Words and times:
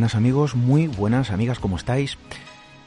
Buenas 0.00 0.14
amigos, 0.14 0.54
muy 0.54 0.86
buenas 0.86 1.30
amigas, 1.30 1.58
¿cómo 1.58 1.76
estáis? 1.76 2.16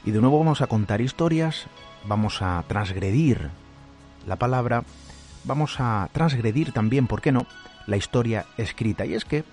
Y 0.04 0.10
de 0.10 0.20
nuevo 0.20 0.40
vamos 0.40 0.62
a 0.62 0.66
contar 0.66 1.00
historias, 1.00 1.68
vamos 2.08 2.42
a 2.42 2.64
transgredir 2.68 3.52
la 4.26 4.38
palabra, 4.38 4.84
vamos 5.44 5.76
a 5.78 6.10
transgredir 6.12 6.72
también, 6.72 7.06
¿por 7.06 7.22
qué 7.22 7.32
no?, 7.32 7.46
la 7.86 7.98
historia 7.98 8.48
escrita. 8.58 9.06
Y 9.06 9.14
es 9.14 9.26
que, 9.26 9.44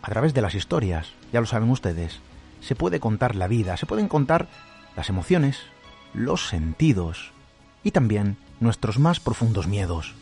a 0.00 0.08
través 0.08 0.32
de 0.32 0.40
las 0.40 0.54
historias, 0.54 1.12
ya 1.34 1.40
lo 1.40 1.46
saben 1.46 1.68
ustedes, 1.68 2.20
se 2.62 2.76
puede 2.76 2.98
contar 2.98 3.36
la 3.36 3.46
vida, 3.46 3.76
se 3.76 3.84
pueden 3.84 4.08
contar 4.08 4.48
las 4.96 5.10
emociones, 5.10 5.58
los 6.14 6.48
sentidos 6.48 7.32
y 7.84 7.90
también 7.90 8.38
nuestros 8.58 8.98
más 8.98 9.20
profundos 9.20 9.66
miedos. 9.66 10.14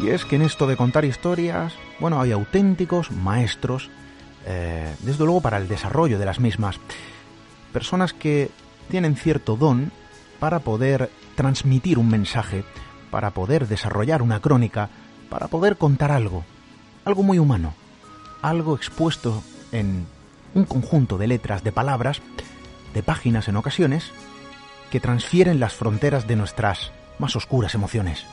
Y 0.00 0.08
es 0.08 0.24
que 0.24 0.36
en 0.36 0.42
esto 0.42 0.66
de 0.66 0.78
contar 0.78 1.04
historias, 1.04 1.74
bueno, 1.98 2.20
hay 2.20 2.32
auténticos 2.32 3.10
maestros, 3.10 3.90
eh, 4.46 4.94
desde 5.00 5.24
luego 5.24 5.42
para 5.42 5.58
el 5.58 5.68
desarrollo 5.68 6.18
de 6.18 6.24
las 6.24 6.40
mismas. 6.40 6.80
Personas 7.72 8.14
que 8.14 8.50
tienen 8.88 9.14
cierto 9.14 9.56
don 9.56 9.92
para 10.38 10.60
poder 10.60 11.10
transmitir 11.34 11.98
un 11.98 12.08
mensaje, 12.08 12.64
para 13.10 13.32
poder 13.32 13.68
desarrollar 13.68 14.22
una 14.22 14.40
crónica, 14.40 14.88
para 15.28 15.48
poder 15.48 15.76
contar 15.76 16.12
algo, 16.12 16.44
algo 17.04 17.22
muy 17.22 17.38
humano, 17.38 17.74
algo 18.40 18.76
expuesto 18.76 19.42
en 19.70 20.06
un 20.54 20.64
conjunto 20.64 21.18
de 21.18 21.26
letras, 21.26 21.62
de 21.62 21.72
palabras, 21.72 22.22
de 22.94 23.02
páginas 23.02 23.48
en 23.48 23.56
ocasiones, 23.56 24.12
que 24.90 24.98
transfieren 24.98 25.60
las 25.60 25.74
fronteras 25.74 26.26
de 26.26 26.36
nuestras 26.36 26.90
más 27.18 27.36
oscuras 27.36 27.74
emociones. 27.74 28.24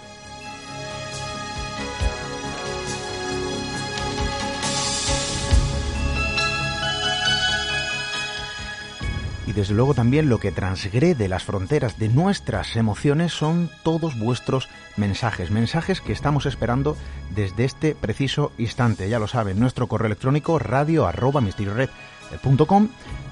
Desde 9.54 9.74
luego 9.74 9.94
también 9.94 10.30
lo 10.30 10.40
que 10.40 10.52
transgrede 10.52 11.28
las 11.28 11.44
fronteras 11.44 11.98
de 11.98 12.10
nuestras 12.10 12.76
emociones 12.76 13.32
son 13.32 13.70
todos 13.84 14.20
vuestros 14.20 14.70
mensajes, 14.98 15.52
mensajes 15.52 16.02
que 16.02 16.14
estamos 16.14 16.46
esperando 16.46 16.98
desde 17.34 17.66
este 17.66 17.96
preciso 17.96 18.52
instante. 18.58 19.10
Ya 19.10 19.20
lo 19.20 19.28
saben, 19.28 19.60
nuestro 19.60 19.88
correo 19.88 20.08
electrónico 20.08 20.60
radio 20.60 21.08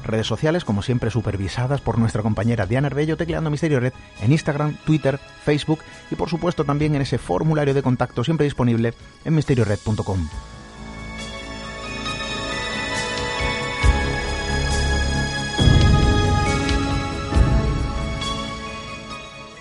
redes 0.05 0.27
sociales 0.27 0.63
como 0.63 0.81
siempre 0.81 1.11
supervisadas 1.11 1.81
por 1.81 1.97
nuestra 1.97 2.21
compañera 2.21 2.65
Diana 2.65 2.87
Herbello 2.87 3.17
tecleando 3.17 3.49
Misterio 3.49 3.79
Red 3.79 3.93
en 4.21 4.31
Instagram, 4.31 4.77
Twitter, 4.85 5.19
Facebook 5.43 5.79
y 6.11 6.15
por 6.15 6.29
supuesto 6.29 6.63
también 6.63 6.95
en 6.95 7.01
ese 7.01 7.17
formulario 7.17 7.73
de 7.73 7.83
contacto 7.83 8.23
siempre 8.23 8.45
disponible 8.45 8.93
en 9.25 9.35
misteriored.com. 9.35 10.29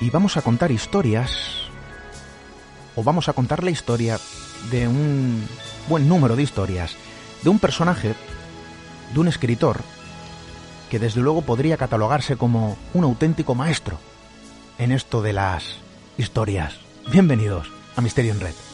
y 0.04 0.10
vamos 0.10 0.36
a 0.36 0.42
contar 0.42 0.70
historias, 0.70 1.30
o 2.94 3.02
vamos 3.02 3.30
a 3.30 3.32
contar 3.32 3.64
la 3.64 3.70
historia 3.70 4.20
de 4.70 4.86
un 4.86 5.48
buen 5.88 6.06
número 6.06 6.36
de 6.36 6.42
historias, 6.42 6.94
de 7.42 7.48
un 7.48 7.58
personaje, 7.58 8.14
de 9.14 9.20
un 9.20 9.28
escritor, 9.28 9.80
que 10.90 10.98
desde 10.98 11.22
luego 11.22 11.40
podría 11.40 11.78
catalogarse 11.78 12.36
como 12.36 12.76
un 12.92 13.04
auténtico 13.04 13.54
maestro 13.54 13.98
en 14.76 14.92
esto 14.92 15.22
de 15.22 15.32
las 15.32 15.78
historias. 16.18 16.74
Bienvenidos 17.10 17.72
a 17.96 18.02
Misterio 18.02 18.32
en 18.32 18.40
Red. 18.40 18.73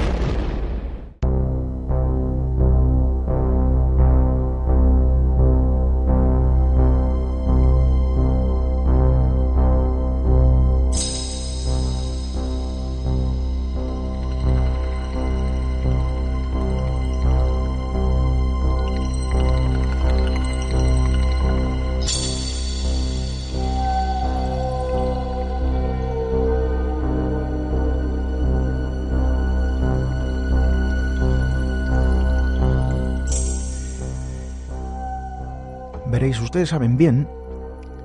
Ustedes 36.51 36.67
saben 36.67 36.97
bien 36.97 37.29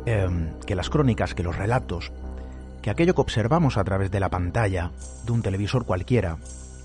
em, 0.05 0.53
que 0.65 0.77
las 0.77 0.89
crónicas, 0.89 1.35
que 1.35 1.43
los 1.43 1.57
relatos, 1.57 2.13
que 2.81 2.91
aquello 2.91 3.13
que 3.13 3.21
observamos 3.21 3.77
a 3.77 3.83
través 3.83 4.13
de 4.13 4.21
la 4.21 4.29
pantalla 4.29 4.93
de 5.25 5.33
un 5.33 5.43
televisor 5.43 5.85
cualquiera, 5.85 6.39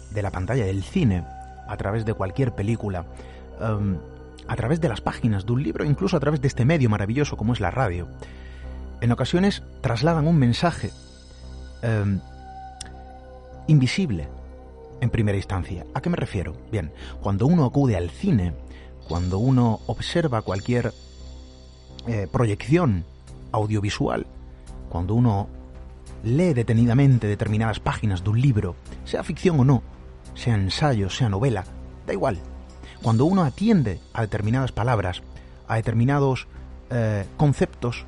de 0.09 0.23
la 0.23 0.31
pantalla 0.31 0.65
del 0.65 0.81
cine, 0.81 1.23
a 1.67 1.77
través 1.77 2.03
de 2.03 2.15
cualquier 2.15 2.55
película, 2.55 3.05
em, 3.61 3.99
a 4.47 4.55
través 4.55 4.81
de 4.81 4.89
las 4.89 5.01
páginas 5.01 5.45
de 5.45 5.51
un 5.51 5.61
libro, 5.61 5.85
incluso 5.85 6.17
a 6.17 6.19
través 6.19 6.41
de 6.41 6.47
este 6.47 6.65
medio 6.65 6.89
maravilloso 6.89 7.37
como 7.37 7.53
es 7.53 7.59
la 7.59 7.69
radio, 7.69 8.07
en 8.99 9.11
ocasiones 9.11 9.61
trasladan 9.81 10.25
un 10.25 10.39
mensaje 10.39 10.89
em, 11.83 12.21
invisible 13.67 14.27
en 14.99 15.11
primera 15.11 15.37
instancia. 15.37 15.85
¿A 15.93 16.01
qué 16.01 16.09
me 16.09 16.17
refiero? 16.17 16.55
Bien, 16.71 16.91
cuando 17.21 17.45
uno 17.45 17.65
acude 17.65 17.97
al 17.97 18.09
cine, 18.09 18.55
cuando 19.07 19.37
uno 19.37 19.79
observa 19.85 20.41
cualquier 20.41 20.91
eh, 22.07 22.27
proyección 22.31 23.05
audiovisual, 23.51 24.25
cuando 24.89 25.15
uno 25.15 25.47
lee 26.23 26.53
detenidamente 26.53 27.27
determinadas 27.27 27.79
páginas 27.79 28.23
de 28.23 28.29
un 28.29 28.41
libro, 28.41 28.75
sea 29.05 29.23
ficción 29.23 29.59
o 29.59 29.65
no, 29.65 29.83
sea 30.35 30.55
ensayo, 30.55 31.09
sea 31.09 31.29
novela, 31.29 31.65
da 32.05 32.13
igual. 32.13 32.39
Cuando 33.01 33.25
uno 33.25 33.43
atiende 33.43 33.99
a 34.13 34.21
determinadas 34.21 34.71
palabras, 34.71 35.21
a 35.67 35.75
determinados 35.75 36.47
eh, 36.89 37.25
conceptos 37.37 38.05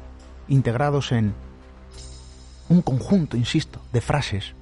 integrados 0.48 1.12
en 1.12 1.34
un 2.70 2.82
conjunto, 2.82 3.38
insisto, 3.38 3.82
de 3.92 4.02
frases, 4.02 4.54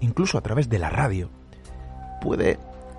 incluso 0.00 0.38
a 0.38 0.40
través 0.40 0.68
de 0.68 0.78
la 0.78 0.90
radio, 0.90 1.30
puede 2.20 2.58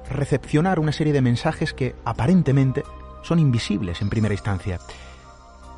recepcionar 0.09 0.79
una 0.79 0.91
serie 0.91 1.13
de 1.13 1.21
mensajes 1.21 1.73
que 1.73 1.95
aparentemente 2.05 2.83
son 3.21 3.39
invisibles 3.39 4.01
en 4.01 4.09
primera 4.09 4.33
instancia. 4.33 4.79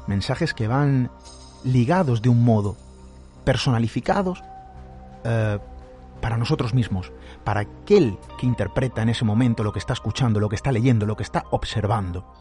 Mensajes 0.07 0.53
que 0.53 0.67
van 0.67 1.11
ligados 1.63 2.21
de 2.21 2.29
un 2.29 2.43
modo, 2.43 2.77
personalificados 3.43 4.43
eh, 5.23 5.59
para 6.21 6.37
nosotros 6.37 6.73
mismos, 6.73 7.11
para 7.43 7.61
aquel 7.61 8.17
que 8.37 8.45
interpreta 8.45 9.01
en 9.01 9.09
ese 9.09 9.25
momento 9.25 9.63
lo 9.63 9.73
que 9.73 9.79
está 9.79 9.93
escuchando, 9.93 10.39
lo 10.39 10.49
que 10.49 10.55
está 10.55 10.71
leyendo, 10.71 11.05
lo 11.05 11.15
que 11.15 11.23
está 11.23 11.45
observando. 11.51 12.35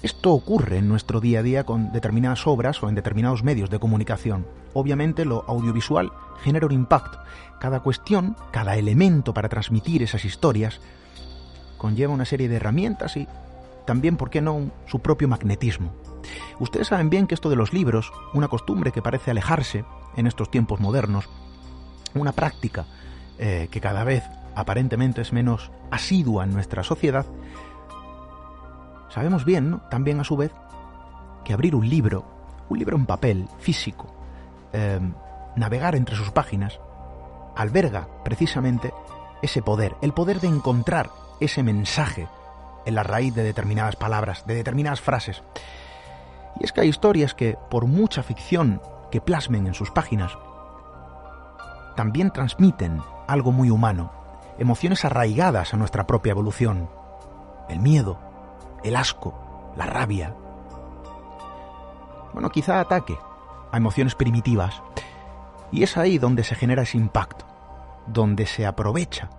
Esto 0.00 0.32
ocurre 0.32 0.78
en 0.78 0.88
nuestro 0.88 1.20
día 1.20 1.40
a 1.40 1.42
día 1.42 1.64
con 1.64 1.90
determinadas 1.90 2.46
obras 2.46 2.80
o 2.82 2.88
en 2.88 2.94
determinados 2.94 3.42
medios 3.42 3.68
de 3.68 3.80
comunicación. 3.80 4.46
Obviamente 4.72 5.24
lo 5.24 5.44
audiovisual 5.48 6.12
genera 6.44 6.66
un 6.66 6.72
impacto. 6.72 7.18
Cada 7.58 7.80
cuestión, 7.80 8.36
cada 8.52 8.76
elemento 8.76 9.34
para 9.34 9.48
transmitir 9.48 10.04
esas 10.04 10.24
historias 10.24 10.80
conlleva 11.78 12.12
una 12.12 12.24
serie 12.24 12.48
de 12.48 12.56
herramientas 12.56 13.16
y 13.16 13.26
también, 13.88 14.18
¿por 14.18 14.28
qué 14.28 14.42
no?, 14.42 14.70
su 14.84 14.98
propio 14.98 15.28
magnetismo. 15.28 15.94
Ustedes 16.58 16.88
saben 16.88 17.08
bien 17.08 17.26
que 17.26 17.34
esto 17.34 17.48
de 17.48 17.56
los 17.56 17.72
libros, 17.72 18.12
una 18.34 18.48
costumbre 18.48 18.92
que 18.92 19.00
parece 19.00 19.30
alejarse 19.30 19.86
en 20.14 20.26
estos 20.26 20.50
tiempos 20.50 20.78
modernos, 20.78 21.26
una 22.14 22.32
práctica 22.32 22.84
eh, 23.38 23.68
que 23.70 23.80
cada 23.80 24.04
vez 24.04 24.24
aparentemente 24.54 25.22
es 25.22 25.32
menos 25.32 25.70
asidua 25.90 26.44
en 26.44 26.52
nuestra 26.52 26.84
sociedad, 26.84 27.24
Sabemos 29.08 29.46
bien, 29.46 29.80
también 29.90 30.20
a 30.20 30.24
su 30.24 30.36
vez, 30.36 30.52
que 31.42 31.54
abrir 31.54 31.74
un 31.74 31.88
libro, 31.88 32.26
un 32.68 32.78
libro 32.78 32.94
en 32.94 33.06
papel, 33.06 33.48
físico, 33.58 34.14
em, 34.74 35.14
navegar 35.56 35.96
entre 35.96 36.14
sus 36.14 36.30
páginas, 36.30 36.78
alberga 37.56 38.06
precisamente 38.22 38.92
ese 39.40 39.62
poder, 39.62 39.96
el 40.02 40.12
poder 40.12 40.40
de 40.40 40.48
encontrar 40.48 41.08
ese 41.40 41.62
mensaje 41.62 42.28
en 42.86 42.94
la 42.94 43.02
raíz 43.02 43.34
de 43.34 43.42
determinadas 43.42 43.96
palabras, 43.96 44.46
de 44.46 44.54
determinadas 44.54 45.00
frases. 45.00 45.42
Y 46.60 46.64
es 46.64 46.72
que 46.72 46.80
hay 46.80 46.88
historias 46.88 47.34
que, 47.34 47.56
por 47.70 47.86
mucha 47.86 48.22
ficción 48.22 48.80
que 49.10 49.20
plasmen 49.20 49.66
en 49.66 49.74
sus 49.74 49.90
páginas, 49.90 50.36
también 51.96 52.30
transmiten 52.30 53.00
algo 53.26 53.52
muy 53.52 53.70
humano, 53.70 54.12
emociones 54.58 55.04
arraigadas 55.04 55.74
a 55.74 55.76
nuestra 55.76 56.06
propia 56.06 56.30
evolución, 56.30 56.88
el 57.68 57.80
miedo, 57.80 58.18
el 58.82 58.96
asco, 58.96 59.72
la 59.76 59.86
rabia. 59.86 60.34
Bueno, 62.32 62.50
quizá 62.50 62.80
ataque 62.80 63.18
a 63.70 63.76
emociones 63.76 64.14
primitivas. 64.14 64.82
Y 65.70 65.82
es 65.82 65.96
ahí 65.96 66.18
donde 66.18 66.44
se 66.44 66.54
genera 66.54 66.82
ese 66.82 66.96
impacto, 66.96 67.44
donde 68.06 68.46
se 68.46 68.66
aprovecha 68.66 69.30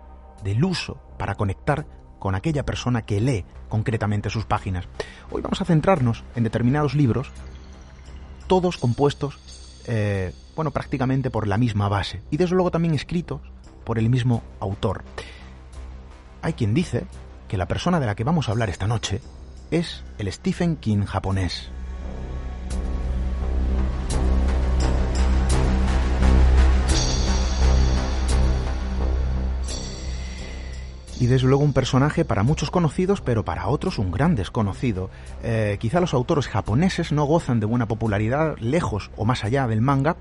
del 0.43 0.63
uso 0.63 0.97
para 1.17 1.35
conectar 1.35 1.85
con 2.19 2.35
aquella 2.35 2.65
persona 2.65 3.01
que 3.01 3.21
lee 3.21 3.45
concretamente 3.69 4.29
sus 4.29 4.45
páginas. 4.45 4.85
Hoy 5.31 5.41
vamos 5.41 5.61
a 5.61 5.65
centrarnos 5.65 6.23
en 6.35 6.43
determinados 6.43 6.93
libros, 6.93 7.31
todos 8.47 8.77
compuestos, 8.77 9.39
eh, 9.87 10.33
bueno, 10.55 10.71
prácticamente 10.71 11.31
por 11.31 11.47
la 11.47 11.57
misma 11.57 11.89
base, 11.89 12.21
y 12.29 12.37
desde 12.37 12.55
luego 12.55 12.71
también 12.71 12.93
escritos 12.93 13.41
por 13.83 13.97
el 13.97 14.09
mismo 14.09 14.43
autor. 14.59 15.03
Hay 16.41 16.53
quien 16.53 16.73
dice 16.73 17.05
que 17.47 17.57
la 17.57 17.67
persona 17.67 17.99
de 17.99 18.05
la 18.05 18.15
que 18.15 18.23
vamos 18.23 18.47
a 18.47 18.51
hablar 18.51 18.69
esta 18.69 18.87
noche 18.87 19.21
es 19.71 20.03
el 20.17 20.31
Stephen 20.31 20.75
King 20.75 21.05
japonés. 21.05 21.71
Y 31.19 31.27
desde 31.27 31.47
luego 31.47 31.63
un 31.63 31.73
personaje 31.73 32.23
para 32.23 32.43
muchos 32.43 32.71
conocidos, 32.71 33.19
pero 33.21 33.43
para 33.43 33.67
otros 33.67 33.99
un 33.99 34.09
gran 34.09 34.35
desconocido. 34.35 35.09
Eh, 35.43 35.77
quizá 35.79 35.99
los 35.99 36.13
autores 36.13 36.47
japoneses 36.47 37.11
no 37.11 37.25
gozan 37.25 37.59
de 37.59 37.65
buena 37.65 37.87
popularidad 37.87 38.57
lejos 38.59 39.11
o 39.17 39.25
más 39.25 39.43
allá 39.43 39.67
del 39.67 39.81
manga, 39.81 40.15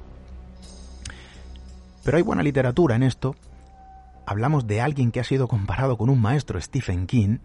pero 2.04 2.16
hay 2.16 2.22
buena 2.22 2.42
literatura 2.42 2.96
en 2.96 3.04
esto. 3.04 3.36
Hablamos 4.26 4.66
de 4.66 4.80
alguien 4.80 5.12
que 5.12 5.20
ha 5.20 5.24
sido 5.24 5.46
comparado 5.46 5.96
con 5.96 6.10
un 6.10 6.20
maestro, 6.20 6.60
Stephen 6.60 7.06
King, 7.06 7.38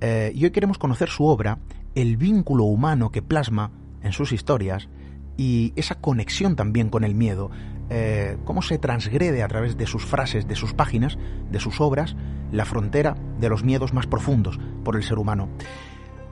eh, 0.00 0.32
y 0.34 0.44
hoy 0.44 0.50
queremos 0.50 0.78
conocer 0.78 1.08
su 1.08 1.26
obra, 1.26 1.58
el 1.94 2.16
vínculo 2.16 2.64
humano 2.64 3.10
que 3.10 3.22
plasma 3.22 3.70
en 4.02 4.12
sus 4.12 4.32
historias 4.32 4.88
y 5.36 5.72
esa 5.76 5.94
conexión 5.94 6.56
también 6.56 6.90
con 6.90 7.04
el 7.04 7.14
miedo, 7.14 7.50
eh, 7.90 8.38
cómo 8.44 8.62
se 8.62 8.78
transgrede 8.78 9.42
a 9.42 9.48
través 9.48 9.76
de 9.76 9.86
sus 9.86 10.04
frases, 10.04 10.46
de 10.46 10.56
sus 10.56 10.72
páginas, 10.72 11.18
de 11.50 11.60
sus 11.60 11.80
obras, 11.80 12.16
la 12.52 12.64
frontera 12.64 13.16
de 13.38 13.48
los 13.48 13.64
miedos 13.64 13.92
más 13.92 14.06
profundos 14.06 14.58
por 14.84 14.96
el 14.96 15.02
ser 15.02 15.18
humano. 15.18 15.48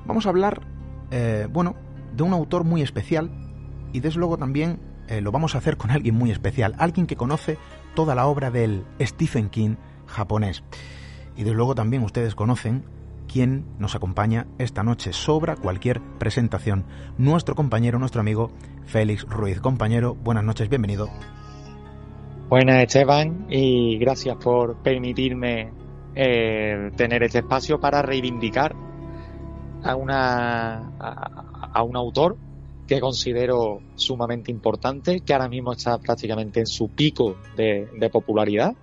Vamos 0.06 0.26
a 0.26 0.30
hablar, 0.30 0.62
eh, 1.10 1.46
bueno, 1.50 1.76
de 2.16 2.22
un 2.22 2.32
autor 2.32 2.64
muy 2.64 2.82
especial 2.82 3.30
y 3.92 4.00
desde 4.00 4.18
luego 4.18 4.38
también 4.38 4.80
lo 5.22 5.32
vamos 5.32 5.54
a 5.54 5.58
hacer 5.58 5.78
con 5.78 5.90
alguien 5.90 6.14
muy 6.14 6.30
especial, 6.30 6.74
alguien 6.76 7.06
que 7.06 7.16
conoce 7.16 7.56
toda 7.94 8.14
la 8.14 8.26
obra 8.26 8.50
del 8.50 8.84
Stephen 9.00 9.48
King 9.48 9.76
japonés. 10.06 10.62
Y 11.34 11.44
desde 11.44 11.56
luego 11.56 11.74
también 11.74 12.02
ustedes 12.02 12.34
conocen 12.34 12.84
quién 13.28 13.64
nos 13.78 13.94
acompaña 13.94 14.46
esta 14.58 14.82
noche. 14.82 15.12
Sobra 15.12 15.54
cualquier 15.54 16.00
presentación. 16.18 16.84
Nuestro 17.16 17.54
compañero, 17.54 17.98
nuestro 17.98 18.20
amigo 18.20 18.50
Félix 18.86 19.24
Ruiz. 19.24 19.60
Compañero, 19.60 20.14
buenas 20.16 20.44
noches, 20.44 20.68
bienvenido. 20.68 21.08
Buenas 22.48 22.82
Esteban 22.82 23.46
y 23.50 23.98
gracias 23.98 24.36
por 24.36 24.82
permitirme 24.82 25.70
eh, 26.14 26.90
tener 26.96 27.22
este 27.22 27.40
espacio 27.40 27.78
para 27.78 28.00
reivindicar 28.00 28.74
a, 29.82 29.94
una, 29.94 30.92
a 30.98 31.82
un 31.82 31.94
autor 31.94 32.38
que 32.86 33.00
considero 33.00 33.82
sumamente 33.96 34.50
importante, 34.50 35.20
que 35.20 35.34
ahora 35.34 35.50
mismo 35.50 35.72
está 35.72 35.98
prácticamente 35.98 36.60
en 36.60 36.66
su 36.66 36.88
pico 36.88 37.36
de, 37.54 38.08
popularidad 38.10 38.74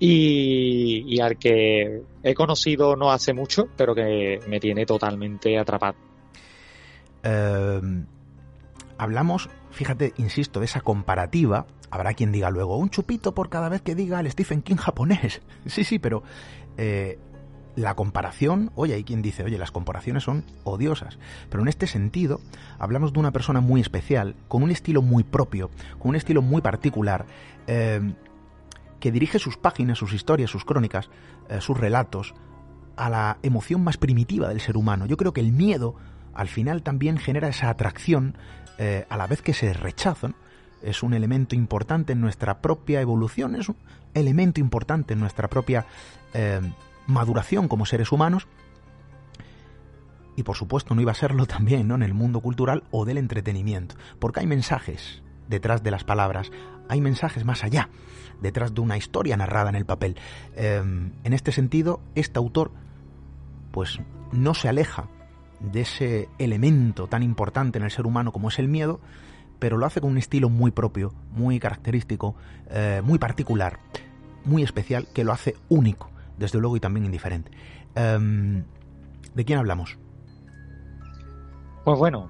y, 0.00 1.20
al 1.20 1.38
que 1.38 2.02
he 2.24 2.34
conocido 2.34 2.96
no 2.96 3.12
hace 3.12 3.32
mucho, 3.32 3.68
pero 3.76 3.94
que 3.94 4.40
me 4.48 4.58
tiene 4.58 4.84
totalmente 4.84 5.56
atrapado. 5.56 5.94
Em, 7.22 8.04
hablamos, 9.04 9.48
fíjate, 9.70 10.12
insisto, 10.16 10.60
de 10.60 10.66
esa 10.66 10.80
comparativa. 10.80 11.66
Habrá 11.90 12.14
quien 12.14 12.32
diga 12.32 12.50
luego, 12.50 12.76
un 12.76 12.90
chupito 12.90 13.34
por 13.34 13.48
cada 13.48 13.68
vez 13.68 13.82
que 13.82 13.94
diga 13.94 14.20
el 14.20 14.30
Stephen 14.30 14.62
King 14.62 14.76
japonés. 14.76 15.42
sí, 15.66 15.84
sí, 15.84 15.98
pero 15.98 16.22
eh, 16.76 17.18
la 17.76 17.94
comparación, 17.94 18.70
oye, 18.74 18.94
hay 18.94 19.04
quien 19.04 19.22
dice, 19.22 19.44
oye, 19.44 19.58
las 19.58 19.70
comparaciones 19.70 20.24
son 20.24 20.44
odiosas, 20.64 21.18
pero 21.50 21.62
en 21.62 21.68
este 21.68 21.86
sentido 21.86 22.40
hablamos 22.78 23.12
de 23.12 23.20
una 23.20 23.32
persona 23.32 23.60
muy 23.60 23.80
especial, 23.80 24.36
con 24.48 24.62
un 24.62 24.70
estilo 24.70 25.02
muy 25.02 25.24
propio, 25.24 25.70
con 25.98 26.10
un 26.10 26.16
estilo 26.16 26.42
muy 26.42 26.62
particular, 26.62 27.26
eh, 27.66 28.14
que 29.00 29.12
dirige 29.12 29.38
sus 29.38 29.56
páginas, 29.56 29.98
sus 29.98 30.12
historias, 30.12 30.50
sus 30.50 30.64
crónicas, 30.64 31.10
eh, 31.48 31.60
sus 31.60 31.78
relatos 31.78 32.34
a 32.96 33.10
la 33.10 33.38
emoción 33.42 33.82
más 33.82 33.96
primitiva 33.98 34.48
del 34.48 34.60
ser 34.60 34.76
humano. 34.76 35.06
Yo 35.06 35.16
creo 35.16 35.32
que 35.32 35.40
el 35.40 35.52
miedo 35.52 35.96
al 36.32 36.48
final 36.48 36.82
también 36.82 37.18
genera 37.18 37.48
esa 37.48 37.70
atracción 37.70 38.36
eh, 38.78 39.06
a 39.08 39.16
la 39.16 39.26
vez 39.26 39.42
que 39.42 39.54
se 39.54 39.72
rechaza. 39.72 40.30
Es 40.82 41.02
un 41.02 41.14
elemento 41.14 41.54
importante 41.54 42.12
en 42.12 42.20
nuestra 42.20 42.60
propia 42.60 43.00
evolución, 43.00 43.54
es 43.56 43.68
un 43.68 43.76
elemento 44.12 44.60
importante 44.60 45.14
en 45.14 45.20
nuestra 45.20 45.48
propia 45.48 45.86
maduración 47.06 47.68
como 47.68 47.86
seres 47.86 48.10
humanos 48.10 48.48
y 50.36 50.42
por 50.42 50.56
supuesto 50.56 50.94
no 50.94 51.00
iba 51.00 51.12
a 51.12 51.16
serlo 51.16 51.46
también 51.46 51.88
¿no? 51.88 51.94
en 51.94 52.02
el 52.02 52.14
mundo 52.14 52.40
cultural 52.40 52.84
o 52.90 53.04
del 53.04 53.18
entretenimiento, 53.18 53.94
porque 54.18 54.40
hay 54.40 54.46
mensajes 54.46 55.22
detrás 55.48 55.82
de 55.82 55.90
las 55.90 56.04
palabras, 56.04 56.50
hay 56.88 57.00
mensajes 57.00 57.44
más 57.44 57.64
allá, 57.64 57.90
detrás 58.40 58.74
de 58.74 58.80
una 58.80 58.96
historia 58.96 59.36
narrada 59.36 59.68
en 59.70 59.76
el 59.76 59.84
papel. 59.84 60.16
Em, 60.56 61.12
en 61.22 61.32
este 61.32 61.52
sentido, 61.52 62.00
este 62.14 62.38
autor, 62.38 62.72
pues 63.70 64.00
no 64.32 64.54
se 64.54 64.68
aleja 64.68 65.08
de 65.72 65.82
ese 65.82 66.28
elemento 66.38 67.06
tan 67.06 67.22
importante 67.22 67.78
en 67.78 67.84
el 67.84 67.90
ser 67.90 68.06
humano 68.06 68.32
como 68.32 68.48
es 68.48 68.58
el 68.58 68.68
miedo, 68.68 69.00
pero 69.58 69.76
lo 69.76 69.86
hace 69.86 70.00
con 70.00 70.10
un 70.10 70.18
estilo 70.18 70.48
muy 70.48 70.70
propio, 70.70 71.12
muy 71.32 71.58
característico, 71.58 72.34
eh, 72.70 73.00
muy 73.04 73.18
particular, 73.18 73.78
muy 74.44 74.62
especial, 74.62 75.06
que 75.14 75.24
lo 75.24 75.32
hace 75.32 75.56
único, 75.68 76.10
desde 76.38 76.58
luego, 76.58 76.76
y 76.76 76.80
también 76.80 77.06
indiferente. 77.06 77.50
Em, 77.94 78.64
¿De 79.34 79.44
quién 79.44 79.58
hablamos? 79.58 79.98
Pues 81.84 81.98
bueno, 81.98 82.28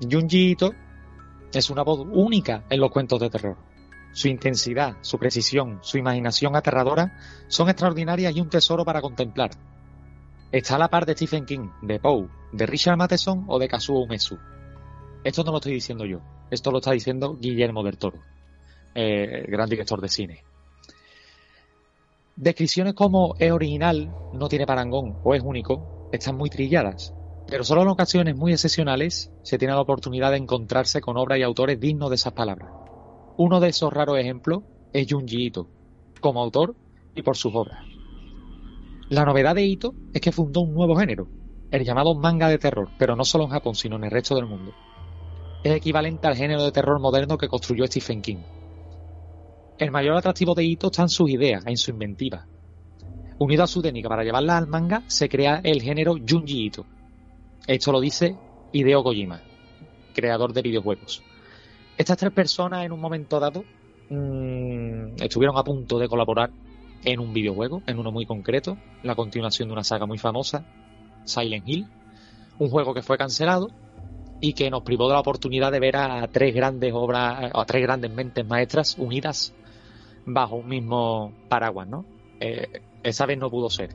Junji 0.00 0.50
Ito 0.50 0.72
es 1.52 1.70
una 1.70 1.82
voz 1.82 2.06
única 2.10 2.64
en 2.68 2.80
los 2.80 2.90
cuentos 2.90 3.20
de 3.20 3.30
terror. 3.30 3.56
Su 4.12 4.28
intensidad, 4.28 4.96
su 5.02 5.18
precisión, 5.18 5.78
su 5.82 5.98
imaginación 5.98 6.56
aterradora 6.56 7.18
son 7.48 7.68
extraordinarias 7.68 8.34
y 8.34 8.40
un 8.40 8.48
tesoro 8.48 8.84
para 8.84 9.00
contemplar. 9.00 9.50
Está 10.50 10.76
a 10.76 10.78
la 10.78 10.88
par 10.88 11.04
de 11.04 11.12
Stephen 11.12 11.44
King, 11.44 11.68
de 11.82 12.00
Poe, 12.00 12.26
de 12.52 12.64
Richard 12.64 12.96
Matheson 12.96 13.44
o 13.48 13.58
de 13.58 13.68
Kazuo 13.68 14.00
Umesu. 14.00 14.38
Esto 15.22 15.44
no 15.44 15.50
lo 15.50 15.58
estoy 15.58 15.74
diciendo 15.74 16.06
yo, 16.06 16.20
esto 16.50 16.70
lo 16.70 16.78
está 16.78 16.92
diciendo 16.92 17.36
Guillermo 17.38 17.82
del 17.82 17.98
Toro, 17.98 18.18
eh, 18.94 19.44
gran 19.46 19.68
director 19.68 20.00
de 20.00 20.08
cine. 20.08 20.44
Descripciones 22.34 22.94
como 22.94 23.34
es 23.38 23.52
original, 23.52 24.10
no 24.32 24.48
tiene 24.48 24.64
parangón 24.64 25.18
o 25.22 25.34
es 25.34 25.42
único 25.42 26.08
están 26.12 26.36
muy 26.36 26.48
trilladas, 26.48 27.12
pero 27.46 27.62
solo 27.62 27.82
en 27.82 27.88
ocasiones 27.88 28.34
muy 28.34 28.52
excepcionales 28.52 29.30
se 29.42 29.58
tiene 29.58 29.74
la 29.74 29.82
oportunidad 29.82 30.30
de 30.30 30.38
encontrarse 30.38 31.02
con 31.02 31.18
obras 31.18 31.38
y 31.38 31.42
autores 31.42 31.78
dignos 31.78 32.08
de 32.08 32.16
esas 32.16 32.32
palabras. 32.32 32.70
Uno 33.36 33.60
de 33.60 33.68
esos 33.68 33.92
raros 33.92 34.18
ejemplos 34.18 34.62
es 34.94 35.06
Junji 35.10 35.46
Ito, 35.46 35.68
como 36.20 36.40
autor 36.40 36.74
y 37.14 37.20
por 37.20 37.36
sus 37.36 37.54
obras. 37.54 37.97
La 39.10 39.24
novedad 39.24 39.54
de 39.54 39.64
Ito 39.64 39.94
es 40.12 40.20
que 40.20 40.32
fundó 40.32 40.60
un 40.60 40.74
nuevo 40.74 40.94
género, 40.94 41.28
el 41.70 41.82
llamado 41.82 42.14
manga 42.14 42.48
de 42.48 42.58
terror, 42.58 42.90
pero 42.98 43.16
no 43.16 43.24
solo 43.24 43.44
en 43.44 43.50
Japón, 43.50 43.74
sino 43.74 43.96
en 43.96 44.04
el 44.04 44.10
resto 44.10 44.34
del 44.34 44.44
mundo. 44.44 44.74
Es 45.64 45.74
equivalente 45.74 46.26
al 46.26 46.36
género 46.36 46.62
de 46.62 46.72
terror 46.72 47.00
moderno 47.00 47.38
que 47.38 47.48
construyó 47.48 47.86
Stephen 47.86 48.20
King. 48.20 48.42
El 49.78 49.90
mayor 49.90 50.14
atractivo 50.14 50.54
de 50.54 50.64
Ito 50.64 50.88
está 50.88 51.02
en 51.02 51.08
sus 51.08 51.30
ideas, 51.30 51.64
en 51.66 51.78
su 51.78 51.90
inventiva. 51.90 52.46
Unido 53.38 53.62
a 53.62 53.66
su 53.66 53.80
técnica 53.80 54.10
para 54.10 54.24
llevarla 54.24 54.58
al 54.58 54.66
manga, 54.66 55.02
se 55.06 55.28
crea 55.30 55.62
el 55.64 55.80
género 55.80 56.16
Junji 56.16 56.66
Ito. 56.66 56.84
Esto 57.66 57.92
lo 57.92 58.00
dice 58.00 58.36
Hideo 58.72 59.02
Kojima, 59.02 59.40
creador 60.14 60.52
de 60.52 60.60
videojuegos. 60.60 61.22
Estas 61.96 62.18
tres 62.18 62.32
personas 62.32 62.84
en 62.84 62.92
un 62.92 63.00
momento 63.00 63.40
dado 63.40 63.64
mmm, 64.10 65.14
estuvieron 65.22 65.56
a 65.56 65.64
punto 65.64 65.98
de 65.98 66.08
colaborar 66.08 66.50
en 67.04 67.20
un 67.20 67.32
videojuego, 67.32 67.82
en 67.86 67.98
uno 67.98 68.10
muy 68.10 68.26
concreto, 68.26 68.76
la 69.02 69.14
continuación 69.14 69.68
de 69.68 69.72
una 69.72 69.84
saga 69.84 70.06
muy 70.06 70.18
famosa, 70.18 70.64
Silent 71.24 71.68
Hill, 71.68 71.86
un 72.58 72.68
juego 72.70 72.94
que 72.94 73.02
fue 73.02 73.16
cancelado 73.16 73.68
y 74.40 74.52
que 74.52 74.70
nos 74.70 74.82
privó 74.82 75.08
de 75.08 75.14
la 75.14 75.20
oportunidad 75.20 75.72
de 75.72 75.80
ver 75.80 75.96
a 75.96 76.26
tres 76.28 76.54
grandes 76.54 76.92
obras, 76.94 77.50
a 77.52 77.64
tres 77.64 77.82
grandes 77.82 78.12
mentes 78.12 78.46
maestras 78.46 78.96
unidas 78.98 79.54
bajo 80.26 80.56
un 80.56 80.68
mismo 80.68 81.32
paraguas, 81.48 81.88
¿no? 81.88 82.04
Eh, 82.40 82.82
esa 83.02 83.26
vez 83.26 83.38
no 83.38 83.50
pudo 83.50 83.70
ser. 83.70 83.90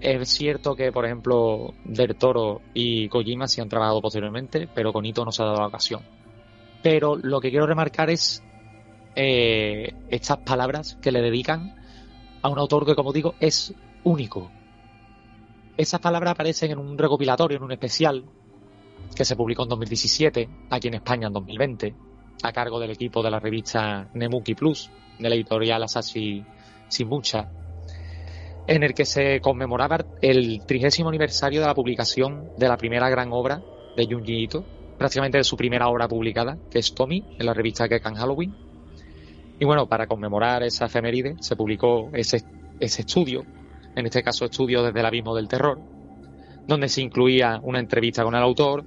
Es 0.00 0.28
cierto 0.30 0.74
que, 0.74 0.90
por 0.90 1.04
ejemplo, 1.04 1.74
Del 1.84 2.16
Toro 2.16 2.60
y 2.74 3.08
Kojima 3.08 3.46
sí 3.46 3.60
han 3.60 3.68
trabajado 3.68 4.00
posteriormente, 4.00 4.68
pero 4.74 4.92
con 4.92 5.04
Ito 5.06 5.24
no 5.24 5.30
se 5.30 5.42
ha 5.42 5.46
dado 5.46 5.60
la 5.60 5.68
ocasión. 5.68 6.02
Pero 6.82 7.16
lo 7.16 7.40
que 7.40 7.50
quiero 7.50 7.66
remarcar 7.66 8.10
es 8.10 8.42
eh, 9.14 9.94
estas 10.08 10.38
palabras 10.38 10.98
que 11.00 11.12
le 11.12 11.22
dedican 11.22 11.76
a 12.42 12.48
un 12.48 12.58
autor 12.58 12.84
que, 12.84 12.94
como 12.94 13.12
digo, 13.12 13.34
es 13.40 13.74
único. 14.04 14.50
Esas 15.76 16.00
palabras 16.00 16.32
aparecen 16.32 16.72
en 16.72 16.78
un 16.78 16.98
recopilatorio, 16.98 17.56
en 17.56 17.64
un 17.64 17.72
especial, 17.72 18.24
que 19.14 19.24
se 19.24 19.36
publicó 19.36 19.62
en 19.62 19.70
2017, 19.70 20.48
aquí 20.70 20.88
en 20.88 20.94
España 20.94 21.28
en 21.28 21.32
2020, 21.32 21.94
a 22.42 22.52
cargo 22.52 22.80
del 22.80 22.90
equipo 22.90 23.22
de 23.22 23.30
la 23.30 23.38
revista 23.38 24.08
Nemuki 24.14 24.54
Plus, 24.54 24.90
de 25.18 25.28
la 25.28 25.34
editorial 25.34 25.82
Asashi 25.82 26.44
Mucha, 27.06 27.48
en 28.66 28.82
el 28.82 28.94
que 28.94 29.04
se 29.04 29.40
conmemoraba 29.40 29.98
el 30.20 30.64
trigésimo 30.66 31.08
aniversario 31.08 31.60
de 31.60 31.66
la 31.66 31.74
publicación 31.74 32.50
de 32.56 32.68
la 32.68 32.76
primera 32.76 33.08
gran 33.08 33.32
obra 33.32 33.62
de 33.96 34.06
Junji 34.06 34.44
Ito, 34.44 34.64
prácticamente 34.98 35.38
de 35.38 35.44
su 35.44 35.56
primera 35.56 35.88
obra 35.88 36.06
publicada, 36.08 36.58
que 36.70 36.78
es 36.78 36.94
Tommy, 36.94 37.24
en 37.38 37.46
la 37.46 37.54
revista 37.54 37.88
Kekan 37.88 38.14
Halloween. 38.14 38.54
Y 39.62 39.64
bueno, 39.64 39.86
para 39.86 40.08
conmemorar 40.08 40.64
esa 40.64 40.86
efeméride 40.86 41.36
se 41.38 41.54
publicó 41.54 42.10
ese, 42.14 42.42
ese 42.80 43.02
estudio, 43.02 43.44
en 43.94 44.06
este 44.06 44.20
caso 44.20 44.46
estudio 44.46 44.82
desde 44.82 44.98
el 44.98 45.06
abismo 45.06 45.36
del 45.36 45.46
terror, 45.46 45.78
donde 46.66 46.88
se 46.88 47.00
incluía 47.00 47.60
una 47.62 47.78
entrevista 47.78 48.24
con 48.24 48.34
el 48.34 48.42
autor, 48.42 48.84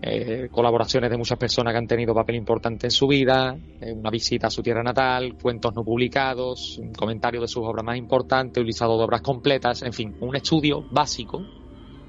eh, 0.00 0.46
colaboraciones 0.52 1.10
de 1.10 1.16
muchas 1.16 1.36
personas 1.36 1.72
que 1.72 1.78
han 1.78 1.88
tenido 1.88 2.14
papel 2.14 2.36
importante 2.36 2.86
en 2.86 2.92
su 2.92 3.08
vida, 3.08 3.56
eh, 3.80 3.92
una 3.92 4.08
visita 4.10 4.46
a 4.46 4.50
su 4.50 4.62
tierra 4.62 4.84
natal, 4.84 5.34
cuentos 5.34 5.74
no 5.74 5.82
publicados, 5.82 6.78
un 6.78 6.92
comentario 6.92 7.40
de 7.40 7.48
sus 7.48 7.64
obras 7.64 7.84
más 7.84 7.98
importantes, 7.98 8.60
un 8.60 8.68
listado 8.68 8.96
de 8.96 9.02
obras 9.02 9.20
completas, 9.20 9.82
en 9.82 9.92
fin, 9.92 10.14
un 10.20 10.36
estudio 10.36 10.84
básico 10.92 11.44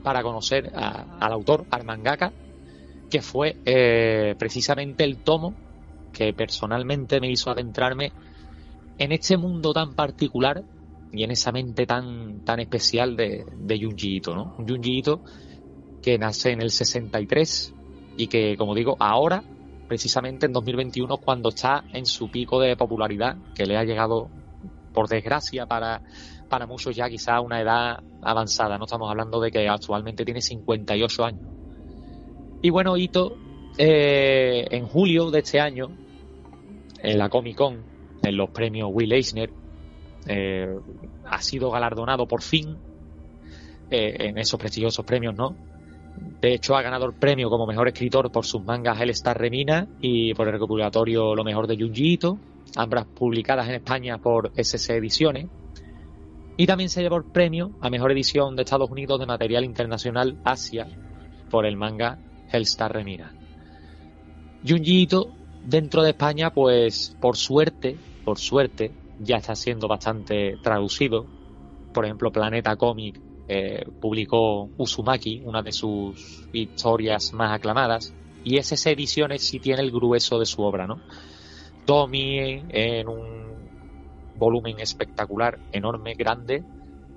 para 0.04 0.22
conocer 0.22 0.72
al 0.76 1.34
autor, 1.34 1.66
al 1.72 1.84
mangaka, 1.84 2.32
que 3.10 3.24
fue 3.24 3.58
eh, 3.66 4.36
precisamente 4.38 5.04
el 5.04 5.24
tomo 5.24 5.65
que 6.16 6.34
personalmente 6.34 7.20
me 7.20 7.30
hizo 7.30 7.52
adentrarme 7.52 8.12
en 8.98 9.12
este 9.12 9.38
mundo 9.38 9.74
tan 9.74 9.94
particular 9.94 10.64
y 11.12 11.24
en 11.24 11.32
esa 11.32 11.52
mente 11.52 11.86
tan, 11.86 12.46
tan 12.46 12.60
especial 12.60 13.16
de, 13.16 13.46
de 13.58 13.80
Junji 13.80 14.18
Ito, 14.18 14.34
¿no? 14.34 14.56
Junji 14.58 15.00
Ito 15.00 15.22
que 16.02 16.18
nace 16.18 16.52
en 16.52 16.62
el 16.62 16.72
63 16.72 17.74
y 18.18 18.28
que, 18.28 18.56
como 18.58 18.76
digo, 18.76 18.96
ahora, 19.00 19.44
precisamente 19.88 20.46
en 20.46 20.54
2021, 20.54 21.18
cuando 21.18 21.50
está 21.50 21.84
en 21.94 22.06
su 22.06 22.30
pico 22.30 22.60
de 22.60 22.78
popularidad, 22.78 23.36
que 23.56 23.66
le 23.66 23.76
ha 23.76 23.84
llegado, 23.84 24.30
por 24.94 25.10
desgracia, 25.10 25.66
para, 25.66 26.02
para 26.48 26.68
muchos 26.68 26.96
ya 26.96 27.10
quizá 27.10 27.42
una 27.42 27.60
edad 27.60 28.04
avanzada, 28.22 28.78
no 28.78 28.86
estamos 28.86 29.10
hablando 29.10 29.42
de 29.42 29.52
que 29.52 29.68
actualmente 29.68 30.24
tiene 30.24 30.42
58 30.42 31.26
años. 31.26 31.42
Y 32.62 32.70
bueno, 32.70 32.96
Ito, 32.96 33.36
eh, 33.78 34.68
en 34.72 34.86
julio 34.86 35.32
de 35.32 35.40
este 35.40 35.60
año, 35.60 35.90
en 37.06 37.18
la 37.18 37.30
Comic 37.30 37.56
Con, 37.56 37.84
en 38.24 38.38
los 38.38 38.50
premios 38.50 38.90
Will 38.92 39.14
Eisner, 39.14 39.50
eh, 40.28 40.76
ha 41.26 41.42
sido 41.42 41.70
galardonado 41.70 42.28
por 42.28 42.42
fin 42.42 42.76
eh, 43.92 44.16
en 44.20 44.38
esos 44.38 44.60
prestigiosos 44.60 45.06
premios, 45.06 45.36
¿no? 45.36 45.56
De 46.42 46.54
hecho, 46.54 46.76
ha 46.76 46.82
ganado 46.82 47.06
el 47.06 47.14
premio 47.14 47.50
como 47.50 47.68
mejor 47.68 47.88
escritor 47.88 48.32
por 48.32 48.46
sus 48.46 48.64
mangas 48.64 49.00
El 49.02 49.10
Star 49.12 49.38
Remina 49.38 49.88
y 50.00 50.34
por 50.34 50.48
el 50.48 50.54
recopilatorio 50.54 51.36
Lo 51.36 51.44
mejor 51.44 51.68
de 51.68 51.78
Junji 51.78 52.18
ambas 52.76 53.06
publicadas 53.06 53.68
en 53.68 53.76
España 53.76 54.18
por 54.18 54.52
SC 54.56 54.96
Ediciones. 54.96 55.48
Y 56.58 56.66
también 56.66 56.90
se 56.90 57.02
llevó 57.02 57.18
el 57.18 57.26
premio 57.26 57.72
a 57.82 57.90
mejor 57.90 58.12
edición 58.14 58.56
de 58.56 58.64
Estados 58.64 58.90
Unidos 58.90 59.20
de 59.20 59.26
material 59.26 59.66
internacional 59.66 60.38
Asia 60.46 60.88
por 61.50 61.66
el 61.66 61.76
manga 61.76 62.18
Hellstar 62.50 62.94
Remina. 62.94 63.34
Junji 64.66 65.02
Ito, 65.02 65.35
dentro 65.66 66.04
de 66.04 66.12
España, 66.12 66.52
pues 66.52 67.16
por 67.20 67.36
suerte, 67.36 67.98
por 68.24 68.40
suerte, 68.40 68.92
ya 69.20 69.38
está 69.38 69.56
siendo 69.56 69.88
bastante 69.88 70.58
traducido. 70.62 71.26
Por 71.94 72.06
ejemplo, 72.06 72.32
Planeta 72.32 72.76
Comic 72.76 73.20
eh, 73.48 73.86
publicó 74.00 74.70
Uzumaki, 74.78 75.42
una 75.46 75.62
de 75.62 75.72
sus 75.72 76.48
historias 76.54 77.34
más 77.34 77.54
aclamadas, 77.54 78.14
y 78.44 78.58
esas 78.58 78.86
ediciones 78.86 79.44
sí 79.44 79.60
tiene 79.60 79.82
el 79.82 79.92
grueso 79.92 80.40
de 80.40 80.46
su 80.46 80.62
obra, 80.62 80.86
¿no? 80.86 81.02
Tommy 81.86 82.64
en 82.70 83.08
un 83.08 83.56
volumen 84.38 84.80
espectacular, 84.80 85.60
enorme, 85.72 86.14
grande, 86.14 86.64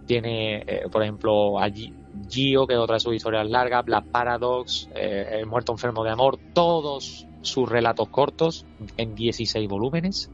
tiene, 0.06 0.62
eh, 0.66 0.84
por 0.90 1.02
ejemplo, 1.02 1.58
allí 1.58 1.92
Gio, 2.28 2.66
que 2.66 2.74
es 2.74 2.78
otra 2.78 2.94
de 2.94 3.00
sus 3.00 3.14
historias 3.14 3.48
largas, 3.48 3.84
Black 3.84 4.06
Paradox, 4.06 4.88
eh, 4.94 5.38
El 5.40 5.46
muerto 5.46 5.72
enfermo 5.72 6.02
de 6.02 6.10
amor, 6.10 6.38
todos 6.54 7.27
sus 7.42 7.68
relatos 7.68 8.08
cortos 8.08 8.66
en 8.96 9.14
16 9.14 9.68
volúmenes. 9.68 10.30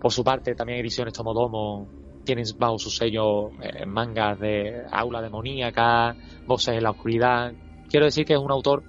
por 0.00 0.12
su 0.12 0.22
parte, 0.22 0.54
también 0.54 0.78
ediciones 0.80 1.14
Tomodomo 1.14 1.88
tienen 2.24 2.44
bajo 2.58 2.78
su 2.78 2.90
sello 2.90 3.50
eh, 3.60 3.84
mangas 3.86 4.38
de 4.38 4.82
aula 4.90 5.20
demoníaca, 5.20 6.16
voces 6.46 6.76
en 6.76 6.82
la 6.82 6.90
oscuridad. 6.90 7.52
Quiero 7.88 8.06
decir 8.06 8.24
que 8.24 8.34
es 8.34 8.38
un 8.38 8.50
autor 8.50 8.84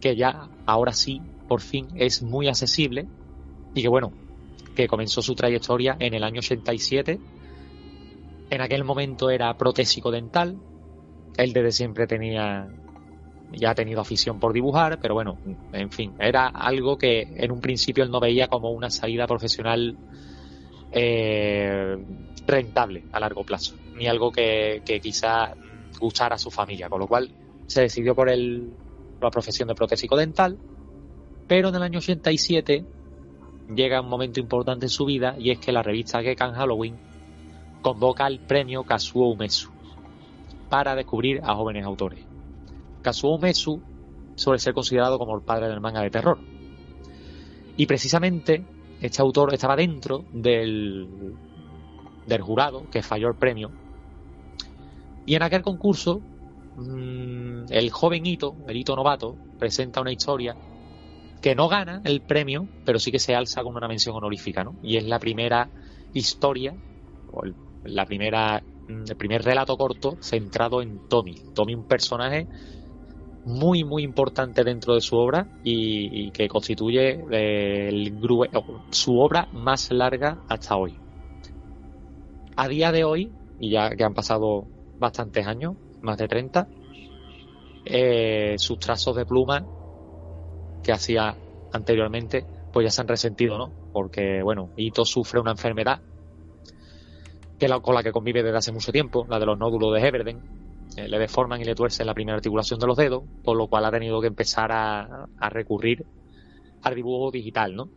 que 0.00 0.16
ya, 0.16 0.48
ahora 0.66 0.92
sí, 0.92 1.20
por 1.48 1.60
fin, 1.60 1.88
es 1.96 2.22
muy 2.22 2.48
accesible 2.48 3.06
y 3.74 3.82
que 3.82 3.88
bueno, 3.88 4.12
que 4.74 4.88
comenzó 4.88 5.22
su 5.22 5.34
trayectoria 5.34 5.96
en 5.98 6.14
el 6.14 6.24
año 6.24 6.38
87. 6.38 7.18
En 8.50 8.60
aquel 8.60 8.84
momento 8.84 9.30
era 9.30 9.56
protésico 9.56 10.10
dental. 10.10 10.56
Él 11.36 11.52
desde 11.52 11.72
siempre 11.72 12.06
tenía 12.06 12.68
ya 13.52 13.70
ha 13.70 13.74
tenido 13.74 14.00
afición 14.00 14.38
por 14.38 14.52
dibujar, 14.52 14.98
pero 15.00 15.14
bueno, 15.14 15.38
en 15.72 15.90
fin, 15.90 16.14
era 16.18 16.48
algo 16.48 16.98
que 16.98 17.22
en 17.36 17.50
un 17.52 17.60
principio 17.60 18.04
él 18.04 18.10
no 18.10 18.20
veía 18.20 18.48
como 18.48 18.70
una 18.70 18.90
salida 18.90 19.26
profesional 19.26 19.96
eh, 20.92 21.96
rentable 22.46 23.04
a 23.12 23.20
largo 23.20 23.44
plazo, 23.44 23.74
ni 23.94 24.06
algo 24.06 24.32
que, 24.32 24.82
quizá 25.02 25.54
gustara 25.98 26.36
a 26.36 26.38
su 26.38 26.50
familia, 26.50 26.88
con 26.88 27.00
lo 27.00 27.06
cual 27.06 27.30
se 27.66 27.82
decidió 27.82 28.14
por, 28.14 28.28
el, 28.28 28.70
la 29.20 29.30
profesión 29.30 29.68
de 29.68 29.74
protésico 29.74 30.16
dental, 30.16 30.58
pero 31.46 31.68
en 31.68 31.74
el 31.76 31.82
año 31.82 31.98
87 31.98 32.84
llega 33.74 34.00
un 34.00 34.08
momento 34.08 34.40
importante 34.40 34.86
en 34.86 34.90
su 34.90 35.04
vida 35.04 35.36
y 35.38 35.50
es 35.50 35.58
que 35.58 35.72
la 35.72 35.82
revista 35.82 36.22
Gekan 36.22 36.54
Halloween 36.54 36.96
convoca 37.82 38.26
el 38.26 38.40
premio 38.40 38.84
Kazuo 38.84 39.28
Umesu 39.28 39.70
para 40.68 40.94
descubrir 40.94 41.40
a 41.44 41.54
jóvenes 41.54 41.84
autores. 41.84 42.35
Kazuo 43.06 43.36
Umesu 43.36 43.80
suele 44.34 44.58
ser 44.58 44.74
considerado 44.74 45.16
como 45.16 45.36
el 45.36 45.42
padre 45.42 45.68
del 45.68 45.80
manga 45.80 46.02
de 46.02 46.10
terror. 46.10 46.40
Y 47.76 47.86
precisamente 47.86 48.64
este 49.00 49.22
autor 49.22 49.54
estaba 49.54 49.76
dentro 49.76 50.24
del, 50.32 51.06
del 52.26 52.42
jurado 52.42 52.90
que 52.90 53.02
falló 53.02 53.28
el 53.28 53.36
premio. 53.36 53.70
Y 55.24 55.36
en 55.36 55.42
aquel 55.44 55.62
concurso, 55.62 56.20
mmm, 56.76 57.66
el 57.70 57.90
joven 57.90 58.26
Ito, 58.26 58.56
el 58.66 58.76
Ito 58.76 58.96
novato, 58.96 59.36
presenta 59.56 60.00
una 60.00 60.10
historia 60.10 60.56
que 61.40 61.54
no 61.54 61.68
gana 61.68 62.02
el 62.02 62.22
premio, 62.22 62.66
pero 62.84 62.98
sí 62.98 63.12
que 63.12 63.20
se 63.20 63.36
alza 63.36 63.62
con 63.62 63.76
una 63.76 63.86
mención 63.86 64.16
honorífica, 64.16 64.64
¿no? 64.64 64.74
Y 64.82 64.96
es 64.96 65.04
la 65.04 65.20
primera 65.20 65.70
historia, 66.12 66.74
o 67.30 67.44
el, 67.44 67.54
la 67.84 68.04
primera, 68.04 68.64
el 68.88 69.16
primer 69.16 69.44
relato 69.44 69.76
corto 69.76 70.16
centrado 70.20 70.82
en 70.82 71.08
Tommy. 71.08 71.36
Tommy, 71.54 71.76
un 71.76 71.84
personaje 71.84 72.48
muy, 73.46 73.84
muy 73.84 74.02
importante 74.02 74.64
dentro 74.64 74.94
de 74.94 75.00
su 75.00 75.16
obra 75.16 75.46
y, 75.62 76.32
que 76.32 76.48
constituye 76.48 77.24
eh, 77.30 77.88
el, 77.88 78.18
su 78.90 79.18
obra 79.20 79.48
más 79.52 79.92
larga 79.92 80.42
hasta 80.48 80.76
hoy. 80.76 80.98
A 82.56 82.66
día 82.66 82.90
de 82.90 83.04
hoy, 83.04 83.32
y 83.60 83.70
ya 83.70 83.90
que 83.90 84.02
han 84.02 84.14
pasado 84.14 84.66
bastantes 84.98 85.46
años, 85.46 85.76
más 86.02 86.18
de 86.18 86.26
30, 86.26 86.68
eh, 87.84 88.56
sus 88.58 88.80
trazos 88.80 89.14
de 89.14 89.24
pluma 89.24 89.64
que 90.82 90.90
hacía 90.90 91.36
anteriormente, 91.72 92.44
pues 92.72 92.84
ya 92.84 92.90
se 92.90 93.00
han 93.00 93.08
resentido, 93.08 93.58
¿no? 93.58 93.72
Porque, 93.92 94.42
bueno, 94.42 94.70
Ito 94.76 95.04
sufre 95.04 95.38
una 95.38 95.52
enfermedad 95.52 96.00
que 97.60 97.68
la, 97.68 97.78
con 97.78 97.94
la 97.94 98.02
que 98.02 98.10
convive 98.10 98.42
desde 98.42 98.58
hace 98.58 98.72
mucho 98.72 98.90
tiempo, 98.90 99.24
la 99.28 99.38
de 99.38 99.46
los 99.46 99.56
nódulos 99.56 99.94
de 99.94 100.06
Heberden. 100.06 100.65
Eh, 100.96 101.08
le 101.08 101.18
deforman 101.18 101.60
y 101.60 101.64
le 101.64 101.74
tuercen 101.74 102.06
la 102.06 102.14
primera 102.14 102.36
articulación 102.36 102.80
de 102.80 102.86
los 102.86 102.96
dedos, 102.96 103.24
por 103.44 103.56
lo 103.56 103.66
cual 103.66 103.84
ha 103.84 103.90
tenido 103.90 104.20
que 104.20 104.28
empezar 104.28 104.72
a, 104.72 105.26
a 105.38 105.48
recurrir 105.50 106.06
al 106.82 106.94
dibujo 106.94 107.30
digital, 107.30 107.74
¿no? 107.74 107.88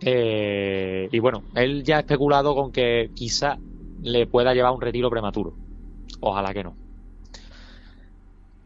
Eh, 0.00 1.08
y 1.10 1.18
bueno, 1.18 1.44
él 1.54 1.82
ya 1.82 1.96
ha 1.96 2.00
especulado 2.00 2.54
con 2.54 2.72
que 2.72 3.10
quizá 3.14 3.56
le 4.02 4.26
pueda 4.26 4.52
llevar 4.52 4.72
un 4.72 4.80
retiro 4.80 5.08
prematuro. 5.08 5.54
Ojalá 6.20 6.52
que 6.52 6.64
no. 6.64 6.76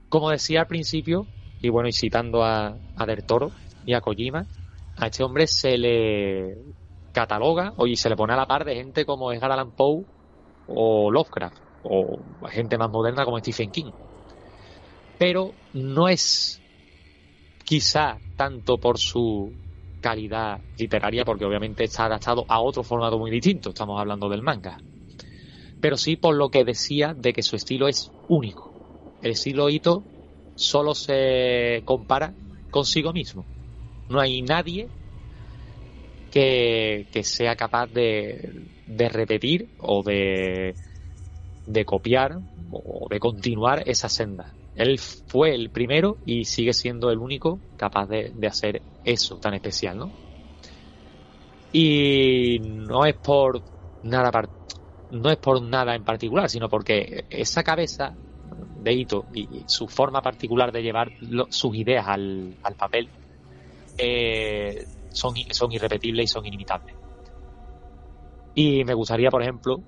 Como 0.08 0.30
decía 0.30 0.62
al 0.62 0.66
principio, 0.66 1.26
y 1.62 1.68
bueno, 1.68 1.88
y 1.88 1.92
citando 1.92 2.42
a, 2.42 2.76
a 2.96 3.06
Del 3.06 3.24
Toro 3.24 3.52
y 3.86 3.92
a 3.92 4.00
Kojima, 4.00 4.46
a 4.96 5.06
este 5.06 5.22
hombre 5.22 5.46
se 5.46 5.78
le 5.78 6.58
cataloga 7.12 7.74
y 7.86 7.96
se 7.96 8.08
le 8.08 8.16
pone 8.16 8.32
a 8.32 8.36
la 8.36 8.46
par 8.46 8.64
de 8.64 8.74
gente 8.74 9.04
como 9.04 9.32
Edgar 9.32 9.52
Allan 9.52 9.70
Poe 9.72 10.04
o 10.66 11.10
Lovecraft 11.10 11.69
o 11.82 12.18
gente 12.48 12.78
más 12.78 12.90
moderna 12.90 13.24
como 13.24 13.38
Stephen 13.38 13.70
King. 13.70 13.92
Pero 15.18 15.52
no 15.74 16.08
es 16.08 16.60
quizá 17.64 18.18
tanto 18.36 18.78
por 18.78 18.98
su 18.98 19.52
calidad 20.00 20.60
literaria, 20.78 21.24
porque 21.24 21.44
obviamente 21.44 21.84
está 21.84 22.06
adaptado 22.06 22.44
a 22.48 22.60
otro 22.60 22.82
formato 22.82 23.18
muy 23.18 23.30
distinto, 23.30 23.68
estamos 23.70 24.00
hablando 24.00 24.28
del 24.28 24.42
manga. 24.42 24.78
Pero 25.80 25.96
sí 25.96 26.16
por 26.16 26.34
lo 26.34 26.50
que 26.50 26.64
decía 26.64 27.14
de 27.14 27.32
que 27.32 27.42
su 27.42 27.56
estilo 27.56 27.88
es 27.88 28.10
único. 28.28 28.72
El 29.22 29.32
estilo 29.32 29.68
Ito 29.68 30.02
solo 30.54 30.94
se 30.94 31.82
compara 31.84 32.34
consigo 32.70 33.12
mismo. 33.12 33.44
No 34.08 34.20
hay 34.20 34.42
nadie 34.42 34.88
que, 36.30 37.06
que 37.12 37.22
sea 37.22 37.56
capaz 37.56 37.86
de, 37.86 38.66
de 38.86 39.08
repetir 39.08 39.68
o 39.78 40.02
de, 40.02 40.74
de 41.66 41.84
copiar 41.84 42.38
o 42.70 43.06
de 43.08 43.20
continuar 43.20 43.82
esa 43.86 44.08
senda. 44.08 44.52
Él 44.74 44.98
fue 44.98 45.54
el 45.54 45.70
primero 45.70 46.16
y 46.24 46.44
sigue 46.44 46.72
siendo 46.72 47.10
el 47.10 47.18
único 47.18 47.58
capaz 47.76 48.06
de, 48.06 48.32
de, 48.34 48.46
hacer 48.46 48.82
eso 49.04 49.36
tan 49.36 49.54
especial, 49.54 49.98
¿no? 49.98 50.10
Y 51.72 52.58
no 52.60 53.04
es 53.04 53.14
por 53.14 53.62
nada 54.02 54.30
no 55.10 55.30
es 55.30 55.36
por 55.38 55.60
nada 55.60 55.94
en 55.94 56.04
particular, 56.04 56.48
sino 56.48 56.68
porque 56.68 57.24
esa 57.30 57.62
cabeza 57.62 58.14
de 58.82 58.92
Ito 58.92 59.26
y 59.34 59.46
su 59.66 59.88
forma 59.88 60.22
particular 60.22 60.72
de 60.72 60.82
llevar 60.82 61.10
lo, 61.20 61.46
sus 61.50 61.74
ideas 61.74 62.06
al, 62.08 62.54
al 62.62 62.74
papel 62.74 63.08
eh, 63.98 64.86
son, 65.10 65.34
son 65.50 65.72
irrepetibles 65.72 66.24
y 66.24 66.26
son 66.28 66.46
inimitables. 66.46 66.94
Y 68.54 68.84
me 68.84 68.94
gustaría, 68.94 69.30
por 69.30 69.42
ejemplo, 69.42 69.80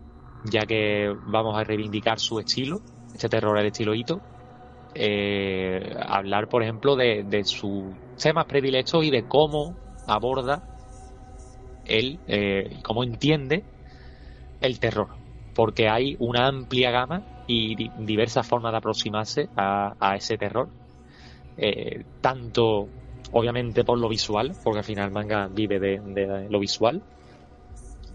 ya 0.42 0.66
que 0.66 1.14
vamos 1.22 1.56
a 1.58 1.64
reivindicar 1.64 2.18
su 2.20 2.38
estilo, 2.40 2.82
este 3.12 3.28
terror 3.28 3.56
del 3.56 3.66
estilo 3.66 3.94
Ito, 3.94 4.22
eh, 4.94 5.94
hablar, 6.00 6.48
por 6.48 6.62
ejemplo, 6.62 6.96
de, 6.96 7.24
de 7.24 7.44
sus 7.44 7.96
temas 8.16 8.46
predilectos 8.46 9.04
y 9.04 9.10
de 9.10 9.26
cómo 9.26 9.78
aborda 10.06 10.64
él, 11.84 12.22
eh, 12.26 12.78
cómo 12.82 13.04
entiende 13.04 13.66
el 14.60 14.80
terror. 14.80 15.10
Porque 15.54 15.88
hay 15.88 16.16
una 16.18 16.48
amplia 16.48 16.90
gama 16.90 17.24
y 17.46 17.76
di 17.76 17.92
diversas 17.96 18.46
formas 18.48 18.72
de 18.72 18.78
aproximarse 18.78 19.50
a, 19.56 19.96
a 19.98 20.16
ese 20.16 20.38
terror. 20.38 20.72
Eh, 21.56 22.04
tanto, 22.20 22.92
obviamente, 23.32 23.84
por 23.84 23.98
lo 23.98 24.08
visual, 24.08 24.56
porque 24.62 24.80
al 24.80 24.84
final 24.84 25.06
el 25.06 25.12
manga 25.12 25.48
vive 25.48 25.80
de, 25.80 26.00
de 26.02 26.48
lo 26.50 26.60
visual, 26.60 27.04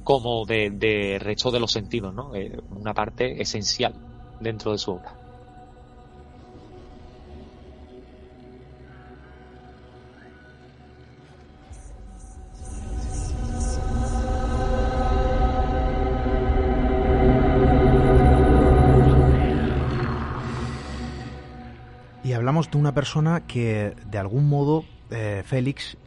como 0.07 0.45
de, 0.45 0.69
de, 0.69 1.19
resto 1.19 1.51
de 1.51 1.59
los 1.59 1.73
sentidos, 1.73 2.13
¿no? 2.13 2.33
Eh, 2.33 2.61
una 2.69 2.93
parte 2.93 3.41
esencial 3.41 3.93
dentro 4.39 4.71
de 4.71 4.77
su 4.77 4.91
obra. 4.93 5.13
Y 22.23 22.31
hablamos 22.31 22.71
de 22.71 22.77
una 22.77 22.93
persona 22.93 23.45
que, 23.45 23.93
de 24.09 24.17
algún 24.17 24.47
modo, 24.47 24.85
eh, 25.09 25.43
Félix, 25.45 25.97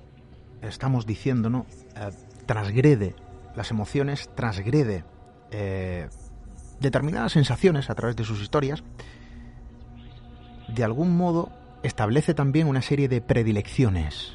estamos 0.62 1.04
diciendo, 1.04 1.50
¿no? 1.50 1.66
Eh, 1.96 2.12
transgrede 2.46 3.14
las 3.54 3.70
emociones, 3.70 4.30
transgrede 4.34 5.04
eh, 5.50 6.08
determinadas 6.80 7.32
sensaciones 7.32 7.90
a 7.90 7.94
través 7.94 8.16
de 8.16 8.24
sus 8.24 8.40
historias, 8.42 8.82
de 10.68 10.84
algún 10.84 11.16
modo 11.16 11.50
establece 11.82 12.34
también 12.34 12.68
una 12.68 12.82
serie 12.82 13.08
de 13.08 13.20
predilecciones. 13.20 14.34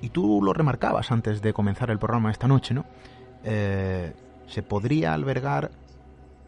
Y 0.00 0.10
tú 0.10 0.40
lo 0.42 0.52
remarcabas 0.52 1.12
antes 1.12 1.42
de 1.42 1.52
comenzar 1.52 1.90
el 1.90 1.98
programa 1.98 2.30
esta 2.30 2.48
noche, 2.48 2.74
¿no? 2.74 2.84
Eh, 3.44 4.14
se 4.46 4.62
podría 4.62 5.14
albergar 5.14 5.70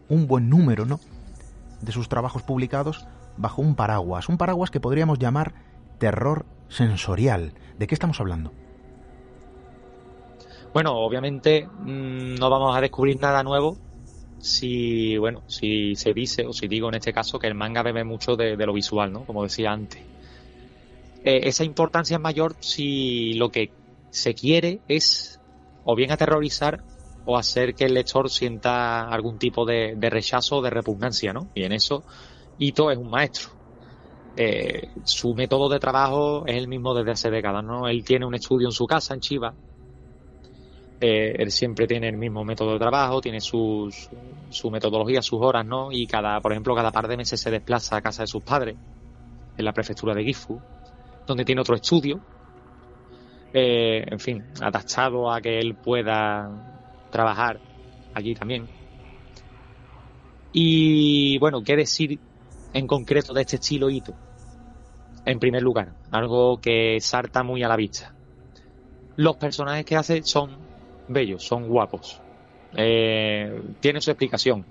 un 0.08 0.26
buen 0.26 0.48
número, 0.48 0.84
¿no? 0.84 1.00
De 1.80 1.92
sus 1.92 2.08
trabajos 2.08 2.42
publicados 2.42 3.06
bajo 3.36 3.62
un 3.62 3.74
paraguas, 3.74 4.28
un 4.28 4.38
paraguas 4.38 4.70
que 4.70 4.80
podríamos 4.80 5.18
llamar 5.18 5.54
terror 5.98 6.46
sensorial. 6.68 7.54
¿De 7.78 7.86
qué 7.86 7.94
estamos 7.94 8.20
hablando? 8.20 8.52
Bueno, 10.72 10.96
obviamente 10.96 11.66
mmm, 11.66 12.34
no 12.34 12.48
vamos 12.48 12.76
a 12.76 12.80
descubrir 12.80 13.20
nada 13.20 13.42
nuevo 13.42 13.76
si, 14.38 15.16
bueno, 15.18 15.42
si 15.46 15.94
se 15.94 16.12
dice 16.12 16.46
o 16.46 16.52
si 16.52 16.66
digo 16.66 16.88
en 16.88 16.94
este 16.94 17.12
caso 17.12 17.38
que 17.38 17.46
el 17.46 17.54
manga 17.54 17.82
bebe 17.82 18.04
mucho 18.04 18.36
de, 18.36 18.56
lo 18.56 18.72
visual, 18.72 19.12
¿no? 19.12 19.24
Como 19.24 19.42
decía 19.42 19.70
antes. 19.70 20.00
Eh, 21.24 21.40
esa 21.44 21.64
importancia 21.64 22.16
es 22.16 22.20
mayor 22.20 22.56
si 22.60 23.34
lo 23.34 23.50
que 23.50 23.70
se 24.10 24.34
quiere 24.34 24.80
es 24.88 25.40
o 25.84 25.94
bien 25.94 26.10
aterrorizar 26.10 26.82
o 27.24 27.36
hacer 27.36 27.74
que 27.74 27.84
el 27.84 27.94
lector 27.94 28.30
sienta 28.30 29.08
algún 29.08 29.38
tipo 29.38 29.64
de, 29.64 29.94
de 29.96 30.10
rechazo 30.10 30.56
o 30.56 30.62
de 30.62 30.70
repugnancia, 30.70 31.32
¿no? 31.32 31.48
Y 31.54 31.62
en 31.64 31.72
eso 31.72 32.02
Ito 32.58 32.90
es 32.90 32.98
un 32.98 33.10
maestro. 33.10 33.50
Eh, 34.36 34.88
su 35.04 35.34
método 35.34 35.68
de 35.68 35.78
trabajo 35.78 36.44
es 36.46 36.56
el 36.56 36.66
mismo 36.66 36.94
desde 36.94 37.10
hace 37.12 37.30
décadas, 37.30 37.62
¿no? 37.62 37.86
Él 37.88 38.04
tiene 38.04 38.26
un 38.26 38.34
estudio 38.34 38.68
en 38.68 38.72
su 38.72 38.86
casa, 38.86 39.14
en 39.14 39.20
Chiva, 39.20 39.54
eh, 41.04 41.34
él 41.36 41.50
siempre 41.50 41.88
tiene 41.88 42.08
el 42.08 42.16
mismo 42.16 42.44
método 42.44 42.74
de 42.74 42.78
trabajo, 42.78 43.20
tiene 43.20 43.40
sus, 43.40 44.08
su 44.50 44.70
metodología, 44.70 45.20
sus 45.20 45.40
horas, 45.42 45.66
¿no? 45.66 45.90
Y 45.90 46.06
cada, 46.06 46.40
por 46.40 46.52
ejemplo, 46.52 46.76
cada 46.76 46.92
par 46.92 47.08
de 47.08 47.16
meses 47.16 47.40
se 47.40 47.50
desplaza 47.50 47.96
a 47.96 48.00
casa 48.00 48.22
de 48.22 48.28
sus 48.28 48.44
padres 48.44 48.76
en 49.56 49.64
la 49.64 49.72
prefectura 49.72 50.14
de 50.14 50.22
Gifu, 50.22 50.60
donde 51.26 51.44
tiene 51.44 51.60
otro 51.60 51.74
estudio, 51.74 52.20
eh, 53.52 54.04
en 54.06 54.20
fin, 54.20 54.44
adaptado 54.60 55.28
a 55.28 55.40
que 55.40 55.58
él 55.58 55.74
pueda 55.74 57.08
trabajar 57.10 57.58
allí 58.14 58.36
también. 58.36 58.68
Y 60.52 61.36
bueno, 61.38 61.64
¿qué 61.64 61.74
decir 61.74 62.20
en 62.72 62.86
concreto 62.86 63.34
de 63.34 63.40
este 63.40 63.56
estilo 63.56 63.90
Ito? 63.90 64.14
En 65.24 65.40
primer 65.40 65.62
lugar, 65.62 65.94
algo 66.12 66.60
que 66.60 67.00
salta 67.00 67.42
muy 67.42 67.64
a 67.64 67.68
la 67.68 67.74
vista. 67.74 68.14
Los 69.16 69.34
personajes 69.34 69.84
que 69.84 69.96
hace 69.96 70.22
son 70.22 70.70
bellos, 71.08 71.44
son 71.44 71.68
guapos. 71.68 72.20
Eh, 72.74 73.62
tiene 73.80 74.00
su 74.00 74.10
explicación. 74.10 74.64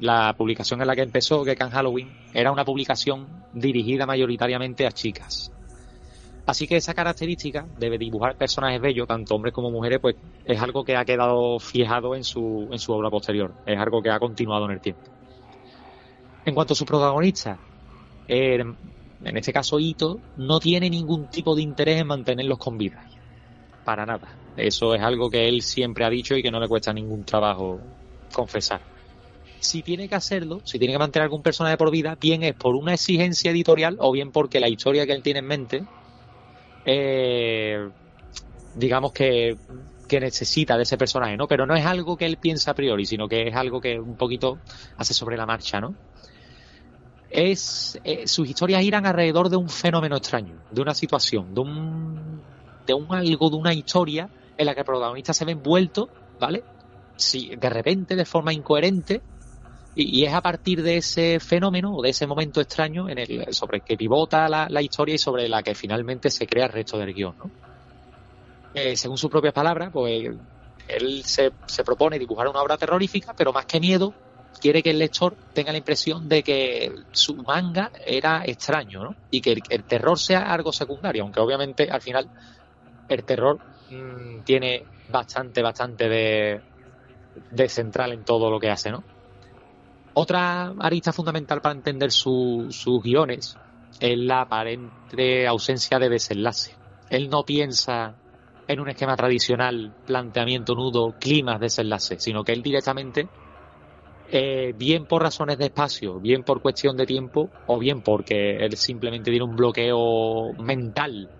La 0.00 0.34
publicación 0.36 0.80
en 0.80 0.86
la 0.86 0.94
que 0.94 1.02
empezó, 1.02 1.44
que 1.44 1.56
Can 1.56 1.70
Halloween, 1.70 2.10
era 2.32 2.52
una 2.52 2.64
publicación 2.64 3.26
dirigida 3.52 4.06
mayoritariamente 4.06 4.86
a 4.86 4.92
chicas. 4.92 5.52
Así 6.46 6.66
que 6.66 6.76
esa 6.76 6.94
característica 6.94 7.66
de 7.78 7.98
dibujar 7.98 8.36
personajes 8.36 8.80
bellos, 8.80 9.06
tanto 9.06 9.34
hombres 9.34 9.52
como 9.52 9.70
mujeres, 9.70 9.98
pues 10.00 10.16
es 10.46 10.60
algo 10.62 10.82
que 10.82 10.96
ha 10.96 11.04
quedado 11.04 11.58
fijado 11.58 12.14
en 12.14 12.24
su, 12.24 12.68
en 12.70 12.78
su 12.78 12.92
obra 12.92 13.10
posterior. 13.10 13.52
Es 13.66 13.78
algo 13.78 14.00
que 14.00 14.10
ha 14.10 14.18
continuado 14.18 14.64
en 14.64 14.70
el 14.70 14.80
tiempo. 14.80 15.02
En 16.46 16.54
cuanto 16.54 16.72
a 16.72 16.76
sus 16.76 16.86
protagonistas, 16.86 17.58
eh, 18.26 18.64
en 19.24 19.36
este 19.36 19.52
caso 19.52 19.78
Ito, 19.78 20.20
no 20.38 20.58
tiene 20.58 20.88
ningún 20.88 21.26
tipo 21.28 21.54
de 21.54 21.60
interés 21.60 22.00
en 22.00 22.06
mantenerlos 22.06 22.56
con 22.56 22.78
vida. 22.78 23.04
Para 23.84 24.06
nada. 24.06 24.28
Eso 24.58 24.94
es 24.94 25.02
algo 25.02 25.30
que 25.30 25.48
él 25.48 25.62
siempre 25.62 26.04
ha 26.04 26.10
dicho 26.10 26.36
y 26.36 26.42
que 26.42 26.50
no 26.50 26.60
le 26.60 26.68
cuesta 26.68 26.92
ningún 26.92 27.24
trabajo 27.24 27.80
confesar. 28.32 28.80
Si 29.60 29.82
tiene 29.82 30.08
que 30.08 30.14
hacerlo, 30.14 30.60
si 30.64 30.78
tiene 30.78 30.94
que 30.94 30.98
mantener 30.98 31.24
algún 31.24 31.42
personaje 31.42 31.76
por 31.76 31.90
vida, 31.90 32.16
bien 32.20 32.42
es 32.42 32.54
por 32.54 32.74
una 32.74 32.94
exigencia 32.94 33.50
editorial 33.50 33.96
o 33.98 34.12
bien 34.12 34.30
porque 34.30 34.60
la 34.60 34.68
historia 34.68 35.06
que 35.06 35.12
él 35.12 35.22
tiene 35.22 35.40
en 35.40 35.46
mente 35.46 35.84
eh, 36.90 37.90
digamos 38.74 39.12
que, 39.12 39.56
necesita 40.10 40.78
de 40.78 40.84
ese 40.84 40.96
personaje, 40.96 41.36
¿no? 41.36 41.46
Pero 41.46 41.66
no 41.66 41.74
es 41.74 41.84
algo 41.84 42.16
que 42.16 42.24
él 42.24 42.38
piensa 42.38 42.70
a 42.70 42.74
priori, 42.74 43.04
sino 43.04 43.28
que 43.28 43.48
es 43.48 43.54
algo 43.54 43.78
que 43.78 44.00
un 44.00 44.16
poquito 44.16 44.58
hace 44.96 45.12
sobre 45.12 45.36
la 45.36 45.44
marcha, 45.44 45.82
¿no? 45.82 45.94
Es, 47.28 48.00
eh, 48.04 48.26
sus 48.26 48.48
historias 48.48 48.80
giran 48.80 49.04
alrededor 49.04 49.50
de 49.50 49.56
un 49.56 49.68
fenómeno 49.68 50.16
extraño, 50.16 50.54
de 50.70 50.80
una 50.80 50.94
situación, 50.94 51.54
de 51.54 51.60
un, 51.60 52.40
de 52.86 52.94
un 52.94 53.14
algo, 53.14 53.50
de 53.50 53.56
una 53.56 53.74
historia 53.74 54.30
en 54.58 54.66
la 54.66 54.74
que 54.74 54.80
el 54.80 54.86
protagonista 54.86 55.32
se 55.32 55.44
ve 55.44 55.52
envuelto, 55.52 56.10
¿vale? 56.38 56.62
Si 57.16 57.56
de 57.56 57.70
repente, 57.70 58.16
de 58.16 58.24
forma 58.24 58.52
incoherente, 58.52 59.22
y, 59.94 60.24
es 60.24 60.32
a 60.32 60.40
partir 60.40 60.82
de 60.82 60.98
ese 60.98 61.40
fenómeno 61.40 61.94
o 61.94 62.02
de 62.02 62.10
ese 62.10 62.26
momento 62.26 62.60
extraño 62.60 63.08
en 63.08 63.18
el, 63.18 63.52
sobre 63.52 63.78
el 63.78 63.84
que 63.84 63.96
pivota 63.96 64.48
la, 64.48 64.82
historia 64.82 65.14
y 65.14 65.18
sobre 65.18 65.48
la 65.48 65.62
que 65.62 65.74
finalmente 65.74 66.30
se 66.30 66.46
crea 66.46 66.66
el 66.66 66.72
resto 66.72 66.98
del 66.98 67.14
guion. 67.14 67.36
¿no? 67.36 67.50
Eh, 68.74 68.96
según 68.96 69.18
sus 69.18 69.30
propias 69.30 69.54
palabras, 69.54 69.90
pues 69.92 70.30
él 70.88 71.24
se, 71.24 71.50
propone 71.84 72.18
dibujar 72.18 72.48
una 72.48 72.62
obra 72.62 72.76
terrorífica, 72.76 73.34
pero 73.36 73.52
más 73.52 73.66
que 73.66 73.80
miedo, 73.80 74.14
quiere 74.60 74.82
que 74.82 74.90
el 74.90 74.98
lector 74.98 75.36
tenga 75.52 75.72
la 75.72 75.78
impresión 75.78 76.28
de 76.28 76.42
que 76.42 76.92
su 77.12 77.34
manga 77.36 77.90
era 78.06 78.42
extraño, 78.44 79.02
¿no? 79.02 79.14
Y 79.30 79.40
que 79.40 79.52
el, 79.68 79.84
terror 79.84 80.18
sea 80.18 80.52
algo 80.52 80.72
secundario, 80.72 81.22
aunque 81.22 81.40
obviamente 81.40 81.90
al 81.90 82.00
final 82.00 82.28
el 83.08 83.24
terror 83.24 83.58
mm, 83.90 84.42
tiene 84.44 84.84
bastante, 85.10 85.62
bastante 85.62 86.08
de, 86.08 87.68
central 87.68 88.12
en 88.12 88.24
todo 88.24 88.50
lo 88.50 88.58
que 88.58 88.70
hace, 88.70 88.90
¿no? 88.90 89.02
Otra 90.14 90.74
arista 90.80 91.12
fundamental 91.12 91.60
para 91.60 91.74
entender 91.74 92.10
sus 92.10 93.02
guiones 93.02 93.56
es 94.00 94.18
la 94.18 94.42
aparente 94.42 95.46
ausencia 95.46 95.98
de 95.98 96.08
desenlace. 96.08 96.74
Él 97.10 97.30
no 97.30 97.44
piensa 97.44 98.14
en 98.66 98.80
un 98.80 98.88
esquema 98.90 99.16
tradicional, 99.16 99.92
planteamiento, 100.06 100.74
nudo, 100.74 101.14
climas, 101.18 101.60
desenlace, 101.60 102.18
sino 102.18 102.44
que 102.44 102.52
él 102.52 102.62
directamente, 102.62 103.28
eh, 104.30 104.74
bien 104.76 105.06
por 105.06 105.22
razones 105.22 105.56
de 105.56 105.66
espacio, 105.66 106.20
bien 106.20 106.42
por 106.42 106.60
cuestión 106.60 106.96
de 106.96 107.06
tiempo, 107.06 107.48
o 107.66 107.78
bien 107.78 108.02
porque 108.02 108.56
él 108.56 108.76
simplemente 108.76 109.30
tiene 109.30 109.46
un 109.46 109.56
bloqueo 109.56 110.52
mental 110.58 111.30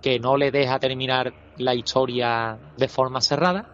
que 0.00 0.18
no 0.18 0.36
le 0.36 0.50
deja 0.50 0.78
terminar 0.78 1.32
la 1.56 1.74
historia 1.74 2.58
de 2.76 2.88
forma 2.88 3.20
cerrada, 3.20 3.66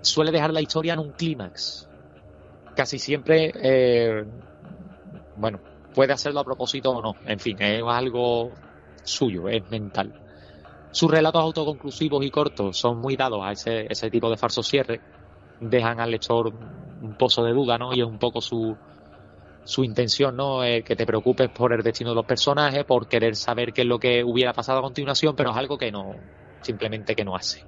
suele 0.00 0.30
dejar 0.30 0.52
la 0.52 0.60
historia 0.60 0.94
en 0.94 1.00
un 1.00 1.12
clímax, 1.12 1.88
casi 2.74 2.98
siempre, 2.98 3.52
eh, 3.54 4.24
bueno, 5.36 5.60
puede 5.94 6.12
hacerlo 6.12 6.40
a 6.40 6.44
propósito 6.44 6.90
o 6.90 7.02
no. 7.02 7.16
En 7.26 7.38
fin, 7.38 7.60
es 7.60 7.82
algo 7.86 8.50
suyo, 9.02 9.48
es 9.48 9.68
mental. 9.70 10.12
Sus 10.90 11.10
relatos 11.10 11.42
autoconclusivos 11.42 12.24
y 12.24 12.30
cortos 12.30 12.76
son 12.76 12.98
muy 12.98 13.16
dados 13.16 13.40
a 13.42 13.52
ese, 13.52 13.86
ese 13.88 14.10
tipo 14.10 14.28
de 14.30 14.36
falso 14.36 14.62
cierre. 14.62 15.00
Dejan 15.60 16.00
al 16.00 16.10
lector 16.10 16.52
un 17.02 17.14
pozo 17.14 17.44
de 17.44 17.52
duda, 17.52 17.78
¿no? 17.78 17.94
Y 17.94 18.00
es 18.00 18.06
un 18.06 18.18
poco 18.18 18.40
su, 18.40 18.76
su 19.64 19.84
intención, 19.84 20.36
¿no? 20.36 20.64
Eh, 20.64 20.82
que 20.82 20.96
te 20.96 21.06
preocupes 21.06 21.48
por 21.50 21.72
el 21.72 21.82
destino 21.82 22.10
de 22.10 22.16
los 22.16 22.26
personajes, 22.26 22.84
por 22.84 23.08
querer 23.08 23.36
saber 23.36 23.72
qué 23.72 23.82
es 23.82 23.86
lo 23.86 23.98
que 23.98 24.24
hubiera 24.24 24.52
pasado 24.52 24.78
a 24.78 24.82
continuación, 24.82 25.36
pero 25.36 25.50
es 25.50 25.56
algo 25.56 25.78
que 25.78 25.92
no, 25.92 26.14
simplemente 26.60 27.14
que 27.14 27.24
no 27.24 27.36
hace. 27.36 27.64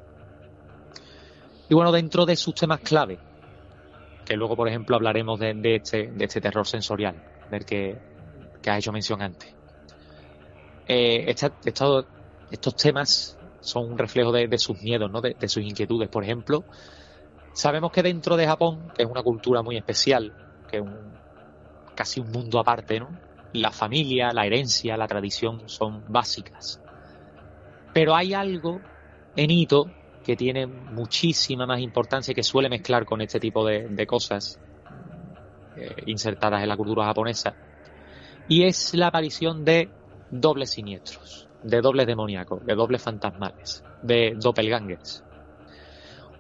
Y 1.69 1.75
bueno, 1.75 1.93
dentro 1.93 2.27
de 2.27 2.37
sus 2.37 2.55
temas 2.55 2.81
clave, 2.81 3.19
que 4.25 4.37
luego, 4.37 4.57
por 4.57 4.69
ejemplo, 4.69 4.97
hablaremos 4.97 5.39
de, 5.39 5.77
este, 5.77 6.09
de 6.09 6.25
este 6.25 6.41
terror 6.41 6.67
sensorial, 6.67 7.15
del 7.51 7.65
que, 7.65 7.99
que 8.61 8.71
has 8.71 8.79
hecho 8.79 8.93
mención 8.93 9.23
antes. 9.23 9.55
Eh, 10.87 11.25
estos 11.29 12.77
temas 12.77 13.39
son 13.61 13.93
un 13.93 13.99
reflejo 13.99 14.33
de, 14.33 14.59
sus 14.59 14.81
miedos, 14.83 15.11
¿no? 15.11 15.21
de, 15.21 15.49
sus 15.49 15.63
inquietudes. 15.63 16.09
Por 16.09 16.25
ejemplo, 16.25 16.65
sabemos 17.53 17.93
que 17.93 18.03
dentro 18.03 18.37
de 18.37 18.47
Japón, 18.47 18.93
que 18.95 19.05
es 19.05 19.09
una 19.09 19.23
cultura 19.23 19.63
muy 19.63 19.77
especial, 19.77 20.33
que 20.71 20.79
es 20.79 20.83
un, 20.83 21.13
casi 21.95 22.21
un 22.21 22.31
mundo 22.31 22.59
aparte, 22.59 23.01
¿no? 23.01 23.09
la 23.55 23.71
familia, 23.71 24.33
la 24.33 24.47
herencia, 24.47 24.97
la 24.97 25.07
tradición 25.07 25.69
son 25.69 26.05
básicas. 26.09 26.81
Pero 27.93 28.15
hay 28.15 28.35
algo 28.35 28.81
en 29.37 29.51
Ito 29.51 29.91
que 30.25 30.37
tiene 30.37 30.67
muchísima 30.67 31.65
más 31.65 31.81
importancia 31.81 32.33
y 32.33 32.35
que 32.35 32.43
suele 32.43 32.69
mezclar 32.69 33.05
con 33.05 33.21
este 33.21 33.39
tipo 33.39 33.65
de, 33.65 34.07
cosas 34.07 34.59
eh, 35.77 35.95
insertadas 36.07 36.63
en 36.63 36.69
la 36.69 36.77
cultura 36.77 37.05
japonesa. 37.05 37.55
Y 38.49 38.65
es 38.65 38.93
la 38.95 39.07
aparición 39.09 39.65
de 39.65 39.89
dobles 40.31 40.71
siniestros, 40.71 41.49
de 41.63 41.81
dobles 41.81 42.07
demoníacos, 42.07 42.67
de 42.67 42.75
dobles 42.75 43.03
fantasmales, 43.03 43.85
de 44.03 44.35
doppelgangers. 44.37 45.23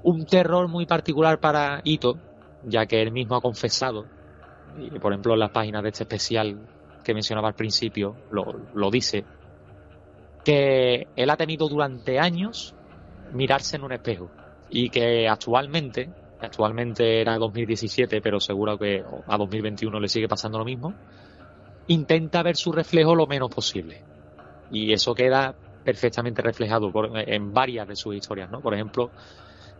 Un 0.02 0.26
terror 0.26 0.66
muy 0.66 0.84
particular 0.84 1.38
para 1.38 1.80
Ito, 1.84 2.18
ya 2.64 2.86
que 2.86 3.00
él 3.00 3.12
mismo 3.12 3.36
ha 3.36 3.40
confesado, 3.40 4.06
y 4.78 4.98
por 4.98 5.12
ejemplo 5.12 5.34
en 5.34 5.40
las 5.40 5.50
páginas 5.50 5.82
de 5.82 5.88
este 5.90 6.04
especial 6.04 6.58
que 7.02 7.14
mencionaba 7.14 7.48
al 7.48 7.54
principio, 7.54 8.16
lo, 8.30 8.44
lo 8.74 8.90
dice, 8.90 9.24
que 10.44 11.06
él 11.16 11.30
ha 11.30 11.36
tenido 11.36 11.68
durante 11.68 12.18
años 12.18 12.74
mirarse 13.32 13.76
en 13.76 13.84
un 13.84 13.92
espejo 13.92 14.30
y 14.70 14.88
que 14.88 15.28
actualmente, 15.28 16.10
actualmente 16.40 17.20
era 17.20 17.36
2017, 17.38 18.20
pero 18.20 18.40
seguro 18.40 18.78
que 18.78 19.02
a 19.26 19.36
2021 19.36 20.00
le 20.00 20.08
sigue 20.08 20.28
pasando 20.28 20.58
lo 20.58 20.64
mismo, 20.64 20.94
intenta 21.88 22.42
ver 22.42 22.56
su 22.56 22.72
reflejo 22.72 23.14
lo 23.14 23.26
menos 23.26 23.54
posible. 23.54 24.02
Y 24.70 24.92
eso 24.92 25.14
queda 25.14 25.54
perfectamente 25.84 26.42
reflejado 26.42 26.90
en 27.14 27.52
varias 27.52 27.86
de 27.86 27.96
sus 27.96 28.14
historias, 28.14 28.50
¿no? 28.50 28.60
Por 28.60 28.74
ejemplo, 28.74 29.10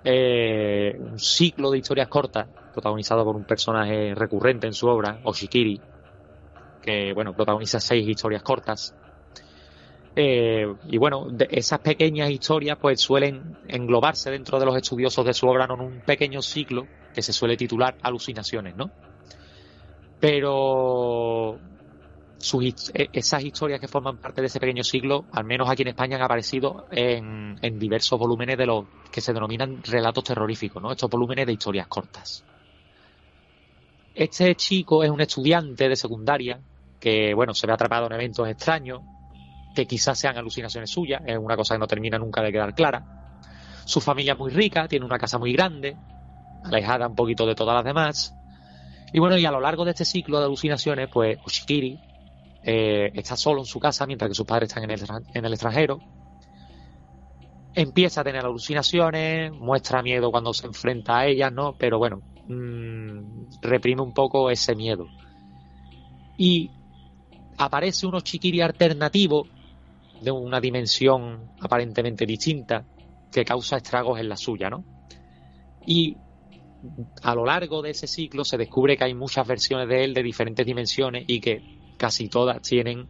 eh, 0.04 0.96
un 1.00 1.18
ciclo 1.18 1.70
de 1.70 1.78
historias 1.78 2.08
cortas, 2.08 2.46
protagonizado 2.72 3.24
por 3.24 3.36
un 3.36 3.44
personaje 3.44 4.14
recurrente 4.14 4.66
en 4.66 4.74
su 4.74 4.86
obra, 4.86 5.18
Oshikiri, 5.24 5.80
que, 6.82 7.12
bueno, 7.14 7.32
protagoniza 7.32 7.80
seis 7.80 8.06
historias 8.06 8.42
cortas, 8.42 8.94
eh, 10.16 10.72
y 10.86 10.96
bueno, 10.96 11.26
esas 11.50 11.80
pequeñas 11.80 12.30
historias 12.30 12.78
pues 12.80 13.00
suelen 13.00 13.56
englobarse 13.66 14.30
dentro 14.30 14.60
de 14.60 14.66
los 14.66 14.76
estudiosos 14.76 15.24
de 15.24 15.34
su 15.34 15.48
obra 15.48 15.64
en 15.64 15.80
un 15.80 16.00
pequeño 16.00 16.40
ciclo 16.40 16.86
que 17.12 17.22
se 17.22 17.32
suele 17.32 17.56
titular 17.56 17.96
Alucinaciones, 18.00 18.76
¿no? 18.76 18.90
Pero 20.20 21.58
e, 22.94 23.08
esas 23.12 23.42
historias 23.42 23.80
que 23.80 23.88
forman 23.88 24.18
parte 24.18 24.40
de 24.40 24.48
ese 24.48 24.60
pequeño 24.60 24.84
ciclo, 24.84 25.24
al 25.32 25.44
menos 25.44 25.68
aquí 25.68 25.82
en 25.82 25.88
España, 25.88 26.16
han 26.16 26.22
aparecido 26.22 26.86
en, 26.90 27.58
en 27.62 27.78
diversos 27.78 28.18
volúmenes 28.18 28.58
de 28.58 28.66
los 28.66 28.84
que 29.10 29.20
se 29.20 29.32
denominan 29.32 29.82
relatos 29.82 30.24
terroríficos. 30.24 30.82
Estos 30.92 31.10
volúmenes 31.10 31.46
de 31.46 31.52
historias 31.52 31.86
cortas. 31.86 32.44
Este 34.14 34.54
chico 34.54 35.02
es 35.02 35.10
un 35.10 35.20
estudiante 35.20 35.88
de 35.88 35.96
secundaria 35.96 36.60
que, 37.00 37.34
bueno, 37.34 37.52
se 37.52 37.66
ve 37.66 37.72
atrapado 37.72 38.06
en 38.06 38.12
eventos 38.12 38.48
extraños, 38.48 39.00
que 39.74 39.86
quizás 39.86 40.18
sean 40.18 40.36
alucinaciones 40.36 40.90
suyas, 40.90 41.22
es 41.26 41.36
una 41.36 41.56
cosa 41.56 41.74
que 41.74 41.80
no 41.80 41.86
termina 41.86 42.18
nunca 42.18 42.40
de 42.42 42.52
quedar 42.52 42.74
clara. 42.74 43.04
Su 43.84 44.00
familia 44.00 44.34
es 44.34 44.38
muy 44.38 44.50
rica, 44.50 44.86
tiene 44.86 45.04
una 45.04 45.18
casa 45.18 45.38
muy 45.38 45.52
grande, 45.52 45.96
alejada 46.64 47.08
un 47.08 47.16
poquito 47.16 47.44
de 47.44 47.54
todas 47.54 47.74
las 47.74 47.84
demás. 47.84 48.34
Y 49.12 49.18
bueno, 49.18 49.36
y 49.36 49.44
a 49.44 49.50
lo 49.50 49.60
largo 49.60 49.84
de 49.84 49.90
este 49.90 50.04
ciclo 50.04 50.38
de 50.38 50.46
alucinaciones, 50.46 51.08
pues 51.12 51.38
Oshikiri 51.44 52.00
eh, 52.64 53.10
está 53.14 53.36
solo 53.36 53.60
en 53.60 53.66
su 53.66 53.78
casa 53.78 54.06
mientras 54.06 54.30
que 54.30 54.34
sus 54.34 54.46
padres 54.46 54.68
están 54.68 54.84
en 54.84 54.90
el, 54.90 55.00
en 55.34 55.44
el 55.44 55.52
extranjero. 55.52 55.98
Empieza 57.74 58.22
a 58.22 58.24
tener 58.24 58.44
alucinaciones, 58.44 59.52
muestra 59.52 60.02
miedo 60.02 60.30
cuando 60.30 60.54
se 60.54 60.66
enfrenta 60.66 61.18
a 61.18 61.26
ellas, 61.26 61.52
¿no? 61.52 61.74
Pero 61.76 61.98
bueno, 61.98 62.22
mmm, 62.46 63.46
reprime 63.60 64.00
un 64.00 64.14
poco 64.14 64.50
ese 64.50 64.74
miedo. 64.74 65.06
Y 66.38 66.70
aparece 67.58 68.06
unos 68.06 68.24
chiquiri 68.24 68.62
alternativo 68.62 69.46
de 70.22 70.30
una 70.30 70.60
dimensión 70.60 71.50
aparentemente 71.60 72.24
distinta 72.24 72.86
que 73.30 73.44
causa 73.44 73.76
estragos 73.76 74.18
en 74.20 74.28
la 74.28 74.36
suya, 74.36 74.70
¿no? 74.70 74.84
Y 75.86 76.16
a 77.22 77.34
lo 77.34 77.44
largo 77.44 77.82
de 77.82 77.90
ese 77.90 78.06
ciclo 78.06 78.44
se 78.44 78.56
descubre 78.56 78.96
que 78.96 79.04
hay 79.04 79.14
muchas 79.14 79.46
versiones 79.46 79.88
de 79.88 80.04
él 80.04 80.14
de 80.14 80.22
diferentes 80.22 80.64
dimensiones 80.64 81.24
y 81.26 81.40
que 81.40 81.83
casi 81.96 82.28
todas 82.28 82.60
tienen 82.62 83.08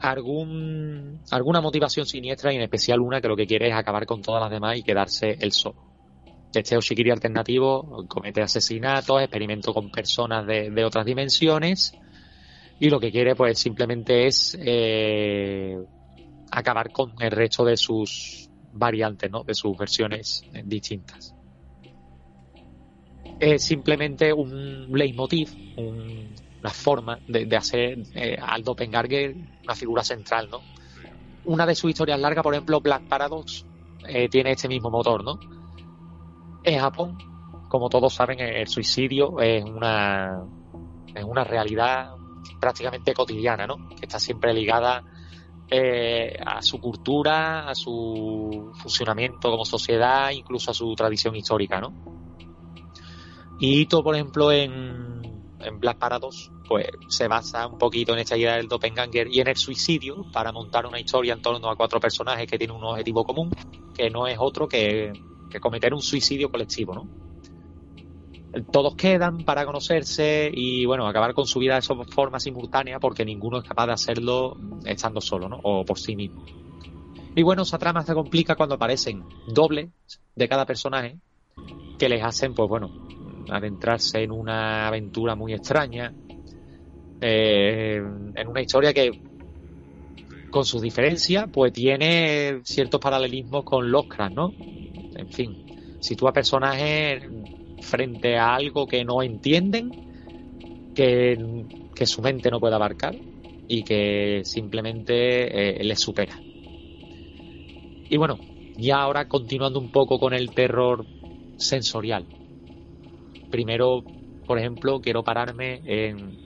algún, 0.00 1.20
alguna 1.30 1.60
motivación 1.60 2.06
siniestra 2.06 2.52
y 2.52 2.56
en 2.56 2.62
especial 2.62 3.00
una 3.00 3.20
que 3.20 3.28
lo 3.28 3.36
que 3.36 3.46
quiere 3.46 3.68
es 3.68 3.74
acabar 3.74 4.06
con 4.06 4.22
todas 4.22 4.40
las 4.40 4.50
demás 4.50 4.78
y 4.78 4.82
quedarse 4.82 5.36
él 5.40 5.52
solo. 5.52 5.88
Este 6.54 6.76
Oshikiri 6.76 7.10
alternativo 7.10 8.06
comete 8.08 8.40
asesinatos, 8.40 9.20
experimento 9.20 9.74
con 9.74 9.90
personas 9.90 10.46
de, 10.46 10.84
otras 10.84 11.04
dimensiones 11.04 11.92
y 12.80 12.88
lo 12.88 13.00
que 13.00 13.10
quiere 13.10 13.34
pues 13.34 13.58
simplemente 13.58 14.26
es 14.26 14.56
eh, 14.60 15.76
acabar 16.50 16.90
con 16.90 17.12
el 17.20 17.30
resto 17.30 17.64
de 17.64 17.76
sus 17.76 18.48
variantes, 18.72 19.30
¿no? 19.30 19.42
de 19.44 19.54
sus 19.54 19.76
versiones 19.76 20.44
distintas. 20.64 21.34
Es 23.38 23.64
simplemente 23.64 24.32
un 24.32 24.90
leitmotiv, 24.92 25.50
un, 25.76 26.28
una 26.60 26.70
forma 26.70 27.18
de, 27.26 27.56
hacer 27.56 27.98
eh, 28.14 28.36
al 28.40 28.64
una 28.66 29.74
figura 29.74 30.02
central, 30.02 30.48
¿no? 30.50 30.60
Una 31.44 31.66
de 31.66 31.74
sus 31.74 31.90
historias 31.90 32.18
largas, 32.20 32.42
por 32.42 32.54
ejemplo, 32.54 32.80
Black 32.80 33.02
Paradox, 33.08 33.64
eh, 34.06 34.28
tiene 34.28 34.52
este 34.52 34.68
mismo 34.68 34.90
motor, 34.90 35.24
¿no? 35.24 35.38
En 36.64 36.80
Japón, 36.80 37.16
como 37.68 37.88
todos 37.88 38.12
saben, 38.12 38.40
el 38.40 38.66
suicidio 38.66 39.40
es 39.40 39.64
una, 39.64 40.42
es 41.14 41.24
una 41.24 41.44
realidad 41.44 42.14
prácticamente 42.60 43.14
cotidiana, 43.14 43.66
¿no? 43.66 43.88
Que 43.88 44.06
está 44.06 44.18
siempre 44.18 44.52
ligada 44.52 45.04
eh, 45.70 46.36
a 46.44 46.62
su 46.62 46.80
cultura, 46.80 47.68
a 47.68 47.74
su 47.74 48.72
funcionamiento 48.74 49.50
como 49.50 49.64
sociedad, 49.64 50.30
incluso 50.30 50.70
a 50.70 50.74
su 50.74 50.94
tradición 50.94 51.36
histórica, 51.36 51.80
¿no? 51.80 51.92
Y 53.60 53.80
Ito, 53.80 54.02
por 54.02 54.14
ejemplo, 54.14 54.52
en, 54.52 55.27
en 55.60 55.80
Black 55.80 55.98
Paradox, 55.98 56.50
pues 56.66 56.86
se 57.08 57.28
basa 57.28 57.66
un 57.66 57.78
poquito 57.78 58.12
en 58.12 58.20
esta 58.20 58.36
idea 58.36 58.56
del 58.56 58.68
doppelganger 58.68 59.28
y 59.30 59.40
en 59.40 59.48
el 59.48 59.56
suicidio 59.56 60.24
para 60.32 60.52
montar 60.52 60.86
una 60.86 61.00
historia 61.00 61.34
en 61.34 61.42
torno 61.42 61.70
a 61.70 61.76
cuatro 61.76 62.00
personajes 62.00 62.46
que 62.46 62.58
tienen 62.58 62.76
un 62.76 62.84
objetivo 62.84 63.24
común, 63.24 63.50
que 63.94 64.10
no 64.10 64.26
es 64.26 64.36
otro 64.38 64.68
que, 64.68 65.12
cometer 65.60 65.94
un 65.94 66.02
suicidio 66.02 66.50
colectivo, 66.50 66.94
¿no? 66.94 67.08
todos 68.72 68.94
quedan 68.96 69.44
para 69.44 69.66
conocerse 69.66 70.50
y 70.52 70.86
bueno, 70.86 71.06
acabar 71.06 71.34
con 71.34 71.46
su 71.46 71.58
vida 71.58 71.74
de 71.74 71.82
forma 71.82 72.40
simultánea 72.40 72.98
porque 72.98 73.24
ninguno 73.24 73.58
es 73.58 73.64
capaz 73.68 73.86
de 73.86 73.92
hacerlo 73.92 74.56
estando 74.86 75.20
solo, 75.20 75.50
¿no? 75.50 75.60
O 75.62 75.84
por 75.84 75.98
sí 75.98 76.16
mismo. 76.16 76.44
Y 77.36 77.42
bueno, 77.42 77.62
esa 77.62 77.78
trama 77.78 78.02
se 78.02 78.14
complica 78.14 78.56
cuando 78.56 78.76
aparecen 78.76 79.22
dobles 79.46 79.90
de 80.34 80.48
cada 80.48 80.64
personaje 80.64 81.18
que 81.98 82.08
les 82.08 82.24
hacen, 82.24 82.54
pues 82.54 82.68
bueno, 82.68 82.90
adentrarse 83.50 84.22
en 84.22 84.30
una 84.30 84.88
aventura 84.88 85.34
muy 85.34 85.52
extraña, 85.54 86.12
eh, 87.20 87.96
en 88.34 88.48
una 88.48 88.60
historia 88.60 88.92
que 88.92 89.10
con 90.50 90.64
sus 90.64 90.80
diferencias, 90.80 91.48
pues 91.52 91.72
tiene 91.72 92.60
ciertos 92.64 93.00
paralelismos 93.00 93.64
con 93.64 93.90
Lovecraft, 93.90 94.34
¿no? 94.34 94.52
En 95.14 95.28
fin, 95.30 95.98
sitúa 96.00 96.32
personajes 96.32 97.24
frente 97.80 98.36
a 98.36 98.54
algo 98.54 98.86
que 98.86 99.04
no 99.04 99.22
entienden, 99.22 99.90
que, 100.94 101.36
que 101.94 102.06
su 102.06 102.22
mente 102.22 102.50
no 102.50 102.60
puede 102.60 102.74
abarcar 102.74 103.14
y 103.68 103.82
que 103.82 104.40
simplemente 104.44 105.80
eh, 105.80 105.84
les 105.84 106.00
supera. 106.00 106.40
Y 108.10 108.16
bueno, 108.16 108.38
ya 108.78 109.02
ahora 109.02 109.28
continuando 109.28 109.78
un 109.78 109.92
poco 109.92 110.18
con 110.18 110.32
el 110.32 110.50
terror 110.50 111.04
sensorial. 111.58 112.24
Primero, 113.50 114.04
por 114.46 114.58
ejemplo, 114.58 115.00
quiero 115.00 115.22
pararme 115.24 115.80
en 115.84 116.38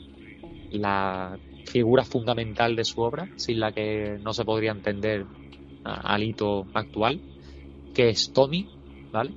la 0.71 1.39
figura 1.67 2.05
fundamental 2.05 2.77
de 2.77 2.85
su 2.85 3.01
obra, 3.01 3.29
sin 3.37 3.61
la 3.61 3.73
que 3.73 4.19
no 4.23 4.33
se 4.33 4.45
podría 4.45 4.73
entender 4.73 5.27
al 5.85 6.23
hito 6.23 6.67
actual, 6.75 7.21
que 7.95 8.11
es 8.11 8.33
Tommy, 8.33 8.69
¿vale? 9.11 9.33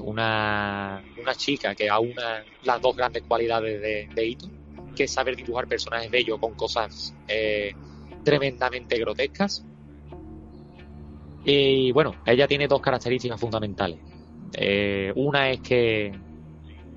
una, 0.00 1.02
una 1.20 1.34
chica 1.34 1.74
que 1.74 1.88
aúna 1.88 2.44
las 2.62 2.80
dos 2.80 2.96
grandes 2.96 3.22
cualidades 3.24 3.80
de, 3.80 4.08
de 4.14 4.26
Ito, 4.26 4.48
que 4.96 5.04
es 5.04 5.12
saber 5.12 5.36
dibujar 5.36 5.66
personajes 5.66 6.10
bellos 6.10 6.38
con 6.38 6.54
cosas 6.54 7.14
eh, 7.28 7.72
tremendamente 8.24 8.98
grotescas. 8.98 9.64
Y 11.44 11.90
bueno, 11.92 12.14
ella 12.24 12.46
tiene 12.46 12.68
dos 12.68 12.80
características 12.80 13.40
fundamentales. 13.40 13.98
Eh, 14.54 15.12
una 15.16 15.50
es 15.50 15.60
que, 15.60 16.12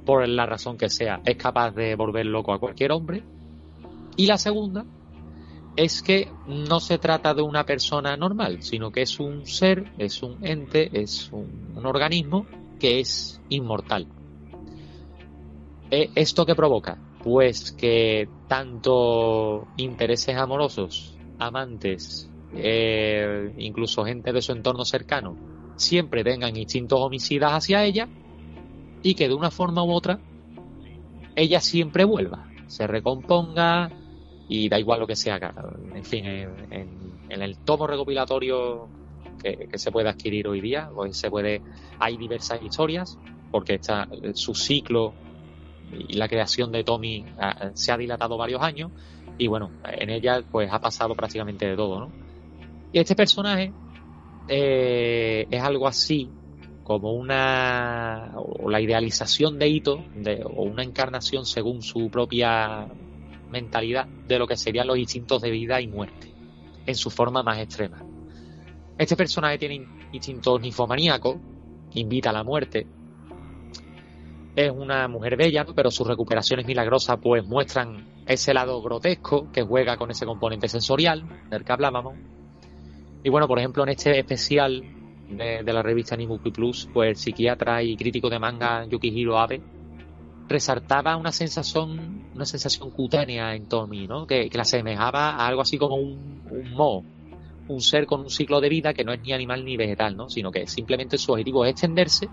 por 0.05 0.27
la 0.27 0.45
razón 0.45 0.77
que 0.77 0.89
sea, 0.89 1.21
es 1.25 1.35
capaz 1.35 1.71
de 1.71 1.95
volver 1.95 2.25
loco 2.25 2.53
a 2.53 2.59
cualquier 2.59 2.91
hombre. 2.91 3.23
Y 4.15 4.27
la 4.27 4.37
segunda 4.37 4.85
es 5.75 6.01
que 6.01 6.29
no 6.47 6.79
se 6.79 6.97
trata 6.97 7.33
de 7.33 7.41
una 7.41 7.65
persona 7.65 8.15
normal, 8.15 8.61
sino 8.61 8.91
que 8.91 9.01
es 9.01 9.19
un 9.19 9.45
ser, 9.45 9.91
es 9.97 10.23
un 10.23 10.45
ente, 10.45 10.89
es 10.93 11.31
un, 11.31 11.85
organismo 11.85 12.45
que 12.79 12.99
es 12.99 13.41
inmortal. 13.49 14.07
¿E 15.91 16.09
¿Esto 16.15 16.45
qué 16.45 16.55
provoca? 16.55 16.97
Pues 17.23 17.71
que 17.71 18.29
tanto 18.47 19.67
intereses 19.77 20.35
amorosos, 20.37 21.17
amantes, 21.39 22.29
eh, 22.53 23.53
incluso 23.57 24.05
gente 24.05 24.31
de 24.31 24.41
su 24.41 24.51
entorno 24.51 24.85
cercano, 24.85 25.35
siempre 25.75 26.23
tengan 26.23 26.55
instintos 26.55 26.99
homicidas 27.01 27.51
hacia 27.51 27.83
ella 27.83 28.07
y 29.05 29.13
que 29.13 29.27
de 29.27 29.35
una 29.35 29.51
forma 29.51 29.83
u 29.83 29.91
otra 29.91 30.17
ella 31.35 31.61
siempre 31.61 32.05
vuelva, 32.05 32.49
se 32.65 32.87
recomponga 32.87 33.91
y 34.49 34.67
da 34.67 34.79
igual 34.79 34.99
lo 34.99 35.05
que 35.05 35.15
se 35.15 35.29
haga. 35.29 35.53
En 35.93 36.03
fin, 36.03 36.25
en, 36.25 36.49
el 37.29 37.57
tomo 37.57 37.85
recopilatorio 37.85 38.87
que, 39.43 39.77
se 39.77 39.91
puede 39.91 40.09
adquirir 40.09 40.47
hoy 40.47 40.59
día, 40.59 40.89
pues 40.91 41.17
se 41.17 41.29
puede, 41.29 41.61
hay 41.99 42.17
diversas 42.17 42.63
historias, 42.63 43.19
porque 43.51 43.75
está 43.75 44.07
su 44.33 44.55
ciclo 44.55 45.13
y 45.91 46.13
la 46.13 46.27
creación 46.27 46.71
de 46.71 46.83
Tommy 46.83 47.25
ah, 47.37 47.69
se 47.75 47.91
ha 47.91 47.97
dilatado 47.97 48.37
varios 48.37 48.63
años, 48.63 48.91
y 49.37 49.45
bueno, 49.45 49.69
en 49.83 50.09
ella 50.09 50.41
pues 50.51 50.73
ha 50.73 50.81
pasado 50.81 51.13
prácticamente 51.13 51.67
de 51.67 51.75
todo, 51.75 51.99
¿no? 51.99 52.11
Y 52.91 52.97
este 52.97 53.15
personaje 53.15 53.71
eh, 54.47 55.45
es 55.51 55.61
algo 55.61 55.87
así 55.87 56.31
como 56.85 57.13
una 57.13 58.33
o 58.35 58.69
la 58.69 58.79
idealización 58.79 59.57
de 59.57 59.67
Ito 59.67 60.05
de, 60.13 60.43
o 60.45 60.61
una 60.61 60.83
encarnación 60.83 61.43
según 61.43 61.81
su 61.81 62.11
propia 62.11 62.87
mentalidad 63.49 64.05
de 64.05 64.37
lo 64.37 64.45
que 64.45 64.55
serían 64.55 64.85
los 64.85 64.99
instintos 64.99 65.41
de 65.41 65.49
vida 65.49 65.81
y 65.81 65.87
muerte 65.87 66.31
en 66.85 66.93
su 66.93 67.09
forma 67.09 67.41
más 67.41 67.57
extrema. 67.57 68.03
Este 68.99 69.15
personaje 69.15 69.57
tiene 69.57 69.83
instintos 70.11 70.61
ninfomaníacos, 70.61 71.37
invita 71.95 72.29
a 72.29 72.33
la 72.33 72.43
muerte. 72.43 72.85
Es 74.55 74.69
una 74.69 75.07
mujer 75.07 75.37
bella, 75.37 75.65
pero 75.65 75.89
sus 75.89 76.05
recuperaciones 76.05 76.67
milagrosas 76.67 77.17
pues 77.19 77.43
muestran 77.43 78.05
ese 78.27 78.53
lado 78.53 78.79
grotesco 78.83 79.51
que 79.51 79.63
juega 79.63 79.97
con 79.97 80.11
ese 80.11 80.27
componente 80.27 80.67
sensorial 80.67 81.25
del 81.49 81.65
que 81.65 81.73
hablábamos. 81.73 82.15
Y 83.23 83.29
bueno, 83.29 83.47
por 83.47 83.57
ejemplo, 83.57 83.81
en 83.81 83.89
este 83.89 84.19
especial 84.19 84.94
de, 85.29 85.63
la 85.63 85.81
revista 85.81 86.15
Nimuki 86.15 86.51
Plus, 86.51 86.89
pues 86.93 87.09
el 87.09 87.15
psiquiatra 87.15 87.83
y 87.83 87.95
crítico 87.95 88.29
de 88.29 88.39
manga 88.39 88.85
Yukihiro 88.85 89.37
Abe 89.37 89.61
resaltaba 90.47 91.15
una 91.17 91.31
sensación, 91.31 92.29
una 92.35 92.45
sensación 92.45 92.91
cutánea 92.91 93.55
en 93.55 93.67
Tommy, 93.67 94.07
¿no? 94.07 94.27
Que, 94.27 94.49
que 94.49 94.57
la 94.57 94.61
asemejaba 94.61 95.31
a 95.31 95.47
algo 95.47 95.61
así 95.61 95.77
como 95.77 95.95
un, 95.95 96.43
un 96.51 96.71
moho 96.71 97.03
un 97.67 97.81
ser 97.81 98.05
con 98.05 98.21
un 98.21 98.29
ciclo 98.29 98.61
de 98.61 98.69
vida 98.69 98.93
que 98.93 99.03
no 99.03 99.13
es 99.13 99.21
ni 99.21 99.33
animal 99.33 99.65
ni 99.65 99.77
vegetal, 99.77 100.15
¿no? 100.15 100.29
Sino 100.29 100.51
que 100.51 100.67
simplemente 100.67 101.17
su 101.17 101.31
objetivo 101.31 101.65
es 101.65 101.71
extenderse 101.71 102.29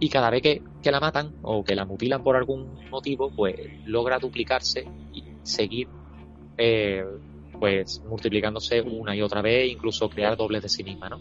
y 0.00 0.08
cada 0.08 0.30
vez 0.30 0.42
que, 0.42 0.62
que, 0.82 0.90
la 0.90 0.98
matan 0.98 1.34
o 1.42 1.62
que 1.62 1.74
la 1.74 1.84
mutilan 1.84 2.22
por 2.22 2.36
algún 2.36 2.88
motivo, 2.90 3.30
pues 3.30 3.54
logra 3.84 4.18
duplicarse 4.18 4.86
y 5.12 5.22
seguir 5.42 5.88
eh, 6.56 7.04
pues 7.58 8.02
multiplicándose 8.08 8.80
una 8.80 9.14
y 9.14 9.22
otra 9.22 9.42
vez, 9.42 9.70
incluso 9.70 10.08
crear 10.08 10.36
dobles 10.36 10.62
de 10.62 10.68
sí 10.68 10.82
misma, 10.82 11.10
¿no? 11.10 11.20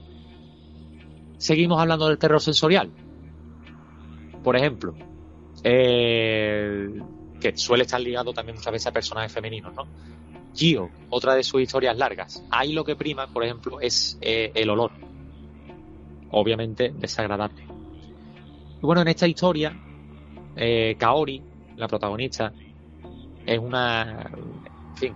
Seguimos 1.40 1.80
hablando 1.82 2.10
del 2.10 2.18
terror 2.18 2.42
sensorial. 2.42 2.92
Por 4.44 4.58
ejemplo, 4.58 4.94
eh, 5.64 6.90
que 7.40 7.56
suele 7.56 7.84
estar 7.84 8.02
ligado 8.02 8.34
también 8.34 8.58
muchas 8.58 8.74
veces 8.74 8.88
a 8.88 8.92
personajes 8.92 9.32
femeninos, 9.32 9.74
¿no? 9.74 9.88
Gio, 10.54 10.90
otra 11.10 11.36
de 11.36 11.44
sus 11.44 11.62
historias 11.62 11.98
largas. 11.98 12.44
Ahí 12.52 12.74
lo 12.74 12.84
que 12.84 12.98
prima, 12.98 13.28
por 13.28 13.46
ejemplo, 13.46 13.80
es 13.80 14.18
eh, 14.20 14.52
el 14.54 14.70
olor. 14.70 14.92
Obviamente 16.32 16.94
desagradable. 16.94 17.64
Y 17.64 18.86
bueno, 18.86 19.02
en 19.02 19.08
esta 19.08 19.26
historia, 19.26 19.74
eh, 20.58 20.98
Kaori, 21.00 21.42
la 21.78 21.88
protagonista, 21.88 22.52
es 23.46 23.60
una, 23.60 24.30
en 24.90 24.98
fin, 24.98 25.16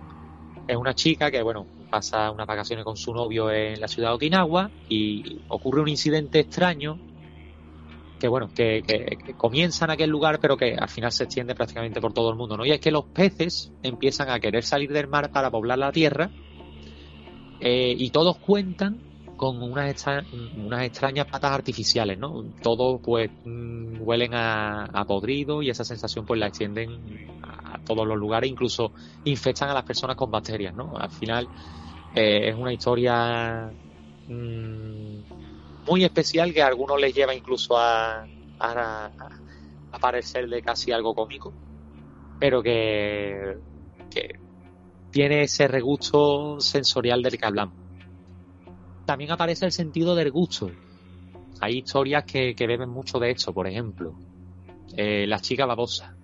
es 0.66 0.76
una 0.76 0.94
chica 0.94 1.30
que, 1.30 1.42
bueno, 1.42 1.66
pasa 1.94 2.32
unas 2.32 2.48
vacaciones 2.48 2.84
con 2.84 2.96
su 2.96 3.14
novio 3.14 3.52
en 3.52 3.80
la 3.80 3.86
ciudad 3.86 4.08
de 4.08 4.14
Okinawa 4.16 4.68
y 4.88 5.38
ocurre 5.46 5.80
un 5.80 5.88
incidente 5.88 6.40
extraño 6.40 6.98
que 8.18 8.26
bueno, 8.26 8.48
que, 8.52 8.82
que, 8.84 9.34
comienza 9.34 9.84
en 9.84 9.92
aquel 9.92 10.10
lugar, 10.10 10.40
pero 10.40 10.56
que 10.56 10.74
al 10.74 10.88
final 10.88 11.12
se 11.12 11.22
extiende 11.24 11.54
prácticamente 11.54 12.00
por 12.00 12.12
todo 12.12 12.30
el 12.30 12.36
mundo, 12.36 12.56
¿no? 12.56 12.66
Y 12.66 12.72
es 12.72 12.80
que 12.80 12.90
los 12.90 13.04
peces 13.04 13.70
empiezan 13.84 14.28
a 14.28 14.40
querer 14.40 14.64
salir 14.64 14.92
del 14.92 15.06
mar 15.06 15.30
para 15.30 15.52
poblar 15.52 15.78
la 15.78 15.92
tierra 15.92 16.30
eh, 17.60 17.94
y 17.96 18.10
todos 18.10 18.38
cuentan 18.38 18.98
con 19.36 19.62
unas, 19.62 20.04
unas 20.56 20.82
extrañas 20.82 21.26
patas 21.26 21.52
artificiales, 21.52 22.18
¿no? 22.18 22.44
Todos 22.60 23.00
pues 23.04 23.30
mm, 23.44 24.00
huelen 24.00 24.32
a, 24.34 25.04
podrido 25.06 25.62
y 25.62 25.70
esa 25.70 25.84
sensación 25.84 26.26
pues 26.26 26.40
la 26.40 26.48
extienden 26.48 27.28
a 27.42 27.73
todos 27.84 28.06
los 28.06 28.16
lugares, 28.16 28.50
incluso 28.50 28.92
infectan 29.24 29.70
a 29.70 29.74
las 29.74 29.84
personas 29.84 30.16
con 30.16 30.30
bacterias, 30.30 30.74
¿no? 30.74 30.96
Al 30.96 31.10
final 31.10 31.48
eh, 32.14 32.48
es 32.48 32.56
una 32.56 32.72
historia 32.72 33.70
mmm, 34.28 35.18
muy 35.86 36.04
especial 36.04 36.52
que 36.52 36.62
a 36.62 36.66
algunos 36.66 37.00
les 37.00 37.14
lleva 37.14 37.34
incluso 37.34 37.76
a, 37.76 38.26
a, 38.58 39.10
a 39.92 40.12
casi 40.62 40.92
algo 40.92 41.14
cómico, 41.14 41.52
pero 42.38 42.62
que, 42.62 43.56
que 44.10 44.38
tiene 45.10 45.42
ese 45.42 45.68
regusto 45.68 46.58
sensorial 46.60 47.22
del 47.22 47.38
que 47.38 47.46
hablamos. 47.46 47.76
También 49.06 49.30
aparece 49.30 49.66
el 49.66 49.72
sentido 49.72 50.14
del 50.14 50.30
gusto. 50.30 50.70
Hay 51.60 51.78
historias 51.78 52.24
que, 52.24 52.54
que 52.54 52.66
beben 52.66 52.88
mucho 52.88 53.18
de 53.18 53.30
esto, 53.30 53.52
por 53.52 53.66
ejemplo, 53.66 54.18
eh, 54.96 55.26
la 55.26 55.38
chica 55.38 55.66
babosa. 55.66 56.16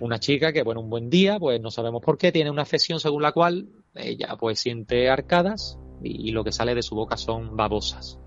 Una 0.00 0.18
chica 0.18 0.52
que, 0.52 0.62
bueno, 0.62 0.80
un 0.80 0.90
buen 0.90 1.08
día, 1.08 1.38
pues 1.38 1.60
no 1.60 1.70
sabemos 1.70 2.02
por 2.02 2.18
qué, 2.18 2.32
tiene 2.32 2.50
una 2.50 2.62
afección 2.62 3.00
según 3.00 3.22
la 3.22 3.32
cual 3.32 3.68
ella 3.94 4.36
pues 4.38 4.60
siente 4.60 5.08
arcadas 5.08 5.78
y, 6.02 6.30
lo 6.32 6.44
que 6.44 6.52
sale 6.52 6.74
de 6.74 6.82
su 6.82 6.94
boca 6.94 7.16
son 7.16 7.56
babosas 7.56 8.18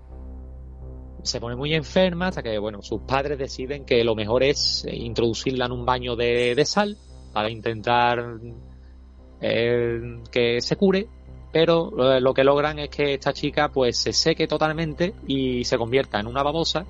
se 1.22 1.38
pone 1.38 1.54
muy 1.54 1.74
enferma 1.74 2.28
hasta 2.28 2.42
que, 2.42 2.58
bueno, 2.58 2.80
sus 2.80 3.02
padres 3.02 3.38
deciden 3.38 3.84
que 3.84 4.02
lo 4.04 4.14
mejor 4.14 4.42
es 4.42 4.86
introducirla 4.90 5.66
en 5.66 5.72
un 5.72 5.84
baño 5.84 6.16
de, 6.16 6.54
de 6.54 6.64
sal 6.64 6.96
para 7.32 7.50
intentar 7.50 8.38
eh, 9.40 10.00
que 10.30 10.60
se 10.60 10.76
cure, 10.76 11.08
pero 11.52 12.16
eh, 12.16 12.20
lo 12.20 12.34
que 12.34 12.44
logran 12.44 12.78
es 12.78 12.90
que 12.90 13.14
esta 13.14 13.32
chica 13.32 13.70
pues 13.70 13.98
se 13.98 14.12
seque 14.12 14.46
totalmente 14.46 15.14
y 15.26 15.64
se 15.64 15.78
convierta 15.78 16.20
en 16.20 16.26
una 16.26 16.42
babosa 16.42 16.84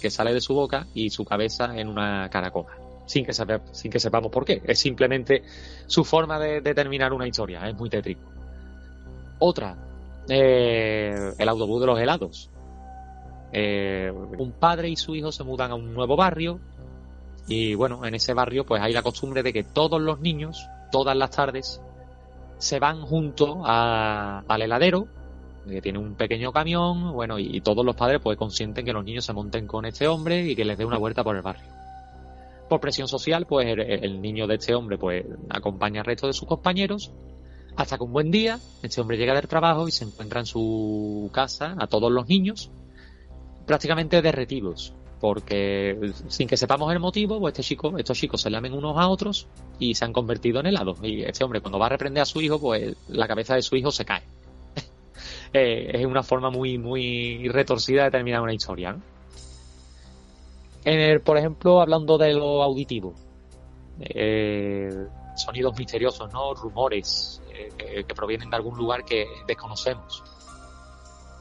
que 0.00 0.10
sale 0.10 0.32
de 0.32 0.40
su 0.40 0.54
boca 0.54 0.86
y 0.94 1.10
su 1.10 1.24
cabeza 1.24 1.76
en 1.76 1.88
una 1.88 2.28
caracola. 2.30 2.81
Sin 3.06 3.24
que, 3.24 3.32
sin 3.32 3.90
que 3.90 4.00
sepamos 4.00 4.30
por 4.30 4.44
qué. 4.44 4.62
Es 4.64 4.78
simplemente 4.78 5.42
su 5.86 6.04
forma 6.04 6.38
de, 6.38 6.62
terminar 6.74 7.12
una 7.12 7.26
historia. 7.26 7.68
Es 7.68 7.74
muy 7.76 7.90
tétrico. 7.90 8.22
Otra, 9.38 9.76
eh, 10.28 11.32
el 11.36 11.48
autobús 11.48 11.80
de 11.80 11.86
los 11.86 11.98
helados. 11.98 12.50
Eh, 13.52 14.10
un 14.38 14.52
padre 14.52 14.88
y 14.88 14.96
su 14.96 15.14
hijo 15.14 15.30
se 15.30 15.44
mudan 15.44 15.72
a 15.72 15.74
un 15.74 15.92
nuevo 15.92 16.16
barrio 16.16 16.58
y 17.46 17.74
bueno, 17.74 18.04
en 18.06 18.14
ese 18.14 18.34
barrio 18.34 18.64
pues 18.64 18.80
hay 18.80 18.92
la 18.92 19.02
costumbre 19.02 19.42
de 19.42 19.52
que 19.52 19.64
todos 19.64 20.00
los 20.00 20.20
niños, 20.20 20.66
todas 20.90 21.16
las 21.16 21.30
tardes, 21.30 21.80
se 22.58 22.78
van 22.78 23.02
junto 23.02 23.62
a, 23.64 24.44
al 24.46 24.62
heladero, 24.62 25.08
que 25.68 25.82
tiene 25.82 25.98
un 25.98 26.14
pequeño 26.14 26.52
camión, 26.52 27.12
bueno, 27.12 27.38
y, 27.38 27.56
y, 27.56 27.60
todos 27.60 27.84
los 27.84 27.96
padres 27.96 28.20
pues 28.22 28.38
consienten 28.38 28.84
que 28.84 28.92
los 28.92 29.04
niños 29.04 29.24
se 29.24 29.32
monten 29.32 29.66
con 29.66 29.84
este 29.84 30.06
hombre 30.08 30.42
y 30.42 30.56
que 30.56 30.64
les 30.64 30.78
dé 30.78 30.84
una 30.84 30.98
vuelta 30.98 31.24
por 31.24 31.36
el 31.36 31.42
barrio. 31.42 31.71
Por 32.72 32.80
presión 32.80 33.06
social, 33.06 33.44
pues 33.46 33.66
el, 33.68 34.22
niño 34.22 34.46
de 34.46 34.54
este 34.54 34.74
hombre 34.74 34.96
pues 34.96 35.26
acompaña 35.50 36.00
al 36.00 36.06
resto 36.06 36.26
de 36.26 36.32
sus 36.32 36.48
compañeros 36.48 37.12
hasta 37.76 37.98
que 37.98 38.04
un 38.04 38.14
buen 38.14 38.30
día 38.30 38.60
este 38.82 38.98
hombre 39.02 39.18
llega 39.18 39.34
del 39.34 39.46
trabajo 39.46 39.88
y 39.88 39.90
se 39.90 40.04
encuentra 40.04 40.40
en 40.40 40.46
su 40.46 41.28
casa 41.34 41.76
a 41.78 41.86
todos 41.86 42.10
los 42.10 42.26
niños 42.30 42.70
prácticamente 43.66 44.22
derretidos, 44.22 44.94
porque 45.20 46.14
sin 46.28 46.48
que 46.48 46.56
sepamos 46.56 46.90
el 46.90 46.98
motivo, 46.98 47.38
pues 47.40 47.52
este 47.52 47.62
chico, 47.62 47.98
estos 47.98 48.16
chicos 48.16 48.40
se 48.40 48.48
lamen 48.48 48.72
unos 48.72 48.96
a 48.96 49.06
otros 49.06 49.48
y 49.78 49.94
se 49.94 50.06
han 50.06 50.14
convertido 50.14 50.60
en 50.60 50.68
helados. 50.68 50.98
Y 51.02 51.24
este 51.24 51.44
hombre 51.44 51.60
cuando 51.60 51.78
va 51.78 51.84
a 51.84 51.90
reprender 51.90 52.22
a 52.22 52.24
su 52.24 52.40
hijo, 52.40 52.58
pues 52.58 52.96
la 53.08 53.28
cabeza 53.28 53.54
de 53.54 53.60
su 53.60 53.76
hijo 53.76 53.90
se 53.90 54.06
cae. 54.06 54.22
eh, 55.52 55.90
es 55.92 56.06
una 56.06 56.22
forma 56.22 56.48
muy, 56.48 56.78
muy 56.78 57.50
retorcida 57.50 58.04
de 58.04 58.12
terminar 58.12 58.40
una 58.40 58.54
historia. 58.54 58.94
¿no? 58.94 59.11
En 60.84 60.98
el, 60.98 61.20
por 61.20 61.38
ejemplo, 61.38 61.80
hablando 61.80 62.18
de 62.18 62.32
lo 62.32 62.62
auditivo, 62.62 63.14
eh, 64.00 65.06
sonidos 65.36 65.78
misteriosos, 65.78 66.32
¿no? 66.32 66.54
Rumores 66.54 67.40
eh, 67.50 68.04
que 68.06 68.14
provienen 68.14 68.50
de 68.50 68.56
algún 68.56 68.76
lugar 68.76 69.04
que 69.04 69.26
desconocemos 69.46 70.22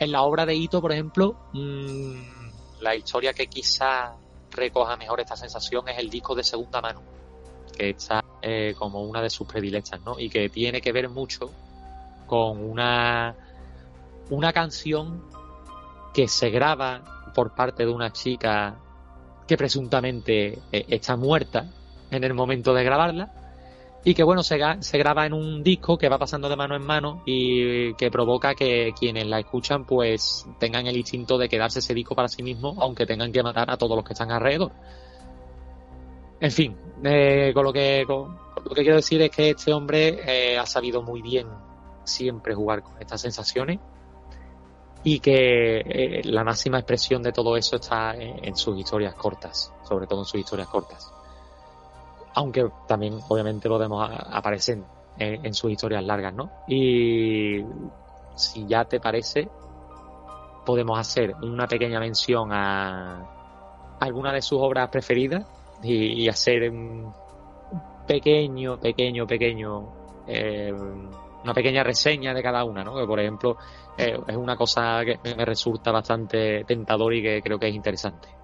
en 0.02 0.12
la 0.12 0.24
obra 0.24 0.48
de 0.48 0.56
Ito, 0.56 0.82
por 0.82 0.92
ejemplo, 0.92 1.36
mmm, 1.54 2.16
la 2.80 2.96
historia 2.96 3.34
que 3.34 3.46
quizá 3.46 4.16
recoja 4.50 4.98
mejor 4.98 5.20
esta 5.20 5.36
sensación 5.36 5.88
es 5.90 6.00
el 6.00 6.10
disco 6.10 6.34
de 6.34 6.44
segunda 6.44 6.82
mano, 6.82 7.04
que 7.78 7.92
está 7.92 8.24
eh, 8.42 8.74
como 8.80 9.04
una 9.04 9.22
de 9.22 9.30
sus 9.30 9.48
predilectas, 9.48 10.02
¿no? 10.02 10.20
Y 10.20 10.28
que 10.28 10.50
tiene 10.50 10.82
que 10.82 10.92
ver 10.92 11.08
mucho 11.08 11.52
con 12.26 12.64
una, 12.64 13.36
una 14.32 14.52
canción 14.52 15.24
que 16.16 16.28
se 16.28 16.50
graba 16.50 17.32
por 17.36 17.54
parte 17.54 17.86
de 17.86 17.92
una 17.92 18.12
chica 18.12 18.80
que 19.52 19.58
presuntamente 19.58 20.60
eh, 20.72 20.86
está 20.88 21.18
muerta 21.18 21.70
en 22.10 22.24
el 22.24 22.34
momento 22.34 22.74
de 22.74 22.86
grabarla 22.86 23.30
y 24.02 24.14
que 24.14 24.24
bueno, 24.24 24.44
se, 24.44 24.58
graba 24.58 25.26
en 25.26 25.34
un 25.34 25.62
disco 25.62 25.98
que 25.98 26.08
va 26.08 26.18
pasando 26.18 26.48
de 26.48 26.56
mano 26.56 26.74
en 26.74 26.86
mano 26.86 27.22
y 27.26 27.94
que 27.96 28.10
provoca 28.10 28.56
que 28.56 28.94
quienes 28.98 29.28
la 29.28 29.40
escuchan 29.40 29.84
pues 29.84 30.48
tengan 30.58 30.88
el 30.88 30.96
instinto 30.96 31.38
de 31.38 31.50
quedarse 31.50 31.80
ese 31.80 31.94
disco 31.94 32.16
para 32.16 32.30
sí 32.30 32.44
mismo, 32.44 32.78
aunque 32.80 33.06
tengan 33.06 33.34
que 33.34 33.44
matar 33.44 33.70
a 33.70 33.76
todos 33.76 33.98
los 33.98 34.06
que 34.06 34.14
están 34.14 34.32
alrededor. 34.32 34.72
En 36.40 36.52
fin, 36.52 36.78
eh, 37.04 37.52
con, 37.54 37.66
lo 37.66 37.74
que, 37.74 38.06
con, 38.08 38.38
con, 38.54 38.64
lo 38.64 38.74
que 38.74 38.84
quiero 38.84 38.96
decir 38.96 39.22
es 39.22 39.32
que 39.32 39.50
este 39.50 39.74
hombre 39.74 40.22
eh, 40.26 40.58
ha 40.58 40.66
sabido 40.66 41.02
muy 41.02 41.22
bien 41.22 41.48
siempre 42.06 42.56
jugar 42.56 42.84
con 42.84 42.94
estas 43.02 43.20
sensaciones 43.20 43.80
y 45.04 45.20
que 45.20 45.80
eh, 45.80 46.22
la 46.26 46.44
máxima 46.44 46.78
expresión 46.80 47.24
de 47.24 47.32
todo 47.32 47.58
eso 47.58 47.78
está 47.78 48.14
en, 48.16 48.56
sus 48.56 48.78
historias 48.78 49.16
cortas, 49.16 49.74
sobre 49.84 50.08
todo 50.08 50.20
en 50.20 50.26
sus 50.26 50.40
historias 50.40 50.68
cortas 50.68 51.12
aunque 52.34 52.70
también 52.88 53.20
obviamente 53.28 53.68
podemos 53.68 54.10
aparecer 54.10 54.80
en, 55.18 55.54
sus 55.54 55.72
historias 55.72 56.04
largas, 56.04 56.34
¿no? 56.34 56.50
Y 56.68 57.64
si 58.36 58.66
ya 58.66 58.86
te 58.86 59.00
parece, 59.00 59.50
podemos 60.66 60.98
hacer 60.98 61.36
una 61.44 61.68
pequeña 61.68 62.00
mención 62.00 62.52
a 62.54 63.98
alguna 64.00 64.32
de 64.32 64.42
sus 64.42 64.60
obras 64.62 64.90
preferidas 64.90 65.46
y, 65.84 66.24
y 66.24 66.30
hacer 66.30 66.70
un 66.72 67.14
pequeño, 68.08 68.80
pequeño, 68.80 69.28
pequeño, 69.28 69.90
eh, 70.28 70.74
una 71.44 71.54
pequeña 71.54 71.84
reseña 71.84 72.34
de 72.34 72.44
cada 72.44 72.64
una, 72.64 72.84
¿no? 72.84 72.96
Que 72.96 73.06
por 73.06 73.20
ejemplo 73.20 73.58
eh, 73.98 74.20
es 74.28 74.36
una 74.36 74.56
cosa 74.56 75.02
que 75.06 75.20
me 75.36 75.46
resulta 75.46 75.92
bastante 75.92 76.64
tentador 76.66 77.14
y 77.14 77.22
que 77.22 77.42
creo 77.42 77.60
que 77.60 77.68
es 77.68 77.76
interesante. 77.76 78.42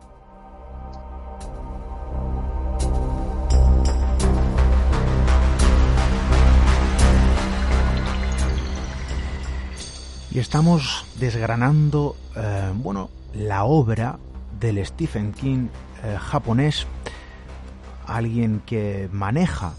y 10.37 10.39
estamos 10.39 11.03
desgranando, 11.15 12.15
eh, 12.35 12.71
bueno, 12.75 13.09
la 13.33 13.63
obra 13.63 14.19
del 14.59 14.85
Stephen 14.85 15.33
King 15.33 15.69
eh, 16.03 16.15
japonés, 16.19 16.85
alguien 18.05 18.61
que 18.63 19.09
maneja 19.11 19.73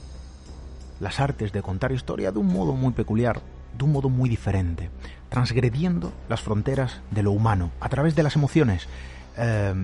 las 1.00 1.20
artes 1.20 1.52
de 1.52 1.62
contar 1.62 1.92
historia 1.92 2.32
de 2.32 2.38
un 2.38 2.52
modo 2.52 2.74
muy 2.74 2.92
peculiar, 2.92 3.40
de 3.76 3.84
un 3.84 3.92
modo 3.92 4.08
muy 4.08 4.28
diferente, 4.28 4.90
transgrediendo 5.28 6.12
las 6.28 6.40
fronteras 6.40 7.00
de 7.10 7.22
lo 7.22 7.32
humano 7.32 7.70
a 7.80 7.88
través 7.88 8.14
de 8.16 8.22
las 8.22 8.36
emociones. 8.36 8.88
Eh, 9.36 9.74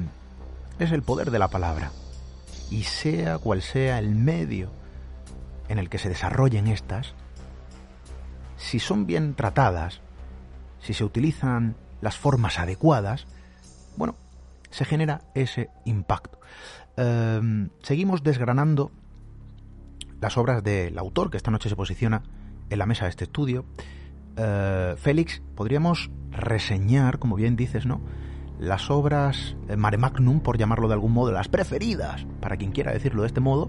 es 0.79 0.93
el 0.93 1.03
poder 1.03 1.31
de 1.31 1.39
la 1.39 1.49
palabra. 1.49 1.93
Y 2.71 2.85
sea 2.85 3.39
cual 3.39 3.62
sea 3.62 3.99
el 3.99 4.15
medio 4.15 4.71
en 5.69 5.79
el 5.79 5.89
que 5.89 5.99
se 5.99 6.09
desarrollen 6.09 6.67
estas, 6.67 7.15
si 8.57 8.79
son 8.79 9.07
bien 9.07 9.35
tratadas, 9.35 10.01
si 10.81 10.95
se 10.95 11.05
utilizan 11.05 11.77
las 12.01 12.17
formas 12.17 12.59
adecuadas, 12.59 13.27
bueno, 13.97 14.17
se 14.71 14.85
genera 14.85 15.23
ese 15.35 15.71
impacto. 15.85 16.39
Eh, 16.97 17.69
seguimos 17.83 18.23
desgranando 18.23 18.91
las 20.25 20.39
obras 20.39 20.64
del 20.64 20.99
autor 20.99 21.31
que 21.31 21.37
esta 21.37 21.51
noche 21.51 21.68
se 21.68 21.77
posiciona 21.77 22.22
en 22.70 22.79
la 22.79 22.87
mesa 22.87 23.05
de 23.05 23.11
este 23.11 23.25
estudio, 23.25 23.66
eh, 24.39 24.95
Félix, 24.97 25.43
podríamos 25.55 26.11
reseñar, 26.31 27.18
como 27.18 27.37
bien 27.37 27.57
dices, 27.57 27.85
¿no? 27.85 28.01
Las 28.59 28.91
obras 28.91 29.55
eh, 29.68 29.77
mare 29.77 29.99
magnum, 29.99 30.41
por 30.41 30.57
llamarlo 30.57 30.89
de 30.89 30.95
algún 30.95 31.12
modo, 31.12 31.31
las 31.31 31.49
preferidas, 31.49 32.27
para 32.41 32.57
quien 32.57 32.72
quiera 32.72 32.91
decirlo 32.91 33.20
de 33.20 33.27
este 33.27 33.41
modo, 33.41 33.68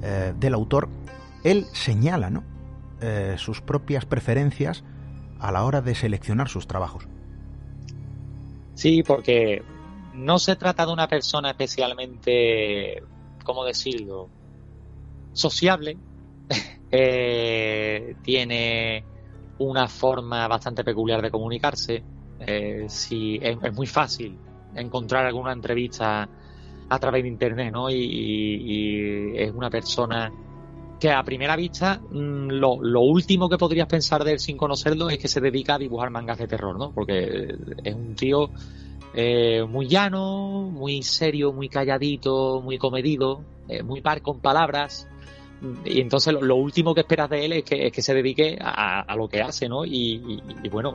eh, 0.00 0.34
del 0.38 0.54
autor. 0.54 0.88
Él 1.42 1.66
señala, 1.72 2.30
¿no? 2.30 2.44
sus 3.36 3.60
propias 3.60 4.06
preferencias 4.06 4.82
a 5.38 5.52
la 5.52 5.64
hora 5.64 5.80
de 5.80 5.94
seleccionar 5.94 6.48
sus 6.48 6.66
trabajos. 6.66 7.06
Sí, 8.74 9.04
porque 9.04 9.62
no 10.14 10.40
se 10.40 10.56
trata 10.56 10.84
de 10.84 10.92
una 10.92 11.06
persona 11.06 11.50
especialmente, 11.50 13.04
¿cómo 13.44 13.64
decirlo? 13.64 14.30
Sociable. 15.38 15.96
tiene 18.22 19.04
una 19.58 19.88
forma 19.88 20.46
bastante 20.48 20.84
peculiar 20.84 21.22
de 21.22 21.30
comunicarse. 21.30 22.02
Eh, 22.40 22.84
si 22.88 23.38
es, 23.42 23.56
muy 23.74 23.86
fácil 23.86 24.38
encontrar 24.74 25.26
alguna 25.26 25.52
entrevista 25.52 26.28
a 26.88 26.98
través 26.98 27.22
de 27.22 27.28
internet, 27.28 27.72
¿no? 27.72 27.90
Y, 27.90 29.34
es 29.36 29.52
una 29.52 29.70
persona 29.70 30.32
que 31.00 31.10
a 31.10 31.22
primera 31.22 31.56
vista 31.56 32.00
mm, 32.10 32.48
lo, 32.50 33.00
último 33.00 33.48
que 33.48 33.58
podrías 33.58 33.86
pensar 33.86 34.24
de 34.24 34.32
él 34.32 34.38
sin 34.38 34.56
conocerlo 34.56 35.10
es 35.10 35.18
que 35.18 35.28
se 35.28 35.40
dedica 35.40 35.74
a 35.74 35.78
dibujar 35.78 36.10
mangas 36.10 36.38
de 36.38 36.46
terror, 36.46 36.78
¿no? 36.78 36.92
Porque 36.92 37.54
es 37.84 37.94
un 37.94 38.14
tío 38.14 38.50
eh, 39.14 39.64
muy 39.68 39.88
llano, 39.88 40.70
muy 40.70 41.02
serio, 41.02 41.52
muy 41.52 41.68
calladito, 41.68 42.60
muy 42.62 42.78
comedido, 42.78 43.42
eh, 43.68 43.82
muy 43.82 44.00
par 44.00 44.22
con 44.22 44.40
palabras 44.40 45.08
y 45.84 46.00
entonces 46.00 46.34
lo, 46.40 46.56
último 46.56 46.94
que 46.94 47.00
esperas 47.00 47.28
de 47.30 47.44
él 47.44 47.52
es 47.52 47.64
que, 47.64 47.90
que 47.90 48.02
se 48.02 48.14
dedique 48.14 48.56
a, 48.60 49.14
lo 49.16 49.28
que 49.28 49.42
hace, 49.42 49.68
¿no? 49.68 49.84
Y, 49.84 50.40
bueno, 50.70 50.94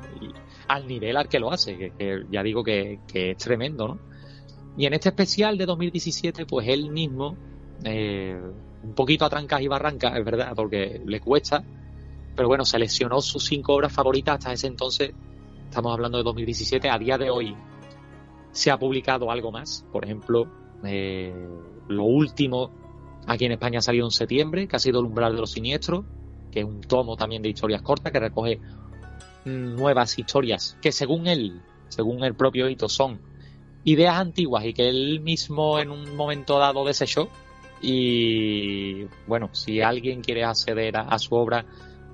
al 0.68 0.88
nivel 0.88 1.18
al 1.18 1.28
que 1.28 1.40
lo 1.40 1.52
hace, 1.52 1.78
que, 1.78 2.24
ya 2.32 2.42
digo 2.44 2.64
que, 2.64 3.00
es 3.14 3.38
tremendo, 3.38 3.88
¿no? 3.90 4.00
Y 4.78 4.86
en 4.86 4.94
este 4.94 5.10
especial 5.10 5.58
de 5.58 5.66
2017, 5.66 6.46
pues 6.46 6.68
él 6.68 6.90
mismo, 6.92 7.36
eh, 7.84 8.40
un 8.84 8.94
poquito 8.94 9.26
a 9.26 9.30
trancas 9.30 9.62
y 9.62 9.68
barrancas, 9.68 10.18
es 10.18 10.26
verdad, 10.26 10.54
porque 10.56 11.02
le 11.06 11.20
cuesta, 11.20 11.64
pero 12.36 12.48
bueno, 12.48 12.64
seleccionó 12.66 13.22
sus 13.22 13.46
cinco 13.46 13.76
obras 13.76 13.92
favoritas 13.92 14.36
hasta 14.36 14.54
ese 14.54 14.68
entonces, 14.68 15.12
estamos 15.66 15.94
hablando 15.94 16.18
de 16.18 16.24
2017, 16.24 16.90
a 16.90 16.98
día 16.98 17.18
de 17.18 17.30
hoy 17.30 17.56
se 18.52 18.72
ha 18.72 18.80
publicado 18.80 19.30
algo 19.30 19.52
más, 19.52 19.86
por 19.92 20.06
ejemplo, 20.06 20.48
eh, 20.86 21.34
lo 21.90 22.04
último 22.04 22.72
Aquí 23.28 23.46
en 23.46 23.54
España 23.54 23.80
ha 23.80 23.82
salido 23.82 24.06
en 24.06 24.12
septiembre, 24.12 24.68
que 24.68 24.76
ha 24.76 24.80
sido 24.80 25.00
El 25.00 25.06
umbral 25.06 25.34
de 25.36 25.42
los 25.42 25.52
siniestros, 25.52 26.06
que 26.52 26.60
es 26.60 26.66
un 26.66 26.82
tomo 26.82 27.16
también 27.16 27.42
de 27.42 27.50
historias 27.50 27.82
cortas 27.82 28.12
que 28.12 28.20
recoge 28.20 28.60
nuevas 29.46 30.18
historias 30.18 30.78
que 30.82 30.92
según 30.92 31.28
él, 31.28 31.62
según 31.90 32.24
el 32.24 32.36
propio 32.36 32.70
Hito, 32.70 32.88
son 32.88 33.20
ideas 33.84 34.16
antiguas 34.16 34.66
y 34.66 34.74
que 34.74 34.88
él 34.88 35.20
mismo 35.22 35.80
en 35.80 35.90
un 35.90 36.16
momento 36.16 36.60
dado 36.60 36.86
desechó. 36.86 37.30
Y 37.82 39.04
bueno, 39.28 39.50
si 39.54 39.82
alguien 39.82 40.22
quiere 40.22 40.46
acceder 40.46 40.96
a, 40.96 41.20
su 41.20 41.36
obra, 41.36 41.66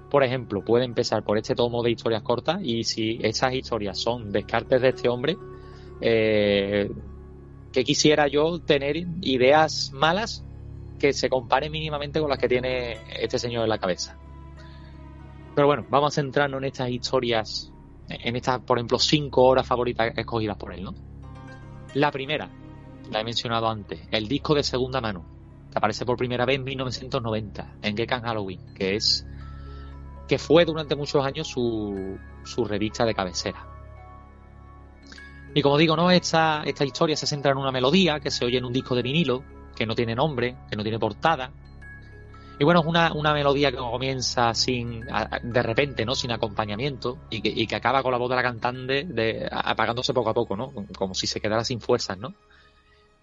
por 0.09 0.23
ejemplo, 0.23 0.63
puede 0.65 0.85
empezar 0.85 1.23
por 1.23 1.37
este 1.37 1.53
tomo 1.53 1.83
de 1.83 1.91
historias 1.91 2.23
cortas 2.23 2.59
y 2.63 2.83
si 2.83 3.19
esas 3.21 3.53
historias 3.53 3.99
son 3.99 4.31
descartes 4.31 4.81
de 4.81 4.89
este 4.89 5.09
hombre, 5.09 5.37
eh, 6.01 6.89
que 7.71 7.83
quisiera 7.83 8.27
yo 8.27 8.59
tener 8.59 9.05
ideas 9.21 9.91
malas 9.93 10.43
que 10.99 11.13
se 11.13 11.29
compare 11.29 11.69
mínimamente 11.69 12.19
con 12.19 12.29
las 12.29 12.37
que 12.37 12.47
tiene 12.47 12.97
este 13.19 13.39
señor 13.39 13.63
en 13.63 13.69
la 13.69 13.79
cabeza. 13.79 14.17
Pero 15.55 15.67
bueno, 15.67 15.85
vamos 15.89 16.13
a 16.13 16.21
centrarnos 16.21 16.59
en 16.59 16.65
estas 16.65 16.89
historias, 16.89 17.71
en 18.07 18.35
estas, 18.35 18.59
por 18.59 18.77
ejemplo, 18.77 18.99
cinco 18.99 19.43
horas 19.43 19.65
favoritas 19.65 20.13
escogidas 20.15 20.57
por 20.57 20.73
él, 20.73 20.83
¿no? 20.83 20.93
La 21.95 22.11
primera, 22.11 22.49
la 23.11 23.21
he 23.21 23.23
mencionado 23.23 23.67
antes, 23.67 23.99
el 24.11 24.27
disco 24.27 24.53
de 24.53 24.63
segunda 24.63 25.01
mano, 25.01 25.25
que 25.71 25.77
aparece 25.77 26.05
por 26.05 26.17
primera 26.17 26.45
vez 26.45 26.57
en 26.57 26.63
1990, 26.63 27.77
en 27.81 27.97
Gekan 27.97 28.21
Halloween, 28.21 28.73
que 28.75 28.95
es 28.95 29.25
que 30.27 30.37
fue 30.37 30.63
durante 30.63 30.95
muchos 30.95 31.25
años 31.25 31.47
su, 31.47 32.19
su 32.43 32.63
revista 32.63 33.03
de 33.05 33.15
cabecera. 33.15 33.65
Y 35.55 35.61
como 35.63 35.77
digo, 35.77 35.95
¿no? 35.95 36.11
Esta, 36.11 36.61
esta 36.63 36.85
historia 36.85 37.15
se 37.15 37.25
centra 37.25 37.51
en 37.51 37.57
una 37.57 37.71
melodía 37.71 38.19
que 38.19 38.29
se 38.29 38.45
oye 38.45 38.59
en 38.59 38.65
un 38.65 38.73
disco 38.73 38.95
de 38.95 39.01
vinilo, 39.01 39.43
que 39.79 39.87
no 39.87 39.95
tiene 39.95 40.13
nombre, 40.13 40.57
que 40.69 40.75
no 40.75 40.83
tiene 40.83 40.99
portada. 40.99 41.51
Y 42.59 42.65
bueno, 42.65 42.81
es 42.81 42.85
una, 42.85 43.13
una 43.13 43.33
melodía 43.33 43.71
que 43.71 43.77
comienza 43.77 44.53
sin, 44.53 45.05
de 45.43 45.63
repente, 45.63 46.05
¿no? 46.05 46.13
Sin 46.13 46.31
acompañamiento 46.31 47.17
y 47.29 47.41
que, 47.41 47.47
y 47.47 47.65
que 47.65 47.75
acaba 47.75 48.03
con 48.03 48.11
la 48.11 48.17
voz 48.17 48.29
de 48.29 48.35
la 48.35 48.43
cantante 48.43 49.47
apagándose 49.49 50.13
poco 50.13 50.31
a 50.31 50.33
poco, 50.33 50.57
¿no? 50.57 50.73
Como 50.97 51.13
si 51.13 51.25
se 51.25 51.39
quedara 51.39 51.63
sin 51.63 51.79
fuerzas, 51.79 52.17
¿no? 52.17 52.35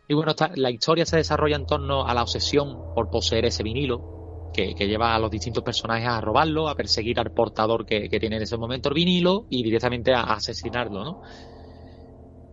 Y 0.08 0.14
bueno, 0.14 0.34
la 0.54 0.70
historia 0.70 1.04
se 1.04 1.18
desarrolla 1.18 1.56
en 1.56 1.66
torno 1.66 2.06
a 2.06 2.14
la 2.14 2.22
obsesión 2.22 2.94
por 2.94 3.10
poseer 3.10 3.44
ese 3.44 3.62
vinilo, 3.62 4.50
que, 4.54 4.74
que, 4.74 4.86
lleva 4.86 5.14
a 5.14 5.18
los 5.18 5.30
distintos 5.30 5.62
personajes 5.62 6.08
a 6.08 6.20
robarlo, 6.22 6.68
a 6.68 6.74
perseguir 6.74 7.20
al 7.20 7.32
portador 7.32 7.84
que, 7.84 8.08
que 8.08 8.18
tiene 8.18 8.36
en 8.36 8.42
ese 8.42 8.56
momento 8.56 8.88
el 8.88 8.94
vinilo 8.94 9.46
y 9.50 9.62
directamente 9.62 10.14
a, 10.14 10.22
asesinarlo, 10.22 11.04
¿no? 11.04 11.22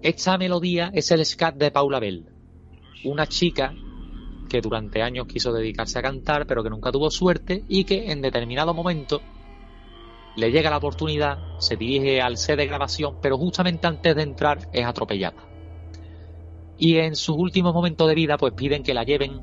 Esta 0.02 0.38
melodía 0.38 0.92
es 0.94 1.12
el 1.12 1.26
scat 1.26 1.56
de 1.56 1.72
Paula 1.72 2.02
Bell, 2.02 2.26
una 3.06 3.28
chica 3.28 3.74
que 4.54 4.62
durante 4.62 5.02
años 5.02 5.26
quiso 5.26 5.52
dedicarse 5.52 5.98
a 5.98 6.04
cantar, 6.04 6.46
pero 6.46 6.62
que 6.62 6.70
nunca 6.70 6.92
tuvo 6.92 7.10
suerte 7.10 7.64
y 7.68 7.86
que 7.86 8.12
en 8.12 8.22
determinado 8.22 8.72
momento 8.76 9.20
le 10.36 10.52
llega 10.52 10.70
la 10.70 10.78
oportunidad, 10.78 11.58
se 11.58 11.76
dirige 11.76 12.22
al 12.22 12.38
set 12.38 12.58
de 12.58 12.68
grabación, 12.68 13.18
pero 13.20 13.36
justamente 13.36 13.88
antes 13.88 14.16
de 14.16 14.22
entrar 14.22 14.70
es 14.72 14.86
atropellada. 14.86 15.44
Y 16.78 16.98
en 16.98 17.16
sus 17.16 17.36
últimos 17.36 17.74
momentos 17.74 18.08
de 18.08 18.14
vida, 18.14 18.38
pues 18.38 18.54
piden 18.54 18.84
que 18.84 18.94
la 18.94 19.04
lleven 19.04 19.38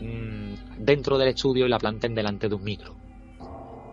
mm, 0.00 0.84
dentro 0.84 1.18
del 1.18 1.30
estudio 1.30 1.66
y 1.66 1.68
la 1.68 1.80
planten 1.80 2.14
delante 2.14 2.48
de 2.48 2.54
un 2.54 2.62
micro. 2.62 2.94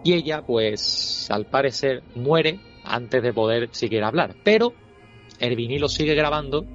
Y 0.03 0.14
ella, 0.14 0.43
pues, 0.45 1.28
al 1.32 1.47
parecer, 1.47 2.03
muere 2.14 2.59
antes 2.84 3.24
de 3.24 3.34
poder 3.34 3.70
siquiera 3.72 4.09
hablar. 4.09 4.36
Pero 4.43 4.74
el 5.39 5.55
vinilo 5.55 5.89
sigue 5.89 6.14
grabando 6.14 6.68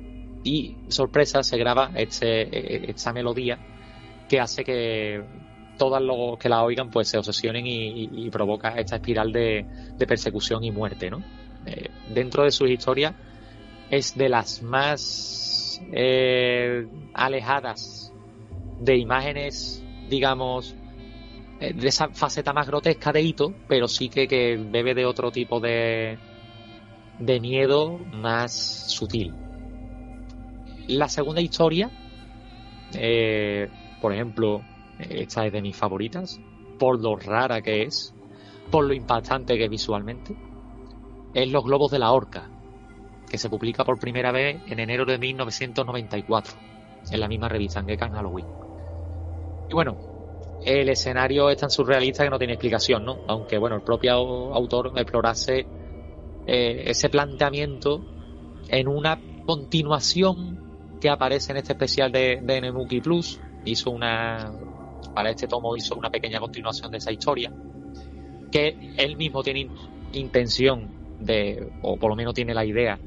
y, 0.43 0.75
sorpresa, 0.89 1.45
se 1.45 1.57
graba 1.57 1.93
este, 1.95 2.91
esta 2.91 3.13
melodía 3.13 3.76
que 4.29 4.41
hace 4.41 4.65
que 4.65 5.23
todos 5.77 6.01
los 6.01 6.39
que 6.39 6.49
la 6.49 6.63
oigan 6.63 6.91
pues 6.91 7.09
se 7.09 7.19
obsesionen 7.19 7.65
y, 7.67 8.31
provoca 8.31 8.71
esta 8.79 8.97
espiral 8.97 9.33
de, 9.33 9.67
persecución 10.07 10.65
y 10.65 10.71
muerte, 10.71 11.11
¿no? 11.11 11.23
Eh, 11.67 11.91
dentro 12.15 12.45
de 12.45 12.51
sus 12.51 12.71
historias 12.71 13.15
es 13.91 14.17
de 14.17 14.29
las 14.29 14.63
más 14.63 15.81
eh, 15.93 16.87
alejadas 17.13 18.13
de 18.81 18.97
imágenes, 18.97 19.85
digamos, 20.09 20.75
eh, 21.61 21.73
de 21.73 21.89
esa 21.89 22.09
faceta 22.09 22.53
más 22.53 22.67
grotesca 22.67 23.13
de 23.13 23.23
Hito, 23.23 23.55
pero 23.69 23.89
sí 23.89 24.09
que, 24.09 24.29
que 24.29 24.57
bebe 24.57 24.95
de 24.95 25.07
otro 25.07 25.31
tipo 25.31 25.61
de, 25.61 26.19
de 27.19 27.41
miedo 27.41 27.99
más 27.99 28.53
sutil. 28.53 29.35
La 30.89 31.09
segunda 31.09 31.41
historia 31.41 31.91
por 34.07 34.15
ejemplo, 34.15 34.63
esta 35.01 35.47
es 35.47 35.53
de 35.53 35.61
mis 35.61 35.75
favoritas, 35.75 36.41
por 36.79 37.03
lo 37.03 37.17
rara 37.17 37.61
que 37.61 37.83
es, 37.83 38.15
por 38.71 38.85
lo 38.85 38.95
impactante 38.95 39.59
que 39.59 39.65
es 39.65 39.69
visualmente, 39.69 40.37
es 41.35 41.51
Los 41.51 41.65
Globos 41.65 41.91
de 41.91 41.99
la 41.99 42.13
Horca, 42.13 42.49
que 43.29 43.37
se 43.37 43.51
publica 43.51 43.85
por 43.85 43.99
primera 43.99 44.31
vez 44.31 44.63
en 44.69 44.79
enero 44.79 45.05
de 45.07 45.19
1994, 45.19 46.55
en 47.11 47.19
la 47.19 47.27
misma 47.27 47.49
revista, 47.49 47.81
en 47.81 47.89
Gekan 47.89 48.13
Halloween. 48.13 48.47
Y 49.69 49.75
bueno, 49.75 49.97
el 50.65 50.89
escenario 50.89 51.51
es 51.51 51.57
tan 51.57 51.71
surrealista 51.71 52.23
que 52.23 52.31
no 52.31 52.39
tiene 52.39 52.53
explicación, 52.53 53.05
¿no? 53.05 53.23
Aunque, 53.27 53.59
bueno, 53.59 53.75
el 53.75 53.83
propio 53.83 54.13
autor 54.55 54.93
explorase 54.95 55.67
eh, 56.47 56.85
ese 56.87 57.09
planteamiento 57.09 58.05
en 58.69 58.87
una 58.87 59.21
continuación 59.45 60.99
que 61.01 61.11
aparece 61.11 61.51
en 61.51 61.59
este 61.59 61.73
especial 61.73 62.13
de, 62.13 62.39
de 62.41 63.01
Plus, 63.03 63.41
hizo 63.67 63.91
una, 63.91 64.53
para 65.15 65.31
este 65.31 65.47
tomo 65.47 65.77
hizo 65.77 65.95
una 65.95 66.11
pequeña 66.11 66.41
continuación 66.41 66.91
de 66.91 66.99
esa 66.99 67.13
historia, 67.13 67.53
que 68.51 68.95
él 68.97 69.17
mismo 69.17 69.43
tiene 69.43 69.69
intención 70.13 70.89
de, 71.21 71.71
o 71.83 71.99
por 71.99 72.11
lo 72.11 72.17
menos 72.17 72.35
tiene 72.35 72.55
la 72.55 72.65
idea, 72.65 72.99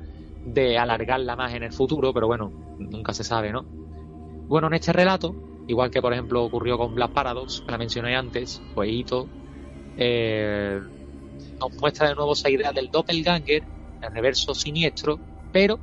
de 0.46 0.78
alargarla 0.78 1.36
más 1.36 1.54
en 1.54 1.64
el 1.64 1.74
futuro, 1.74 2.14
pero 2.14 2.28
bueno, 2.28 2.52
nunca 2.78 3.14
se 3.14 3.24
sabe, 3.24 3.52
¿no? 3.52 3.64
Bueno, 4.48 4.68
en 4.68 4.74
este 4.74 4.94
relato, 4.94 5.36
igual 5.68 5.92
que 5.92 6.02
por 6.02 6.14
ejemplo 6.14 6.44
ocurrió 6.44 6.78
con 6.78 6.96
Black 6.96 7.12
Paradox, 7.12 7.62
que 7.62 7.72
la 7.72 7.78
mencioné 7.78 8.16
antes, 8.16 8.62
pues 8.74 8.90
Ito 8.92 9.28
eh, 9.98 10.80
nos 11.60 11.74
muestra 11.80 12.10
de 12.10 12.16
nuevo 12.16 12.34
esa 12.34 12.50
idea 12.50 12.72
del 12.72 12.90
doppelganger, 12.90 13.64
el 14.02 14.12
reverso 14.14 14.56
siniestro, 14.56 15.20
pero 15.52 15.80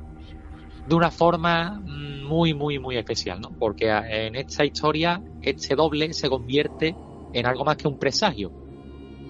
de 0.87 0.95
una 0.95 1.11
forma 1.11 1.81
muy, 2.27 2.53
muy, 2.53 2.79
muy 2.79 2.97
especial, 2.97 3.41
¿no? 3.41 3.49
Porque 3.57 3.89
en 3.89 4.35
esta 4.35 4.65
historia, 4.65 5.21
este 5.41 5.75
doble 5.75 6.13
se 6.13 6.29
convierte 6.29 6.95
en 7.33 7.45
algo 7.45 7.65
más 7.65 7.77
que 7.77 7.87
un 7.87 7.97
presagio. 7.97 8.51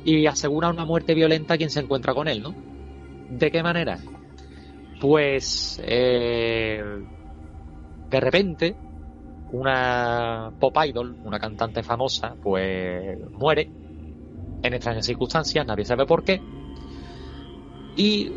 y 0.05 0.25
asegura 0.25 0.69
una 0.69 0.85
muerte 0.85 1.13
violenta 1.13 1.55
a 1.55 1.57
quien 1.57 1.69
se 1.69 1.81
encuentra 1.81 2.13
con 2.13 2.27
él, 2.27 2.41
¿no? 2.41 2.55
¿De 3.29 3.51
qué 3.51 3.61
manera? 3.61 3.99
Pues 5.01 5.81
eh, 5.83 6.81
de 8.09 8.19
repente 8.19 8.75
una 9.51 10.51
pop 10.59 10.77
idol, 10.85 11.17
una 11.25 11.39
cantante 11.39 11.83
famosa, 11.83 12.35
pues 12.41 13.17
muere 13.31 13.69
en 14.63 14.73
extrañas 14.73 15.05
circunstancias, 15.05 15.65
nadie 15.65 15.85
sabe 15.85 16.05
por 16.05 16.23
qué. 16.23 16.41
Y 17.95 18.31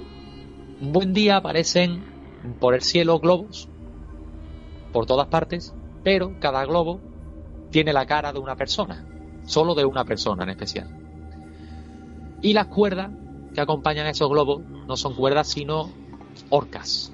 un 0.80 0.92
buen 0.92 1.12
día 1.12 1.36
aparecen 1.36 2.02
por 2.58 2.74
el 2.74 2.82
cielo 2.82 3.18
globos 3.20 3.68
por 4.92 5.06
todas 5.06 5.28
partes, 5.28 5.74
pero 6.02 6.38
cada 6.40 6.64
globo 6.64 7.00
tiene 7.70 7.92
la 7.92 8.06
cara 8.06 8.32
de 8.32 8.38
una 8.38 8.56
persona, 8.56 9.06
solo 9.44 9.74
de 9.74 9.84
una 9.84 10.04
persona 10.04 10.44
en 10.44 10.50
especial. 10.50 10.88
Y 12.42 12.52
las 12.52 12.66
cuerdas 12.66 13.10
que 13.54 13.60
acompañan 13.60 14.06
a 14.06 14.10
esos 14.10 14.28
globos 14.28 14.62
no 14.86 14.96
son 14.96 15.14
cuerdas 15.14 15.48
sino 15.48 15.90
orcas. 16.48 17.12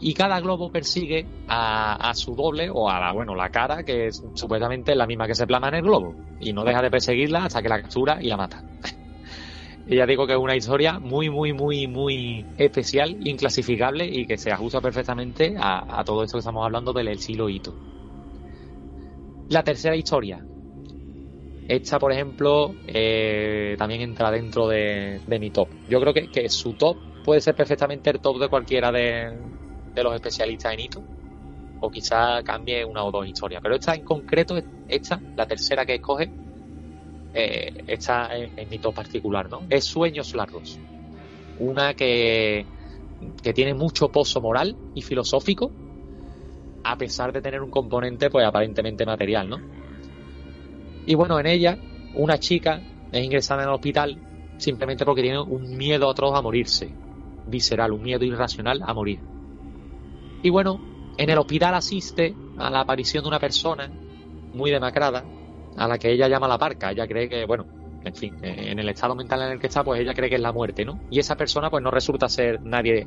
Y 0.00 0.12
cada 0.14 0.40
globo 0.40 0.70
persigue 0.70 1.26
a, 1.48 2.12
su 2.14 2.34
doble 2.34 2.68
o 2.70 2.90
a 2.90 3.00
la, 3.00 3.12
bueno, 3.12 3.34
la 3.34 3.48
cara 3.50 3.84
que 3.84 4.08
es 4.08 4.22
supuestamente 4.34 4.94
la 4.94 5.06
misma 5.06 5.26
que 5.26 5.34
se 5.34 5.46
plama 5.46 5.68
en 5.68 5.76
el 5.76 5.82
globo. 5.82 6.14
Y 6.40 6.52
no 6.52 6.64
deja 6.64 6.82
de 6.82 6.90
perseguirla 6.90 7.44
hasta 7.44 7.62
que 7.62 7.68
la 7.68 7.80
captura 7.80 8.18
y 8.20 8.26
la 8.26 8.36
mata. 8.36 8.62
Y 9.86 9.96
ya 9.96 10.06
digo 10.06 10.26
que 10.26 10.32
es 10.32 10.38
una 10.38 10.56
historia 10.56 10.98
muy, 10.98 11.28
muy, 11.28 11.52
muy, 11.52 11.86
muy 11.86 12.46
especial, 12.56 13.16
inclasificable 13.26 14.06
y 14.06 14.26
que 14.26 14.38
se 14.38 14.50
ajusta 14.50 14.80
perfectamente 14.80 15.56
a, 15.58 16.02
todo 16.04 16.24
esto 16.24 16.36
que 16.36 16.40
estamos 16.40 16.64
hablando 16.64 16.92
del 16.92 17.08
estilo 17.08 17.50
Ito. 17.50 17.74
La 19.50 19.62
tercera 19.62 19.94
historia. 19.94 20.42
Esta, 21.68 21.98
por 21.98 22.12
ejemplo, 22.12 22.74
eh, 22.86 23.74
también 23.78 24.00
entra 24.00 24.30
dentro 24.30 24.68
de, 24.68 25.20
mi 25.26 25.50
top. 25.50 25.68
Yo 25.88 26.00
creo 26.00 26.14
que, 26.14 26.30
que, 26.30 26.48
su 26.48 26.74
top 26.74 26.96
puede 27.22 27.42
ser 27.42 27.54
perfectamente 27.54 28.10
el 28.10 28.20
top 28.20 28.38
de 28.38 28.48
cualquiera 28.48 28.90
de, 28.90 29.36
los 29.96 30.14
especialistas 30.14 30.72
en 30.72 30.80
Ito. 30.80 31.02
O 31.80 31.90
quizá 31.90 32.42
cambie 32.42 32.82
una 32.86 33.04
o 33.04 33.10
dos 33.10 33.26
historias. 33.26 33.60
Pero 33.62 33.74
esta 33.74 33.94
en 33.94 34.04
concreto, 34.04 34.56
esta, 34.88 35.20
la 35.36 35.46
tercera 35.46 35.84
que 35.84 35.96
escoge, 35.96 36.30
eh, 37.34 37.84
está 37.88 38.36
en, 38.36 38.52
en, 38.56 38.68
mi 38.68 38.78
top 38.78 38.94
particular, 38.94 39.50
¿no? 39.50 39.62
Es 39.68 39.84
Sueños 39.84 40.34
Largos. 40.34 40.78
Una 41.58 41.94
que, 41.94 42.64
que 43.42 43.52
tiene 43.52 43.74
mucho 43.74 44.10
pozo 44.10 44.40
moral 44.40 44.76
y 44.94 45.02
filosófico, 45.02 45.70
a 46.84 46.96
pesar 46.96 47.32
de 47.32 47.40
tener 47.40 47.60
un 47.62 47.70
componente, 47.70 48.30
pues 48.30 48.46
aparentemente 48.46 49.04
material, 49.04 49.48
¿no? 49.48 49.58
Y 51.06 51.14
bueno, 51.14 51.38
en 51.38 51.46
ella, 51.46 51.78
una 52.14 52.38
chica 52.38 52.80
es 53.12 53.24
ingresada 53.24 53.62
en 53.62 53.68
el 53.68 53.74
hospital 53.74 54.18
simplemente 54.56 55.04
porque 55.04 55.22
tiene 55.22 55.40
un 55.40 55.76
miedo 55.76 56.08
atroz 56.08 56.36
a 56.36 56.42
morirse, 56.42 56.90
visceral, 57.46 57.92
un 57.92 58.02
miedo 58.02 58.24
irracional 58.24 58.82
a 58.84 58.94
morir. 58.94 59.20
Y 60.42 60.50
bueno, 60.50 60.80
en 61.16 61.30
el 61.30 61.38
hospital 61.38 61.74
asiste 61.74 62.34
a 62.58 62.70
la 62.70 62.80
aparición 62.80 63.24
de 63.24 63.28
una 63.28 63.38
persona 63.38 63.90
muy 64.52 64.70
demacrada, 64.70 65.24
a 65.76 65.88
la 65.88 65.98
que 65.98 66.12
ella 66.12 66.28
llama 66.28 66.48
la 66.48 66.58
parca. 66.58 66.90
Ella 66.90 67.06
cree 67.06 67.28
que, 67.28 67.44
bueno, 67.46 67.66
en 68.04 68.14
fin, 68.14 68.36
en 68.42 68.78
el 68.78 68.88
estado 68.88 69.14
mental 69.14 69.42
en 69.42 69.52
el 69.52 69.60
que 69.60 69.68
está, 69.68 69.82
pues 69.82 70.00
ella 70.00 70.14
cree 70.14 70.28
que 70.28 70.36
es 70.36 70.40
la 70.40 70.52
muerte, 70.52 70.84
¿no? 70.84 71.00
Y 71.10 71.18
esa 71.18 71.36
persona, 71.36 71.70
pues 71.70 71.82
no 71.82 71.90
resulta 71.90 72.28
ser 72.28 72.60
nadie, 72.62 73.06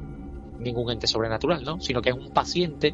ningún 0.59 0.91
ente 0.91 1.07
sobrenatural, 1.07 1.63
¿no? 1.63 1.79
Sino 1.79 2.01
que 2.01 2.09
es 2.09 2.15
un 2.15 2.31
paciente 2.31 2.93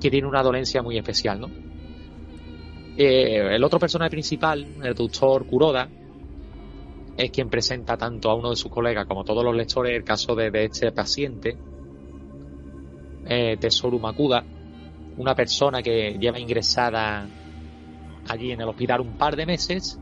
que 0.00 0.10
tiene 0.10 0.28
una 0.28 0.42
dolencia 0.42 0.82
muy 0.82 0.96
especial, 0.96 1.40
¿no? 1.40 1.50
Eh, 2.96 3.54
el 3.54 3.64
otro 3.64 3.78
personaje 3.78 4.10
principal, 4.10 4.66
el 4.82 4.94
doctor 4.94 5.46
Kuroda, 5.46 5.88
es 7.16 7.30
quien 7.30 7.48
presenta 7.48 7.96
tanto 7.96 8.30
a 8.30 8.34
uno 8.34 8.50
de 8.50 8.56
sus 8.56 8.70
colegas 8.70 9.06
como 9.06 9.20
a 9.20 9.24
todos 9.24 9.44
los 9.44 9.54
lectores 9.54 9.94
el 9.94 10.04
caso 10.04 10.34
de 10.34 10.50
este 10.64 10.92
paciente, 10.92 11.56
eh, 13.26 13.58
Makuda, 14.00 14.44
una 15.16 15.34
persona 15.34 15.82
que 15.82 16.16
lleva 16.18 16.38
ingresada 16.38 17.26
allí 18.28 18.52
en 18.52 18.60
el 18.60 18.68
hospital 18.68 19.00
un 19.00 19.16
par 19.16 19.36
de 19.36 19.46
meses 19.46 19.98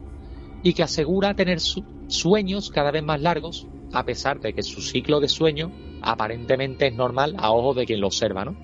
y 0.62 0.74
que 0.74 0.82
asegura 0.82 1.34
tener 1.34 1.58
sueños 1.60 2.70
cada 2.70 2.90
vez 2.90 3.02
más 3.02 3.20
largos 3.20 3.66
a 3.92 4.04
pesar 4.04 4.40
de 4.40 4.52
que 4.52 4.62
su 4.62 4.80
ciclo 4.80 5.20
de 5.20 5.28
sueño 5.28 5.72
aparentemente 6.02 6.86
es 6.88 6.94
normal 6.94 7.34
a 7.38 7.52
ojos 7.52 7.76
de 7.76 7.86
quien 7.86 8.00
lo 8.00 8.06
observa, 8.06 8.44
¿no? 8.44 8.56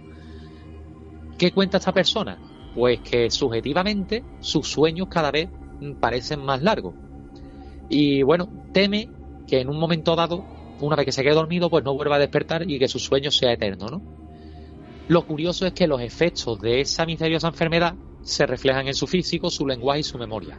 ¿Qué 1.38 1.52
cuenta 1.52 1.78
esta 1.78 1.92
persona? 1.92 2.38
Pues 2.74 3.00
que 3.00 3.30
subjetivamente 3.30 4.24
sus 4.40 4.68
sueños 4.68 5.08
cada 5.10 5.30
vez 5.30 5.48
parecen 6.00 6.44
más 6.44 6.62
largos. 6.62 6.94
Y 7.88 8.22
bueno, 8.22 8.48
teme 8.72 9.08
que 9.46 9.60
en 9.60 9.68
un 9.68 9.78
momento 9.78 10.16
dado, 10.16 10.44
una 10.80 10.96
vez 10.96 11.06
que 11.06 11.12
se 11.12 11.22
quede 11.22 11.34
dormido, 11.34 11.70
pues 11.70 11.84
no 11.84 11.94
vuelva 11.94 12.16
a 12.16 12.20
despertar 12.20 12.68
y 12.68 12.78
que 12.78 12.88
su 12.88 12.98
sueño 12.98 13.30
sea 13.30 13.52
eterno, 13.52 13.86
¿no? 13.88 14.02
Lo 15.08 15.24
curioso 15.26 15.66
es 15.66 15.72
que 15.72 15.86
los 15.86 16.00
efectos 16.00 16.60
de 16.60 16.80
esa 16.80 17.06
misteriosa 17.06 17.48
enfermedad 17.48 17.94
se 18.26 18.44
reflejan 18.44 18.88
en 18.88 18.94
su 18.94 19.06
físico, 19.06 19.50
su 19.50 19.66
lenguaje 19.66 20.00
y 20.00 20.02
su 20.02 20.18
memoria. 20.18 20.58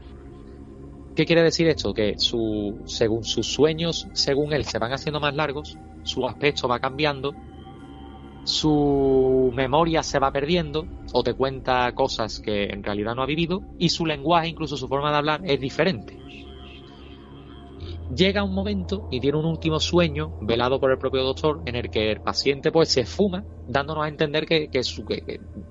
¿Qué 1.16 1.26
quiere 1.26 1.44
decir 1.44 1.68
esto? 1.68 1.94
Que 1.94 2.18
su, 2.18 2.82
según 2.86 3.26
sus 3.26 3.48
sueños, 3.48 4.08
según 4.14 4.54
él, 4.54 4.64
se 4.64 4.80
van 4.80 4.94
haciendo 4.94 5.20
más 5.20 5.36
largos, 5.36 5.78
su 6.04 6.26
aspecto 6.26 6.70
va 6.70 6.80
cambiando, 6.80 7.34
su 8.46 9.52
memoria 9.54 10.02
se 10.02 10.18
va 10.18 10.32
perdiendo 10.32 10.88
o 11.12 11.24
te 11.24 11.34
cuenta 11.34 11.92
cosas 11.94 12.40
que 12.40 12.66
en 12.66 12.84
realidad 12.84 13.16
no 13.16 13.24
ha 13.24 13.26
vivido 13.26 13.62
y 13.78 13.90
su 13.90 14.06
lenguaje, 14.06 14.48
incluso 14.48 14.78
su 14.78 14.88
forma 14.88 15.12
de 15.12 15.18
hablar, 15.18 15.42
es 15.44 15.60
diferente 15.60 16.18
llega 18.16 18.44
un 18.44 18.54
momento 18.54 19.08
y 19.12 19.20
tiene 19.20 19.38
un 19.38 19.46
último 19.46 19.80
sueño 19.80 20.32
velado 20.42 20.80
por 20.80 20.92
el 20.92 20.98
propio 20.98 21.24
doctor 21.24 21.62
en 21.66 21.76
el 21.76 21.90
que 21.90 22.12
el 22.12 22.22
paciente 22.22 22.72
pues 22.72 22.90
se 22.90 23.06
fuma 23.06 23.44
dándonos 23.68 24.06
a 24.06 24.08
entender 24.08 24.46
que, 24.46 24.70
que, 24.70 24.82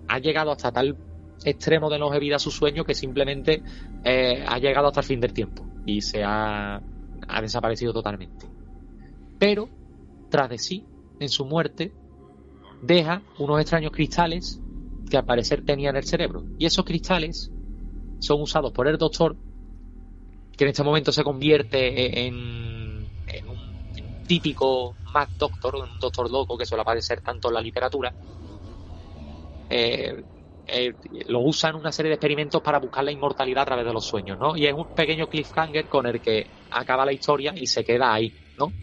ha 0.08 0.18
llegado 0.18 0.52
hasta 0.52 0.70
tal 0.70 0.96
extremo 1.44 1.90
de 1.90 1.98
longevidad 1.98 2.38
su 2.38 2.50
sueño 2.50 2.84
que 2.84 2.94
simplemente 2.94 3.62
eh, 4.04 4.44
ha 4.46 4.58
llegado 4.58 4.88
hasta 4.88 5.00
el 5.00 5.06
fin 5.06 5.20
del 5.20 5.32
tiempo 5.32 5.66
y 5.84 6.00
se 6.00 6.22
ha, 6.24 6.80
ha 7.28 7.40
desaparecido 7.40 7.92
totalmente. 7.92 8.46
Pero, 9.38 9.68
tras 10.30 10.48
de 10.48 10.58
sí, 10.58 10.84
en 11.20 11.28
su 11.28 11.44
muerte, 11.44 11.92
deja 12.82 13.22
unos 13.38 13.60
extraños 13.60 13.92
cristales 13.92 14.60
que 15.08 15.16
al 15.16 15.24
parecer 15.24 15.64
tenía 15.64 15.90
en 15.90 15.96
el 15.96 16.04
cerebro. 16.04 16.44
Y 16.58 16.66
esos 16.66 16.84
cristales 16.84 17.50
son 18.18 18.40
usados 18.40 18.72
por 18.72 18.88
el 18.88 18.98
doctor 18.98 19.36
que 20.56 20.64
en 20.64 20.70
este 20.70 20.82
momento 20.82 21.12
se 21.12 21.22
convierte 21.22 22.26
en, 22.26 22.34
un 22.34 24.26
típico 24.26 24.96
Mad 25.12 25.28
Doctor, 25.38 25.76
un 25.76 26.00
doctor 26.00 26.30
loco 26.30 26.56
que 26.56 26.64
suele 26.64 26.82
aparecer 26.82 27.20
tanto 27.20 27.48
en 27.48 27.54
la 27.54 27.60
literatura, 27.60 28.12
eh, 29.68 30.24
eh, 30.66 30.94
lo 31.28 31.40
usa 31.40 31.70
en 31.70 31.76
una 31.76 31.92
serie 31.92 32.10
de 32.10 32.14
experimentos 32.14 32.62
para 32.62 32.78
buscar 32.78 33.04
la 33.04 33.12
inmortalidad 33.12 33.62
a 33.62 33.66
través 33.66 33.86
de 33.86 33.92
los 33.92 34.04
sueños, 34.04 34.38
¿no? 34.38 34.56
Y 34.56 34.66
es 34.66 34.74
un 34.74 34.86
pequeño 34.94 35.28
cliffhanger 35.28 35.88
con 35.88 36.06
el 36.06 36.20
que 36.20 36.50
acaba 36.70 37.06
la 37.06 37.12
historia 37.12 37.54
y 37.56 37.66
se 37.66 37.84
queda 37.84 38.12
ahí, 38.12 38.36
¿no? 38.56 38.74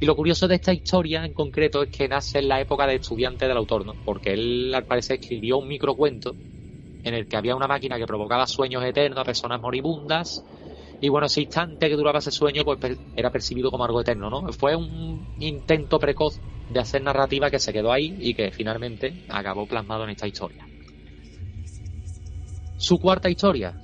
Y 0.00 0.06
lo 0.06 0.16
curioso 0.16 0.48
de 0.48 0.56
esta 0.56 0.72
historia 0.72 1.24
en 1.24 1.32
concreto 1.32 1.82
es 1.82 1.90
que 1.90 2.08
nace 2.08 2.40
en 2.40 2.48
la 2.48 2.60
época 2.60 2.86
de 2.86 2.96
estudiante 2.96 3.48
del 3.48 3.56
autor, 3.56 3.86
¿no? 3.86 3.98
Porque 4.04 4.32
él 4.34 4.72
al 4.74 4.84
parecer 4.86 5.18
escribió 5.20 5.58
un 5.58 5.68
microcuento 5.68 6.36
en 7.02 7.14
el 7.14 7.28
que 7.28 7.36
había 7.36 7.56
una 7.56 7.68
máquina 7.68 7.98
que 7.98 8.06
provocaba 8.06 8.46
sueños 8.46 8.84
eternos 8.84 9.20
a 9.20 9.24
personas 9.24 9.60
moribundas 9.60 10.44
y 11.00 11.08
bueno, 11.08 11.26
ese 11.26 11.42
instante 11.42 11.88
que 11.88 11.96
duraba 11.96 12.18
ese 12.20 12.30
sueño, 12.30 12.64
pues 12.64 12.78
era 13.14 13.30
percibido 13.30 13.70
como 13.70 13.84
algo 13.84 14.00
eterno, 14.00 14.30
¿no? 14.30 14.52
Fue 14.52 14.74
un 14.76 15.28
intento 15.38 15.98
precoz 15.98 16.40
de 16.68 16.80
hacer 16.80 17.02
narrativa 17.02 17.50
que 17.50 17.58
se 17.58 17.72
quedó 17.72 17.92
ahí 17.92 18.16
y 18.18 18.34
que 18.34 18.50
finalmente 18.50 19.14
acabó 19.28 19.66
plasmado 19.66 20.04
en 20.04 20.10
esta 20.10 20.26
historia. 20.26 20.68
Su 22.76 22.98
cuarta 22.98 23.28
historia, 23.28 23.78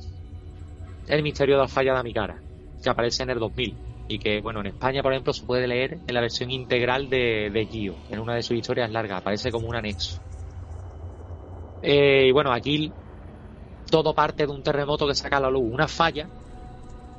El 1.07 1.23
misterio 1.23 1.55
de 1.55 1.61
la 1.63 1.69
falla 1.69 1.95
de 1.97 2.03
mi 2.03 2.13
cara, 2.13 2.43
que 2.83 2.91
aparece 2.91 3.23
en 3.23 3.31
el 3.31 3.39
2000 3.39 3.81
y 4.09 4.19
que, 4.19 4.41
bueno, 4.41 4.59
en 4.61 4.67
España, 4.67 5.01
por 5.01 5.13
ejemplo, 5.13 5.33
se 5.33 5.47
puede 5.47 5.69
leer 5.69 6.01
en 6.05 6.15
la 6.15 6.21
versión 6.21 6.51
integral 6.51 7.09
de, 7.09 7.51
de 7.53 7.67
Gio, 7.67 8.03
en 8.09 8.19
una 8.19 8.35
de 8.35 8.43
sus 8.43 8.57
historias 8.57 8.91
largas, 8.91 9.19
aparece 9.19 9.53
como 9.53 9.69
un 9.69 9.77
anexo. 9.77 10.19
Eh, 11.81 12.27
y 12.29 12.33
bueno, 12.33 12.53
aquí 12.53 12.95
todo 13.91 14.15
parte 14.15 14.47
de 14.47 14.53
un 14.53 14.63
terremoto 14.63 15.07
que 15.09 15.15
saca 15.15 15.39
a 15.39 15.41
la 15.41 15.51
luz 15.51 15.65
una 15.67 15.89
falla 15.89 16.31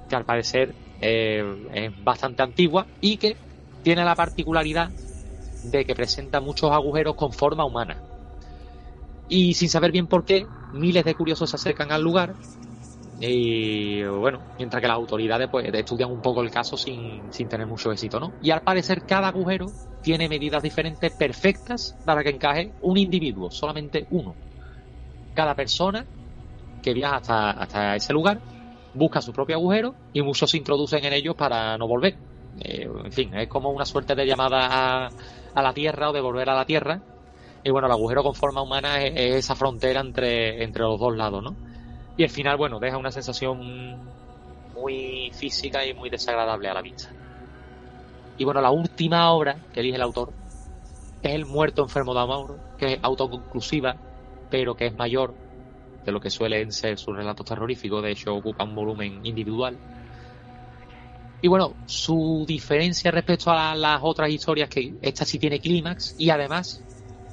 que 0.07 0.15
al 0.15 0.25
parecer 0.25 0.77
eh, 0.99 1.43
es 1.73 1.91
bastante 1.95 2.43
antigua 2.43 2.89
y 2.99 3.17
que 3.17 3.39
tiene 3.81 4.05
la 4.05 4.15
particularidad 4.15 4.93
de 5.61 5.85
que 5.85 5.95
presenta 5.95 6.41
muchos 6.41 6.71
agujeros 6.71 7.15
con 7.15 7.33
forma 7.33 7.65
humana. 7.65 8.03
Y 9.27 9.53
sin 9.53 9.69
saber 9.69 9.91
bien 9.91 10.07
por 10.07 10.25
qué, 10.25 10.47
miles 10.73 11.05
de 11.05 11.15
curiosos 11.15 11.49
se 11.49 11.55
acercan 11.55 11.91
al 11.91 12.01
lugar 12.01 12.35
y 13.19 14.03
bueno, 14.03 14.41
mientras 14.57 14.81
que 14.81 14.87
las 14.87 14.97
autoridades 14.97 15.47
pues 15.49 15.73
estudian 15.73 16.11
un 16.11 16.21
poco 16.21 16.41
el 16.41 16.51
caso 16.51 16.75
sin, 16.75 17.31
sin 17.31 17.47
tener 17.47 17.67
mucho 17.67 17.91
éxito, 17.91 18.19
¿no? 18.19 18.33
Y 18.41 18.51
al 18.51 18.61
parecer 18.61 19.03
cada 19.05 19.29
agujero 19.29 19.67
tiene 20.01 20.27
medidas 20.27 20.61
diferentes 20.61 21.11
perfectas 21.13 21.95
para 22.05 22.23
que 22.23 22.31
encaje 22.31 22.73
un 22.81 22.97
individuo, 22.97 23.49
solamente 23.49 24.07
uno. 24.11 24.35
Cada 25.33 25.55
persona 25.55 26.05
que 26.81 26.93
viaja 26.93 27.17
hasta, 27.17 27.51
hasta 27.51 27.95
ese 27.95 28.11
lugar 28.11 28.41
busca 28.93 29.21
su 29.21 29.31
propio 29.31 29.55
agujero 29.55 29.95
y 30.11 30.21
muchos 30.21 30.51
se 30.51 30.57
introducen 30.57 31.05
en 31.05 31.13
ellos 31.13 31.35
para 31.35 31.77
no 31.77 31.87
volver. 31.87 32.17
Eh, 32.59 32.87
en 33.05 33.11
fin, 33.11 33.33
es 33.35 33.47
como 33.47 33.69
una 33.69 33.85
suerte 33.85 34.15
de 34.15 34.25
llamada 34.25 34.67
a, 34.67 35.09
a, 35.55 35.61
la 35.61 35.73
Tierra 35.73 36.09
o 36.09 36.13
de 36.13 36.21
volver 36.21 36.49
a 36.49 36.55
la 36.55 36.65
Tierra. 36.65 37.01
Y 37.63 37.71
bueno, 37.71 37.87
el 37.87 37.93
agujero 37.93 38.23
con 38.23 38.35
forma 38.35 38.61
humana 38.61 39.01
es, 39.03 39.13
es 39.15 39.35
esa 39.35 39.55
frontera 39.55 40.01
entre, 40.01 40.63
entre 40.63 40.83
los 40.83 40.99
dos 40.99 41.15
lados, 41.15 41.43
¿no? 41.43 41.55
Y 42.17 42.23
al 42.23 42.29
final, 42.29 42.57
bueno, 42.57 42.79
deja 42.79 42.97
una 42.97 43.11
sensación 43.11 43.99
muy 44.73 45.31
física 45.33 45.85
y 45.85 45.93
muy 45.93 46.09
desagradable 46.09 46.69
a 46.69 46.73
la 46.73 46.81
vista. 46.81 47.09
Y 48.37 48.43
bueno, 48.43 48.61
la 48.61 48.71
última 48.71 49.31
obra 49.31 49.55
que 49.71 49.79
elige 49.79 49.95
el 49.95 50.01
autor 50.01 50.33
es 51.21 51.31
El 51.31 51.45
muerto 51.45 51.83
enfermo 51.83 52.13
de 52.13 52.19
Amauro, 52.19 52.57
que 52.77 52.93
es 52.93 52.99
autoconclusiva, 53.01 53.95
pero 54.49 54.75
que 54.75 54.87
es 54.87 54.95
mayor 54.95 55.33
de 56.05 56.11
lo 56.11 56.19
que 56.19 56.29
suelen 56.29 56.71
ser 56.71 56.97
sus 56.97 57.15
relatos 57.15 57.45
terroríficos, 57.45 58.03
de 58.03 58.11
hecho 58.11 58.35
ocupa 58.35 58.65
un 58.65 58.75
volumen 58.75 59.25
individual. 59.25 59.77
Y 61.41 61.47
bueno, 61.47 61.73
su 61.85 62.45
diferencia 62.47 63.11
respecto 63.11 63.51
a 63.51 63.75
las 63.75 63.99
otras 64.01 64.29
historias, 64.29 64.69
que 64.69 64.95
esta 65.01 65.25
sí 65.25 65.39
tiene 65.39 65.59
clímax, 65.59 66.15
y 66.17 66.29
además, 66.29 66.81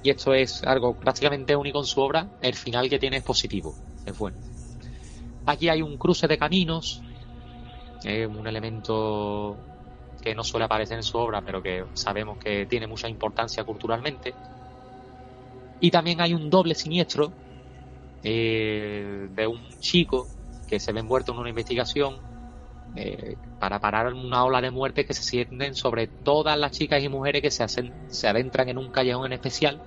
y 0.02 0.10
esto 0.10 0.34
es 0.34 0.64
algo 0.64 0.94
prácticamente 0.94 1.54
único 1.54 1.78
en 1.78 1.84
su 1.84 2.00
obra, 2.00 2.28
el 2.40 2.54
final 2.54 2.88
que 2.88 2.98
tiene 2.98 3.18
es 3.18 3.22
positivo, 3.22 3.74
es 4.06 4.16
bueno. 4.16 4.36
Aquí 5.46 5.68
hay 5.68 5.82
un 5.82 5.96
cruce 5.98 6.26
de 6.26 6.38
caminos, 6.38 7.02
es 8.04 8.26
un 8.26 8.46
elemento 8.46 9.58
que 10.22 10.34
no 10.34 10.44
suele 10.44 10.64
aparecer 10.64 10.96
en 10.96 11.02
su 11.02 11.18
obra, 11.18 11.42
pero 11.42 11.62
que 11.62 11.84
sabemos 11.94 12.38
que 12.38 12.66
tiene 12.66 12.86
mucha 12.86 13.08
importancia 13.08 13.64
culturalmente. 13.64 14.34
Y 15.80 15.90
también 15.90 16.20
hay 16.20 16.34
un 16.34 16.50
doble 16.50 16.74
siniestro 16.74 17.32
eh, 18.22 19.28
de 19.30 19.46
un 19.46 19.60
chico 19.80 20.28
que 20.68 20.78
se 20.78 20.92
ve 20.92 21.00
envuelto 21.00 21.32
en 21.32 21.38
una 21.38 21.48
investigación 21.48 22.29
eh, 22.96 23.36
para 23.58 23.78
parar 23.78 24.12
una 24.12 24.44
ola 24.44 24.60
de 24.60 24.70
muerte 24.70 25.04
que 25.04 25.14
se 25.14 25.22
sienten 25.22 25.74
sobre 25.74 26.06
todas 26.06 26.58
las 26.58 26.72
chicas 26.72 27.02
y 27.02 27.08
mujeres 27.08 27.42
que 27.42 27.50
se, 27.50 27.62
hacen, 27.62 27.92
se 28.08 28.28
adentran 28.28 28.68
en 28.68 28.78
un 28.78 28.90
callejón 28.90 29.26
en 29.26 29.32
especial 29.34 29.80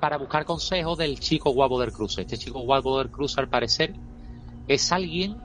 para 0.00 0.18
buscar 0.18 0.44
consejos 0.44 0.98
del 0.98 1.18
chico 1.18 1.50
guapo 1.50 1.80
del 1.80 1.92
cruce. 1.92 2.22
Este 2.22 2.36
chico 2.36 2.60
guapo 2.60 2.98
del 2.98 3.10
cruce, 3.10 3.40
al 3.40 3.48
parecer, 3.48 3.94
es 4.68 4.92
alguien 4.92 5.36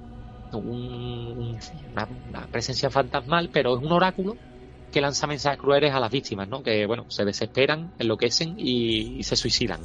un, 0.53 1.57
una, 1.93 2.47
presencia 2.47 2.89
fantasmal, 2.89 3.49
pero 3.51 3.77
es 3.77 3.83
un 3.83 3.91
oráculo 3.91 4.35
que 4.91 5.01
lanza 5.01 5.25
mensajes 5.25 5.59
crueles 5.59 5.93
a 5.93 5.99
las 5.99 6.11
víctimas, 6.11 6.49
¿no? 6.49 6.61
Que, 6.61 6.85
bueno, 6.85 7.05
se 7.09 7.23
desesperan, 7.23 7.93
enloquecen 7.97 8.55
y, 8.57 9.23
se 9.23 9.35
suicidan. 9.35 9.81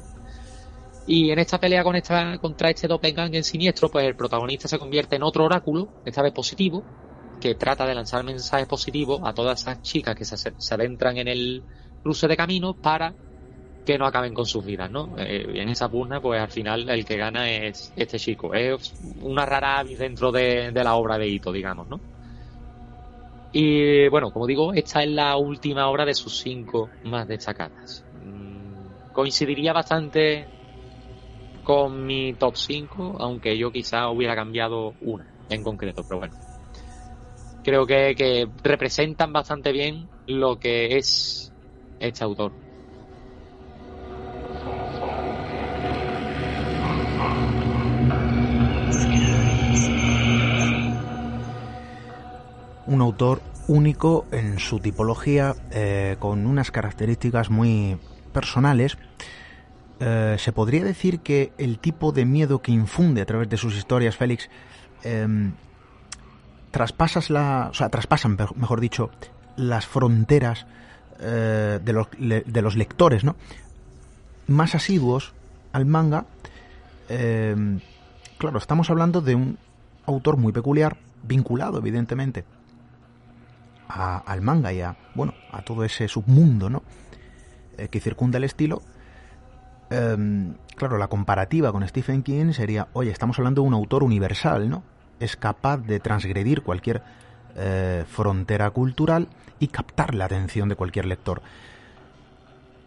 Y 1.07 1.30
en 1.30 1.38
esta 1.38 1.59
pelea 1.59 1.84
con 1.84 1.94
esta, 1.94 2.36
contra 2.38 2.70
este 2.70 2.88
doppelganger 2.88 3.44
siniestro, 3.44 3.88
pues 3.88 4.04
el 4.04 4.16
protagonista 4.16 4.66
se 4.66 4.78
convierte 4.78 5.16
en 5.16 5.22
otro 5.22 5.44
oráculo, 5.44 5.88
esta 6.04 6.22
vez 6.22 6.32
positivo, 6.32 6.82
que 7.40 7.54
trata 7.54 7.86
de 7.86 7.94
lanzar 7.94 8.24
mensajes 8.24 8.66
positivos 8.66 9.20
a 9.22 9.32
todas 9.32 9.61
esas 9.61 9.80
chicas 9.82 10.16
que 10.16 10.24
se, 10.24 10.36
se 10.36 10.74
adentran 10.74 11.16
en 11.18 11.28
el 11.28 11.64
cruce 12.02 12.26
de 12.26 12.36
camino 12.36 12.74
para 12.74 13.14
que 13.86 13.96
no 13.98 14.07
acaben 14.07 14.34
con 14.34 14.46
sus 14.46 14.64
vidas, 14.64 14.90
¿no? 14.90 15.16
Eh, 15.16 15.46
en 15.54 15.68
esa 15.68 15.88
pugna, 15.88 16.20
pues 16.20 16.40
al 16.40 16.50
final 16.50 16.88
el 16.88 17.04
que 17.04 17.16
gana 17.16 17.48
es 17.48 17.92
este 17.94 18.18
chico. 18.18 18.52
Es 18.52 18.92
una 19.20 19.46
rara 19.46 19.78
avis 19.78 19.98
dentro 19.98 20.32
de, 20.32 20.72
la 20.72 20.96
obra 20.96 21.16
de 21.18 21.28
Ito, 21.28 21.52
digamos, 21.52 21.88
¿no? 21.88 22.00
Y 23.52 24.09
bueno, 24.09 24.32
como 24.32 24.46
digo, 24.46 24.74
esta 24.74 25.02
es 25.04 25.11
la 25.11 25.36
última 25.36 25.88
obra 25.88 26.04
de 26.04 26.14
sus 26.14 26.40
cinco 26.40 26.90
más 27.04 27.28
destacadas. 27.28 28.04
Mm, 28.12 29.12
coincidiría 29.12 29.72
bastante 29.72 30.55
con 31.66 32.06
mi 32.06 32.32
top 32.34 32.54
5, 32.56 33.16
aunque 33.18 33.58
yo 33.58 33.72
quizá 33.72 34.08
hubiera 34.08 34.36
cambiado 34.36 34.94
una 35.00 35.26
en 35.48 35.64
concreto, 35.64 36.04
pero 36.08 36.20
bueno. 36.20 36.34
Creo 37.64 37.84
que, 37.84 38.14
que 38.16 38.46
representan 38.62 39.32
bastante 39.32 39.72
bien 39.72 40.08
lo 40.28 40.60
que 40.60 40.96
es 40.96 41.52
este 41.98 42.22
autor. 42.22 42.52
un 52.86 53.00
autor 53.00 53.42
único 53.66 54.26
en 54.30 54.60
su 54.60 54.78
tipología, 54.78 55.56
eh, 55.72 56.14
con 56.20 56.46
unas 56.46 56.70
características 56.70 57.50
muy 57.50 57.98
personales. 58.32 58.96
Eh, 59.99 60.36
se 60.38 60.53
podría 60.53 60.84
decir 60.84 61.20
que 61.20 61.53
el 61.57 61.78
tipo 61.78 62.12
de 62.12 62.24
miedo 62.26 62.61
que 62.61 62.72
infunde 62.72 63.22
a 63.22 63.26
través 63.26 63.49
de 63.49 63.57
sus 63.57 63.76
historias, 63.76 64.16
Félix, 64.16 64.51
em, 65.03 65.53
traspasas 66.70 67.30
la, 67.30 67.68
o 67.70 67.74
sea, 67.74 67.88
traspasan, 67.88 68.36
mejor 68.57 68.80
dicho, 68.80 69.11
las 69.57 69.86
fronteras 69.86 70.66
eh, 71.18 71.80
de, 71.82 71.92
los, 71.92 72.09
de 72.18 72.62
los 72.62 72.76
lectores, 72.76 73.24
¿no? 73.24 73.36
Más 74.49 74.74
asiduos 74.74 75.32
al 75.72 75.86
manga. 75.86 76.26
Em, 77.09 77.80
claro, 78.38 78.59
estamos 78.59 78.90
hablando 78.90 79.22
de 79.22 79.34
un 79.34 79.59
autor 80.05 80.36
muy 80.36 80.53
peculiar, 80.53 80.99
vinculado, 81.22 81.78
evidentemente, 81.78 82.44
al 83.88 84.40
manga 84.42 84.72
y 84.72 84.80
a, 84.82 84.97
bueno, 85.14 85.32
a 85.53 85.62
todo 85.62 85.84
ese 85.84 86.09
submundo, 86.09 86.68
¿no? 86.68 86.82
Eh, 87.78 87.88
que 87.88 88.01
circunda 88.01 88.38
el 88.38 88.44
estilo. 88.44 88.82
Em, 89.91 90.55
claro, 90.74 90.99
la 90.99 91.09
comparativa 91.09 91.72
con 91.72 91.87
Stephen 91.87 92.22
King 92.22 92.53
sería, 92.53 92.89
oye, 92.93 93.11
estamos 93.11 93.39
hablando 93.39 93.62
de 93.62 93.68
un 93.68 93.74
autor 93.74 94.03
universal, 94.03 94.68
¿no? 94.68 94.82
Es 95.20 95.37
capaz 95.37 95.78
de 95.78 96.01
transgredir 96.01 96.62
cualquier 96.62 97.03
eh, 97.55 98.05
frontera 98.09 98.70
cultural 98.70 99.28
y 99.59 99.68
captar 99.68 100.14
la 100.14 100.26
atención 100.26 100.68
de 100.68 100.76
cualquier 100.76 101.07
lector. 101.07 101.41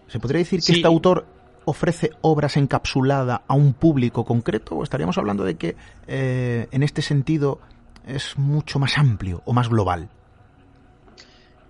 ¿Se 0.07 0.19
podría 0.19 0.39
decir 0.39 0.61
que 0.61 0.73
este 0.73 0.87
autor 0.87 1.25
ofrece 1.65 2.11
obras 2.21 2.57
encapsuladas 2.57 3.41
a 3.47 3.53
un 3.53 3.73
público 3.73 4.25
concreto 4.25 4.75
o 4.75 4.83
estaríamos 4.83 5.17
hablando 5.17 5.43
de 5.43 5.55
que 5.55 5.75
eh, 6.07 6.67
en 6.71 6.83
este 6.83 7.01
sentido 7.01 7.59
es 8.07 8.37
mucho 8.37 8.79
más 8.79 8.97
amplio 8.97 9.41
o 9.45 9.53
más 9.53 9.69
global? 9.69 10.09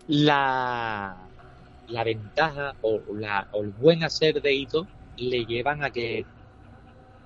la, 0.10 1.16
la 1.88 2.04
ventaja 2.04 2.74
o, 2.82 3.00
la, 3.14 3.48
o 3.52 3.62
el 3.64 3.70
buen 3.70 4.04
hacer 4.04 4.42
de 4.42 4.54
Ito 4.54 4.88
le 5.20 5.46
llevan 5.46 5.84
a 5.84 5.92
que, 5.92 6.26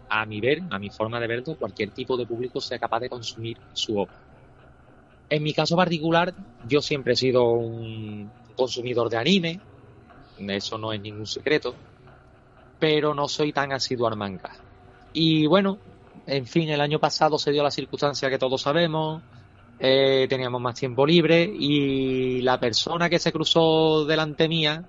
a 0.10 0.26
mi 0.26 0.41
ver, 0.41 0.62
a 0.70 0.80
mi 0.80 0.89
forma 0.89 1.20
de 1.20 1.28
verlo, 1.28 1.56
cualquier 1.56 1.91
tipo 1.91 2.18
de 2.18 2.26
público 2.26 2.62
sea 2.62 2.80
capaz 2.80 3.02
de 3.02 3.10
consumir 3.10 3.58
su 3.74 3.98
obra. 3.98 4.14
En 5.30 5.41
mi 5.41 5.54
caso 5.54 5.76
particular, 5.76 6.34
yo 6.68 6.82
siempre 6.82 7.14
he 7.14 7.16
sido 7.16 7.44
un 7.52 8.30
consumidor 8.56 9.10
de 9.10 9.18
anime, 9.18 9.60
eso 10.38 10.78
no 10.78 10.94
es 10.94 11.02
ningún 11.02 11.26
secreto, 11.26 11.74
pero 12.80 13.14
no 13.14 13.28
soy 13.28 13.54
tan 13.54 13.72
asiduo 13.72 14.08
al 14.08 14.18
manga. 14.18 14.52
Y 15.14 15.48
bueno, 15.48 15.78
en 16.28 16.46
fin, 16.46 16.70
el 16.70 16.82
año 16.82 17.00
pasado 17.00 17.38
se 17.38 17.52
dio 17.52 17.64
la 17.64 17.72
circunstancia 17.72 18.30
que 18.30 18.38
todos 18.38 18.62
sabemos, 18.62 19.22
eh, 19.80 20.28
teníamos 20.30 20.62
más 20.62 20.80
tiempo 20.80 21.06
libre 21.06 21.44
y 21.44 22.41
la 22.41 22.60
persona 22.60 23.10
que 23.10 23.20
se 23.20 23.32
cruzó 23.32 24.06
delante 24.06 24.48
mía 24.48 24.84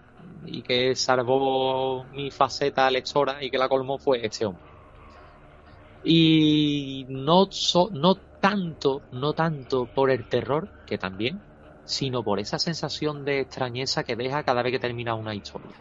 y 0.46 0.62
que 0.62 0.94
salvó 0.94 2.04
mi 2.12 2.30
faceta 2.30 2.90
lectora 2.90 3.42
y 3.42 3.50
que 3.50 3.58
la 3.58 3.68
colmó 3.68 3.98
fue 3.98 4.24
este 4.24 4.46
hombre. 4.46 4.64
Y 6.04 7.06
no, 7.08 7.48
no 7.92 8.14
tanto, 8.40 9.02
no 9.12 9.32
tanto 9.32 9.86
por 9.86 10.10
el 10.10 10.28
terror, 10.28 10.68
que 10.86 10.98
también, 10.98 11.40
sino 11.84 12.22
por 12.22 12.40
esa 12.40 12.58
sensación 12.58 13.24
de 13.24 13.40
extrañeza 13.40 14.04
que 14.04 14.16
deja 14.16 14.42
cada 14.42 14.62
vez 14.62 14.72
que 14.72 14.78
termina 14.78 15.14
una 15.14 15.34
historia. 15.34 15.76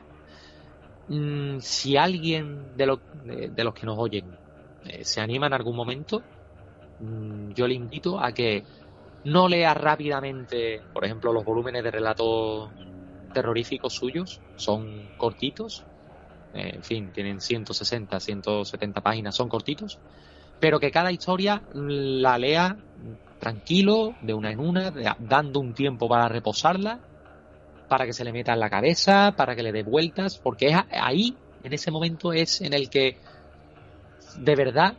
Mm, 1.09 1.59
si 1.59 1.97
alguien 1.97 2.78
de, 2.78 2.97
de, 3.53 3.64
los 3.64 3.74
que 3.74 3.86
nos 3.86 3.97
oyen 3.99 4.38
eh, 4.86 5.03
se 5.03 5.20
anima 5.20 5.47
en 5.47 5.53
algún 5.53 5.76
momento, 5.76 6.24
mm, 6.99 7.51
yo 7.51 7.68
le 7.68 7.74
invito 7.74 8.20
a 8.20 8.32
que 8.32 8.64
no 9.26 9.47
lea 9.49 9.74
rápidamente, 9.74 10.82
por 10.93 11.03
ejemplo, 11.05 11.34
los 11.34 11.43
volúmenes 11.43 11.84
de 11.84 11.91
relatos 11.91 12.70
terroríficos 13.34 13.94
suyos, 13.94 14.40
son 14.56 15.10
cortitos, 15.18 15.84
en 16.54 16.84
fin, 16.84 17.12
tienen 17.12 17.42
160, 17.42 18.20
170 18.20 19.02
páginas, 19.02 19.36
son 19.36 19.50
cortitos, 19.50 19.98
pero 20.60 20.80
que 20.80 20.92
cada 20.92 21.12
historia 21.12 21.64
la 21.74 22.38
lea 22.38 22.78
tranquilo, 23.40 24.16
de 24.22 24.34
una 24.34 24.52
en 24.52 24.60
una, 24.60 24.94
dando 25.20 25.60
un 25.60 25.74
tiempo 25.74 26.08
para 26.08 26.30
reposarla, 26.30 27.00
para 27.90 28.06
que 28.06 28.14
se 28.14 28.24
le 28.24 28.32
meta 28.32 28.54
en 28.54 28.60
la 28.60 28.70
cabeza, 28.70 29.34
para 29.36 29.56
que 29.56 29.64
le 29.64 29.72
dé 29.72 29.84
vueltas, 29.84 30.38
porque 30.38 30.68
es 30.68 30.78
ahí, 30.92 31.36
en 31.64 31.74
ese 31.74 31.92
momento, 31.92 32.32
es 32.32 32.62
en 32.62 32.74
el 32.74 32.90
que 32.90 33.18
de 34.38 34.56
verdad 34.56 34.94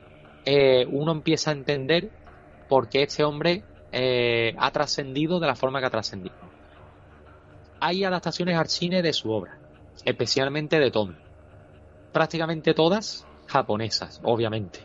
eh, 0.44 0.86
uno 0.90 1.12
empieza 1.12 1.50
a 1.50 1.54
entender 1.54 2.10
por 2.68 2.88
qué 2.88 3.04
este 3.04 3.24
hombre 3.24 3.62
eh, 3.92 4.54
ha 4.58 4.70
trascendido 4.70 5.40
de 5.40 5.46
la 5.46 5.54
forma 5.54 5.80
que 5.80 5.86
ha 5.86 5.90
trascendido. 5.90 6.34
Hay 7.86 8.02
adaptaciones 8.02 8.56
al 8.56 8.68
cine 8.68 9.02
de 9.02 9.12
su 9.12 9.30
obra, 9.30 9.58
especialmente 10.06 10.80
de 10.80 10.90
Tom. 10.90 11.14
Prácticamente 12.14 12.72
todas 12.72 13.26
japonesas, 13.46 14.22
obviamente. 14.24 14.80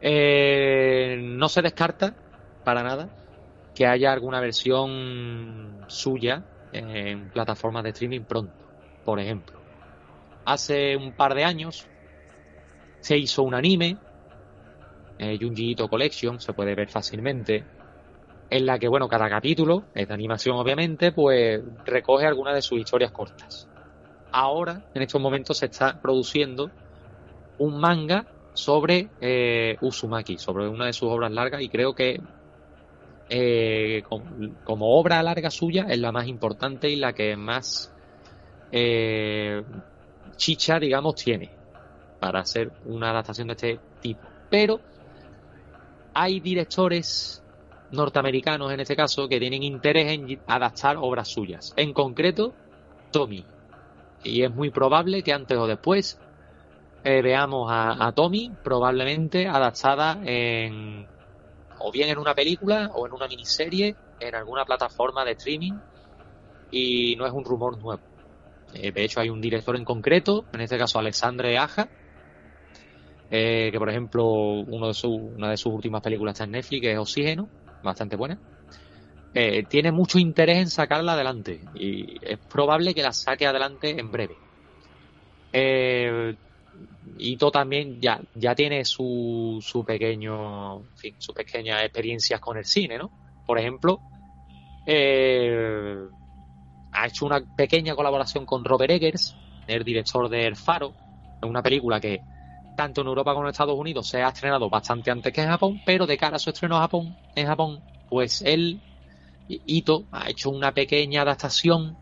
Eh, 0.00 1.18
no 1.20 1.50
se 1.50 1.60
descarta 1.60 2.14
para 2.64 2.82
nada 2.82 3.10
que 3.74 3.86
haya 3.86 4.10
alguna 4.10 4.40
versión 4.40 5.84
suya 5.86 6.44
en 6.72 7.28
plataformas 7.28 7.84
de 7.84 7.90
streaming 7.90 8.22
pronto. 8.22 8.54
Por 9.04 9.20
ejemplo, 9.20 9.60
hace 10.46 10.96
un 10.96 11.12
par 11.12 11.34
de 11.34 11.44
años 11.44 11.86
se 13.00 13.18
hizo 13.18 13.42
un 13.42 13.52
anime, 13.52 13.98
eh, 15.18 15.36
Junji 15.38 15.72
Ito 15.72 15.90
Collection, 15.90 16.40
se 16.40 16.54
puede 16.54 16.74
ver 16.74 16.88
fácilmente, 16.88 17.66
en 18.50 18.66
la 18.66 18.78
que, 18.78 18.88
bueno, 18.88 19.08
cada 19.08 19.28
capítulo, 19.28 19.84
es 19.94 20.08
de 20.08 20.14
animación 20.14 20.56
obviamente, 20.56 21.12
pues 21.12 21.62
recoge 21.84 22.26
alguna 22.26 22.54
de 22.54 22.62
sus 22.62 22.78
historias 22.78 23.10
cortas. 23.10 23.68
Ahora, 24.32 24.82
en 24.94 25.02
estos 25.02 25.20
momentos, 25.20 25.58
se 25.58 25.66
está 25.66 26.00
produciendo 26.00 26.70
un 27.58 27.78
manga 27.78 28.26
sobre 28.52 29.08
eh, 29.20 29.76
Uzumaki, 29.80 30.38
sobre 30.38 30.68
una 30.68 30.86
de 30.86 30.92
sus 30.92 31.08
obras 31.10 31.32
largas, 31.32 31.62
y 31.62 31.68
creo 31.68 31.94
que 31.94 32.20
eh, 33.28 34.02
como, 34.64 34.98
obra 34.98 35.22
larga 35.22 35.50
suya 35.50 35.86
es 35.88 35.98
la 35.98 36.12
más 36.12 36.26
importante 36.26 36.90
y 36.90 36.96
la 36.96 37.12
que 37.12 37.36
más 37.36 37.92
eh, 38.70 39.62
chicha, 40.36 40.78
digamos, 40.78 41.14
tiene 41.14 41.50
para 42.20 42.40
hacer 42.40 42.72
una 42.86 43.10
adaptación 43.10 43.48
de 43.48 43.52
este 43.52 43.80
tipo. 44.00 44.26
Pero 44.50 44.80
hay 46.12 46.40
directores 46.40 47.43
norteamericanos, 47.90 48.72
en 48.72 48.80
este 48.80 48.96
caso, 48.96 49.28
que 49.28 49.38
tienen 49.38 49.62
interés 49.62 50.12
en 50.12 50.40
adaptar 50.46 50.96
obras 50.98 51.28
suyas. 51.28 51.72
En 51.76 51.92
concreto, 51.92 52.54
Tommy. 53.10 53.44
Y 54.22 54.42
es 54.42 54.54
muy 54.54 54.70
probable 54.70 55.22
que 55.22 55.32
antes 55.32 55.56
o 55.56 55.66
después 55.66 56.18
eh, 57.04 57.20
veamos 57.20 57.68
a, 57.70 58.12
Tommy 58.12 58.50
probablemente 58.62 59.46
adaptada 59.46 60.20
en 60.24 61.06
o 61.78 61.92
bien 61.92 62.08
en 62.08 62.18
una 62.18 62.34
película 62.34 62.90
o 62.94 63.06
en 63.06 63.12
una 63.12 63.28
miniserie 63.28 63.94
en 64.20 64.34
alguna 64.34 64.64
plataforma 64.64 65.22
de 65.22 65.32
streaming 65.32 65.74
y 66.70 67.14
no 67.16 67.26
es 67.26 67.32
un 67.32 67.44
rumor 67.44 67.78
nuevo. 67.78 68.02
Eh, 68.72 68.90
de 68.90 69.04
hecho 69.04 69.20
hay 69.20 69.28
un 69.28 69.40
director 69.42 69.76
en 69.76 69.84
concreto, 69.84 70.46
en 70.54 70.62
este 70.62 70.78
caso 70.78 70.98
Alexandre 70.98 71.58
Aja, 71.58 71.88
eh, 73.30 73.68
que 73.70 73.78
por 73.78 73.90
ejemplo 73.90 74.24
uno 74.24 74.90
de 74.90 75.06
una 75.06 75.50
de 75.50 75.58
sus 75.58 75.72
últimas 75.74 76.00
películas 76.02 76.32
está 76.32 76.44
en 76.44 76.52
Netflix, 76.52 76.80
que 76.80 76.92
es 76.92 76.98
Oxígeno, 76.98 77.48
bastante 77.84 78.16
buena. 78.16 78.38
Eh, 79.32 79.64
tiene 79.68 79.90
mucho 79.90 80.18
interés 80.18 80.58
en 80.58 80.70
sacarla 80.70 81.14
adelante 81.14 81.60
y 81.74 82.16
es 82.22 82.38
probable 82.38 82.94
que 82.94 83.02
la 83.02 83.12
saque 83.12 83.46
adelante 83.46 83.98
en 83.98 84.10
breve. 84.10 84.36
Eh, 85.52 86.34
Ito 87.18 87.50
también 87.50 88.00
ya, 88.00 88.20
ya 88.34 88.54
tiene 88.54 88.84
su, 88.84 89.58
su 89.60 89.84
pequeño, 89.84 90.78
en 90.78 90.96
fin, 90.96 91.14
sus 91.18 91.34
pequeñas 91.34 91.82
experiencias 91.82 92.40
con 92.40 92.56
el 92.56 92.64
cine, 92.64 92.98
¿no? 92.98 93.10
Por 93.46 93.58
ejemplo, 93.58 94.00
eh, 94.86 95.96
ha 96.92 97.06
hecho 97.06 97.26
una 97.26 97.40
pequeña 97.56 97.94
colaboración 97.94 98.46
con 98.46 98.64
Robert 98.64 98.92
Eggers, 98.92 99.36
el 99.66 99.84
director 99.84 100.28
de 100.28 100.46
El 100.46 100.56
Faro, 100.56 100.94
una 101.42 101.62
película 101.62 102.00
que 102.00 102.20
tanto 102.76 103.00
en 103.00 103.06
Europa 103.06 103.32
como 103.32 103.46
en 103.46 103.50
Estados 103.50 103.78
Unidos 103.78 104.08
se 104.08 104.22
ha 104.22 104.28
estrenado 104.28 104.68
bastante 104.68 105.10
antes 105.10 105.32
que 105.32 105.42
en 105.42 105.48
Japón, 105.48 105.80
pero 105.84 106.06
de 106.06 106.16
cara 106.16 106.36
a 106.36 106.38
su 106.38 106.50
estreno 106.50 106.76
en 106.76 106.80
Japón, 106.80 107.16
en 107.34 107.46
Japón, 107.46 107.82
pues 108.08 108.42
él, 108.42 108.80
Ito, 109.48 110.04
ha 110.12 110.30
hecho 110.30 110.50
una 110.50 110.72
pequeña 110.72 111.22
adaptación 111.22 111.96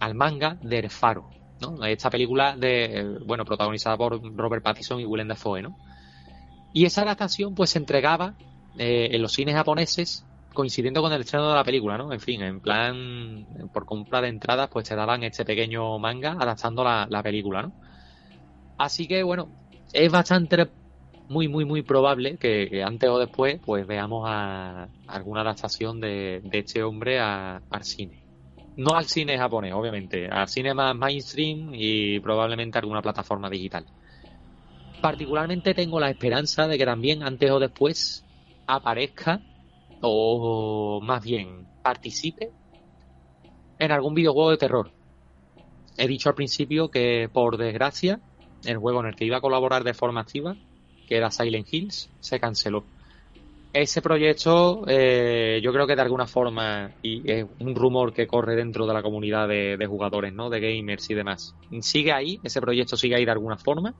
al 0.00 0.14
manga 0.14 0.56
de 0.62 0.78
El 0.78 0.90
Faro. 0.90 1.30
¿no? 1.60 1.84
Esta 1.84 2.10
película 2.10 2.56
de, 2.56 3.18
bueno, 3.26 3.44
protagonizada 3.44 3.96
por 3.96 4.20
Robert 4.36 4.62
Pattinson 4.62 5.00
y 5.00 5.04
Willem 5.04 5.28
Dafoe, 5.28 5.62
¿no? 5.62 5.76
Y 6.72 6.84
esa 6.84 7.02
adaptación 7.02 7.54
pues 7.54 7.70
se 7.70 7.78
entregaba 7.78 8.34
eh, 8.78 9.08
en 9.12 9.22
los 9.22 9.32
cines 9.32 9.54
japoneses 9.54 10.24
coincidiendo 10.52 11.02
con 11.02 11.12
el 11.12 11.20
estreno 11.20 11.48
de 11.48 11.54
la 11.54 11.64
película, 11.64 11.96
¿no? 11.96 12.12
En 12.12 12.20
fin, 12.20 12.42
en 12.42 12.60
plan, 12.60 13.46
por 13.72 13.86
compra 13.86 14.20
de 14.20 14.28
entradas, 14.28 14.68
pues 14.68 14.88
te 14.88 14.96
daban 14.96 15.22
este 15.22 15.44
pequeño 15.44 15.98
manga 15.98 16.32
adaptando 16.32 16.82
la, 16.82 17.22
película, 17.22 17.62
¿no? 17.62 17.72
Así 18.78 19.06
que, 19.06 19.22
bueno, 19.22 19.48
es 19.92 20.10
bastante, 20.10 20.68
muy, 21.28 21.48
muy, 21.48 21.64
muy 21.64 21.82
probable 21.82 22.36
que, 22.38 22.82
antes 22.82 23.10
o 23.10 23.18
después, 23.18 23.60
pues 23.64 23.86
veamos 23.86 24.24
a, 24.26 24.88
alguna 25.06 25.42
adaptación 25.42 26.00
de, 26.00 26.42
este 26.52 26.82
hombre 26.82 27.20
al 27.20 27.62
cine 27.82 28.28
no 28.78 28.94
al 28.94 29.06
cine 29.06 29.36
japonés, 29.36 29.72
obviamente, 29.72 30.28
al 30.28 30.46
cine 30.46 30.72
más 30.72 30.94
mainstream 30.94 31.70
y 31.74 32.20
probablemente 32.20 32.78
alguna 32.78 33.02
plataforma 33.02 33.50
digital. 33.50 33.84
Particularmente 35.02 35.74
tengo 35.74 35.98
la 35.98 36.10
esperanza 36.10 36.68
de 36.68 36.78
que 36.78 36.84
también 36.84 37.24
antes 37.24 37.50
o 37.50 37.58
después 37.58 38.24
aparezca 38.68 39.40
o 40.00 41.00
más 41.02 41.24
bien 41.24 41.66
participe 41.82 42.52
en 43.80 43.90
algún 43.90 44.14
videojuego 44.14 44.50
de 44.50 44.58
terror. 44.58 44.92
He 45.96 46.06
dicho 46.06 46.28
al 46.28 46.36
principio 46.36 46.88
que 46.88 47.28
por 47.32 47.56
desgracia 47.56 48.20
el 48.64 48.78
juego 48.78 49.00
en 49.00 49.06
el 49.06 49.16
que 49.16 49.24
iba 49.24 49.38
a 49.38 49.40
colaborar 49.40 49.84
de 49.84 49.94
forma 49.94 50.20
activa, 50.20 50.56
que 51.06 51.16
era 51.16 51.30
Silent 51.30 51.66
Hills, 51.72 52.10
se 52.20 52.38
canceló 52.38 52.84
ese 53.72 54.00
proyecto, 54.00 54.84
eh, 54.86 55.60
yo 55.62 55.72
creo 55.72 55.86
que 55.86 55.94
de 55.94 56.02
alguna 56.02 56.26
forma, 56.26 56.90
y 57.02 57.30
es 57.30 57.46
un 57.60 57.74
rumor 57.74 58.12
que 58.12 58.26
corre 58.26 58.56
dentro 58.56 58.86
de 58.86 58.94
la 58.94 59.02
comunidad 59.02 59.46
de, 59.46 59.86
jugadores, 59.86 60.32
¿no? 60.32 60.48
De 60.48 60.60
gamers 60.60 61.08
y 61.10 61.14
demás. 61.14 61.54
Sigue 61.80 62.12
ahí, 62.12 62.40
ese 62.42 62.60
proyecto 62.60 62.96
sigue 62.96 63.16
ahí 63.16 63.24
de 63.24 63.30
alguna 63.30 63.56
forma. 63.56 63.94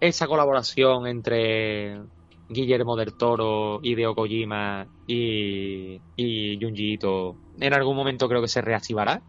Esa 0.00 0.26
colaboración 0.26 1.06
entre 1.06 2.00
Guillermo 2.48 2.96
del 2.96 3.16
Toro, 3.16 3.80
Hideo 3.82 4.14
Kojima 4.14 4.86
y, 5.06 6.00
y 6.16 6.58
Junji 6.60 6.94
Ito, 6.94 7.36
en 7.58 7.74
algún 7.74 7.96
momento 7.96 8.28
creo 8.28 8.40
que 8.40 8.48
se 8.48 8.62
reactivará. 8.62 9.20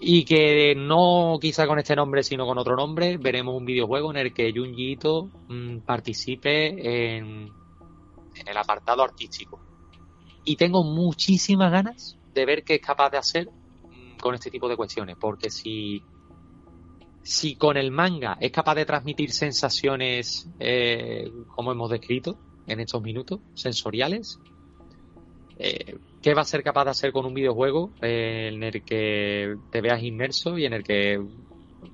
Y 0.00 0.24
que 0.24 0.74
no 0.76 1.38
quizá 1.40 1.66
con 1.66 1.78
este 1.78 1.96
nombre, 1.96 2.22
sino 2.22 2.46
con 2.46 2.56
otro 2.56 2.76
nombre, 2.76 3.16
veremos 3.16 3.56
un 3.56 3.64
videojuego 3.64 4.10
en 4.12 4.18
el 4.18 4.32
que 4.32 4.52
Junji 4.54 4.92
Ito 4.92 5.28
mm, 5.48 5.78
participe 5.78 7.16
en 7.16 7.50
en 8.40 8.48
el 8.48 8.56
apartado 8.56 9.02
artístico. 9.02 9.60
Y 10.44 10.56
tengo 10.56 10.84
muchísimas 10.84 11.70
ganas 11.70 12.16
de 12.34 12.46
ver 12.46 12.64
qué 12.64 12.76
es 12.76 12.80
capaz 12.80 13.10
de 13.10 13.18
hacer 13.18 13.48
mm, 13.48 14.18
con 14.18 14.34
este 14.34 14.50
tipo 14.50 14.68
de 14.68 14.76
cuestiones, 14.76 15.16
porque 15.18 15.50
si, 15.50 16.02
si 17.22 17.56
con 17.56 17.76
el 17.76 17.90
manga 17.90 18.36
es 18.40 18.52
capaz 18.52 18.74
de 18.76 18.86
transmitir 18.86 19.32
sensaciones 19.32 20.48
eh, 20.58 21.30
como 21.54 21.72
hemos 21.72 21.90
descrito 21.90 22.38
en 22.66 22.80
estos 22.80 23.02
minutos, 23.02 23.40
sensoriales, 23.54 24.38
eh, 25.58 25.98
¿qué 26.22 26.34
va 26.34 26.42
a 26.42 26.44
ser 26.44 26.62
capaz 26.62 26.84
de 26.84 26.90
hacer 26.90 27.12
con 27.12 27.26
un 27.26 27.34
videojuego 27.34 27.90
en 28.00 28.62
el 28.62 28.82
que 28.84 29.56
te 29.70 29.80
veas 29.80 30.02
inmerso 30.02 30.58
y 30.58 30.64
en 30.64 30.72
el 30.72 30.82
que, 30.82 31.20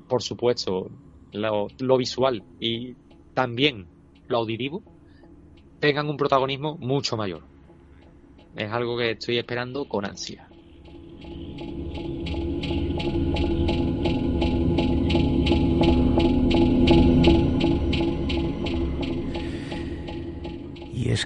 por 0.08 0.22
supuesto, 0.22 0.90
lo, 1.32 1.68
lo 1.78 1.96
visual 1.96 2.42
y 2.60 2.94
también 3.34 3.86
lo 4.28 4.38
auditivo 4.38 4.82
tengan 5.80 6.08
un 6.08 6.16
protagonismo 6.16 6.78
mucho 6.78 7.16
mayor. 7.16 7.42
Es 8.56 8.70
algo 8.70 8.96
que 8.96 9.10
estoy 9.10 9.38
esperando 9.38 9.86
con 9.86 10.06
ansia. 10.06 10.48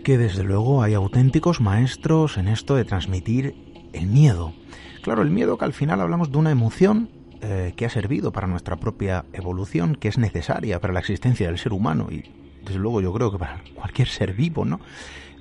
Que 0.08 0.16
desde 0.16 0.42
luego 0.42 0.82
hay 0.82 0.94
auténticos 0.94 1.60
maestros 1.60 2.38
en 2.38 2.48
esto 2.48 2.76
de 2.76 2.86
transmitir 2.86 3.90
el 3.92 4.06
miedo. 4.06 4.54
Claro, 5.02 5.20
el 5.20 5.28
miedo 5.28 5.58
que 5.58 5.66
al 5.66 5.74
final 5.74 6.00
hablamos 6.00 6.32
de 6.32 6.38
una 6.38 6.50
emoción 6.50 7.10
eh, 7.42 7.74
que 7.76 7.84
ha 7.84 7.90
servido 7.90 8.32
para 8.32 8.46
nuestra 8.46 8.76
propia 8.76 9.26
evolución, 9.34 9.96
que 9.96 10.08
es 10.08 10.16
necesaria 10.16 10.80
para 10.80 10.94
la 10.94 11.00
existencia 11.00 11.48
del 11.48 11.58
ser 11.58 11.74
humano 11.74 12.08
y 12.10 12.24
desde 12.64 12.78
luego 12.78 13.02
yo 13.02 13.12
creo 13.12 13.30
que 13.30 13.36
para 13.36 13.62
cualquier 13.74 14.08
ser 14.08 14.32
vivo, 14.32 14.64
¿no? 14.64 14.80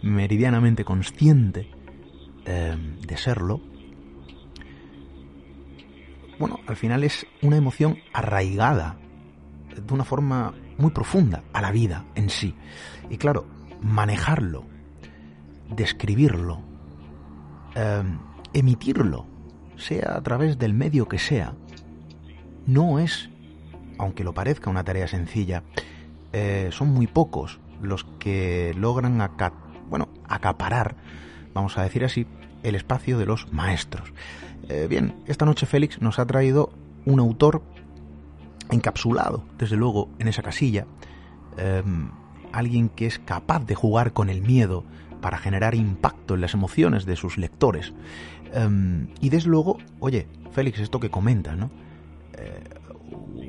Meridianamente 0.01 0.83
consciente 0.83 1.69
em, 2.43 2.99
de 2.99 3.15
serlo, 3.15 3.61
bueno, 6.39 6.59
al 6.67 6.75
final 6.75 7.05
es 7.05 7.25
una 7.41 7.55
emoción 7.55 7.99
arraigada 8.11 8.97
de 9.81 9.93
una 9.93 10.03
forma 10.03 10.53
muy 10.77 10.91
profunda 10.91 11.41
a 11.53 11.61
la 11.61 11.71
vida 11.71 12.03
en 12.15 12.29
sí. 12.29 12.53
Y 13.09 13.15
claro, 13.15 13.56
manejarlo, 13.81 14.65
describirlo, 15.75 16.61
em, 17.75 18.19
emitirlo, 18.53 19.25
sea 19.75 20.15
a 20.15 20.21
través 20.21 20.57
del 20.57 20.73
medio 20.73 21.07
que 21.07 21.19
sea, 21.19 21.53
no 22.65 22.99
es, 22.99 23.29
aunque 23.97 24.23
lo 24.23 24.33
parezca 24.33 24.69
una 24.69 24.83
tarea 24.83 25.07
sencilla, 25.07 25.63
eh, 26.33 26.69
son 26.71 26.89
muy 26.89 27.07
pocos 27.07 27.59
los 27.81 28.03
que 28.19 28.73
logran 28.75 29.21
bueno, 29.89 30.09
acaparar, 30.27 30.95
vamos 31.53 31.77
a 31.77 31.83
decir 31.83 32.03
así, 32.03 32.27
el 32.63 32.75
espacio 32.75 33.17
de 33.17 33.25
los 33.25 33.51
maestros. 33.53 34.13
Eh, 34.69 34.87
bien, 34.89 35.15
esta 35.27 35.45
noche 35.45 35.65
Félix 35.65 36.01
nos 36.01 36.19
ha 36.19 36.25
traído 36.25 36.71
un 37.05 37.19
autor 37.19 37.61
encapsulado, 38.69 39.45
desde 39.57 39.77
luego, 39.77 40.09
en 40.19 40.27
esa 40.27 40.43
casilla, 40.43 40.85
em, 41.57 42.09
alguien 42.51 42.89
que 42.89 43.05
es 43.05 43.19
capaz 43.19 43.65
de 43.65 43.75
jugar 43.75 44.13
con 44.13 44.29
el 44.29 44.41
miedo 44.41 44.83
para 45.21 45.37
generar 45.37 45.75
impacto 45.75 46.35
en 46.35 46.41
las 46.41 46.53
emociones 46.53 47.05
de 47.05 47.15
sus 47.15 47.37
lectores. 47.37 47.93
Em, 48.53 49.07
y 49.19 49.29
desde 49.29 49.49
luego, 49.49 49.77
oye, 49.99 50.27
Félix, 50.51 50.79
esto 50.79 50.99
que 50.99 51.09
comenta, 51.09 51.55
¿no? 51.55 51.69
Eh, 52.33 52.63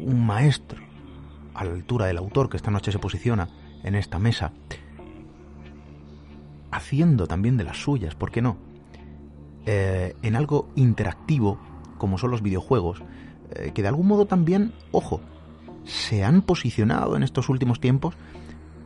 un 0.05 0.25
maestro 0.27 0.81
a 1.55 1.65
la 1.65 1.73
altura 1.73 2.07
del 2.07 2.19
autor 2.19 2.49
que 2.49 2.57
esta 2.57 2.71
noche 2.71 2.93
se 2.93 2.99
posiciona 2.99 3.49
en 3.83 3.95
esta 3.95 4.19
mesa, 4.19 4.53
haciendo 6.71 7.27
también 7.27 7.57
de 7.57 7.65
las 7.65 7.79
suyas, 7.79 8.15
¿por 8.15 8.31
qué 8.31 8.43
no? 8.43 8.57
Eh, 9.67 10.15
en 10.23 10.37
algo 10.37 10.69
interactivo, 10.77 11.59
como 11.99 12.19
son 12.19 12.31
los 12.31 12.43
videojuegos, 12.43 13.03
eh, 13.51 13.73
que 13.75 13.83
de 13.83 13.89
algún 13.89 14.07
modo 14.07 14.27
también, 14.27 14.73
ojo, 14.93 15.21
se 15.85 16.25
han 16.25 16.43
posicionado 16.43 17.17
en 17.17 17.23
estos 17.23 17.49
últimos 17.49 17.81
tiempos 17.81 18.15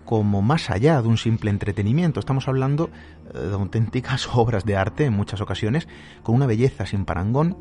como 0.05 0.43
más 0.43 0.71
allá 0.71 1.01
de 1.01 1.09
un 1.09 1.19
simple 1.19 1.51
entretenimiento. 1.51 2.21
Estamos 2.21 2.49
hablando 2.49 2.91
eh, 3.35 3.39
de 3.39 3.55
auténticas 3.55 4.29
obras 4.35 4.65
de 4.65 4.77
arte 4.77 5.05
en 5.05 5.13
muchas 5.13 5.41
ocasiones, 5.41 5.89
con 6.23 6.35
una 6.35 6.47
belleza 6.47 6.87
sin 6.87 7.05
parangón 7.05 7.57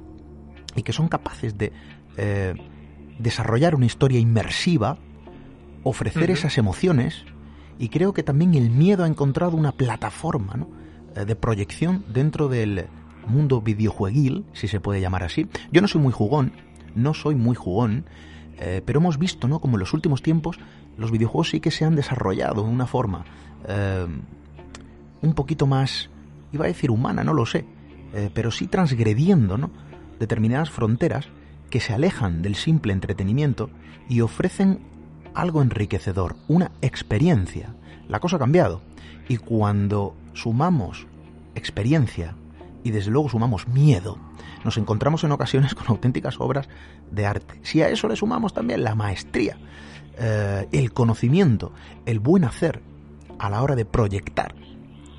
y 0.76 0.84
que 0.84 0.94
son 0.94 1.08
capaces 1.08 1.58
de 1.58 1.74
desarrollar 3.18 3.74
una 3.74 3.86
historia 3.86 4.20
inmersiva, 4.20 4.98
ofrecer 5.84 6.30
esas 6.30 6.58
emociones 6.58 7.26
y 7.80 7.88
creo 7.88 8.14
que 8.14 8.22
también 8.22 8.54
el 8.54 8.70
miedo 8.70 9.06
ha 9.06 9.08
encontrado 9.08 9.56
una 9.56 9.72
plataforma 9.72 10.68
de 11.16 11.36
proyección 11.36 12.04
dentro 12.10 12.50
del 12.50 12.86
mundo 13.28 13.62
videojueguil, 13.62 14.46
si 14.54 14.68
se 14.68 14.80
puede 14.80 15.02
llamar 15.02 15.24
así. 15.24 15.48
Yo 15.72 15.82
no 15.82 15.88
soy 15.88 16.02
muy 16.02 16.14
jugón, 16.14 16.54
no 16.96 17.14
soy 17.14 17.36
muy 17.36 17.56
jugón, 17.56 18.06
eh, 18.60 18.82
pero 18.86 19.00
hemos 19.00 19.18
visto, 19.18 19.48
¿no? 19.48 19.60
Como 19.60 19.76
en 19.76 19.80
los 19.80 19.94
últimos 19.94 20.22
tiempos 20.22 20.60
los 20.98 21.12
videojuegos 21.12 21.50
sí 21.50 21.60
que 21.60 21.72
se 21.72 21.86
han 21.86 21.96
desarrollado 21.96 22.64
de 22.64 22.70
una 22.70 22.88
forma 22.88 23.26
eh, 23.68 24.08
un 25.22 25.34
poquito 25.34 25.68
más, 25.68 26.10
iba 26.52 26.66
a 26.66 26.68
decir 26.68 26.92
humana, 26.92 27.24
no 27.24 27.34
lo 27.34 27.46
sé, 27.46 27.66
eh, 28.14 28.30
pero 28.34 28.52
sí 28.52 28.68
transgrediendo, 28.68 29.58
¿no? 29.58 29.72
Determinadas 30.20 30.70
fronteras 30.70 31.28
que 31.70 31.80
se 31.80 31.94
alejan 31.94 32.42
del 32.42 32.56
simple 32.56 32.94
entretenimiento 32.94 33.70
y 34.10 34.22
ofrecen 34.22 34.80
algo 35.34 35.62
enriquecedor, 35.62 36.36
una 36.48 36.72
experiencia. 36.82 37.74
La 38.08 38.20
cosa 38.20 38.36
ha 38.36 38.40
cambiado. 38.40 38.82
Y 39.30 39.38
cuando 39.38 40.16
sumamos 40.34 41.08
experiencia 41.56 42.36
y 42.84 42.92
desde 42.92 43.12
luego 43.12 43.30
sumamos 43.30 43.68
miedo, 43.68 44.18
nos 44.66 44.78
encontramos 44.78 45.24
en 45.24 45.32
ocasiones 45.32 45.76
con 45.76 45.88
auténticas 45.88 46.40
obras 46.40 46.68
de 47.10 47.26
arte. 47.26 47.60
Si 47.64 47.82
a 47.82 47.90
eso 47.90 48.08
le 48.08 48.16
sumamos 48.16 48.54
también 48.54 48.84
la 48.84 48.96
maestría, 48.96 49.58
eh, 50.24 50.68
el 50.72 50.94
conocimiento, 50.94 51.72
el 52.06 52.20
buen 52.20 52.44
hacer 52.44 52.84
a 53.40 53.50
la 53.50 53.64
hora 53.64 53.76
de 53.76 53.86
proyectar 53.86 54.54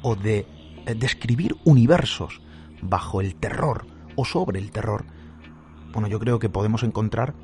o 0.00 0.14
de 0.14 0.46
eh, 0.86 0.94
describir 0.94 1.57
universos 1.64 2.40
bajo 2.82 3.20
el 3.20 3.34
terror 3.34 3.84
o 4.14 4.24
sobre 4.24 4.61
el 4.61 4.70
terror, 4.70 5.05
bueno, 5.92 6.07
yo 6.07 6.20
creo 6.20 6.38
que 6.38 6.48
podemos 6.48 6.84
encontrar 6.84 7.34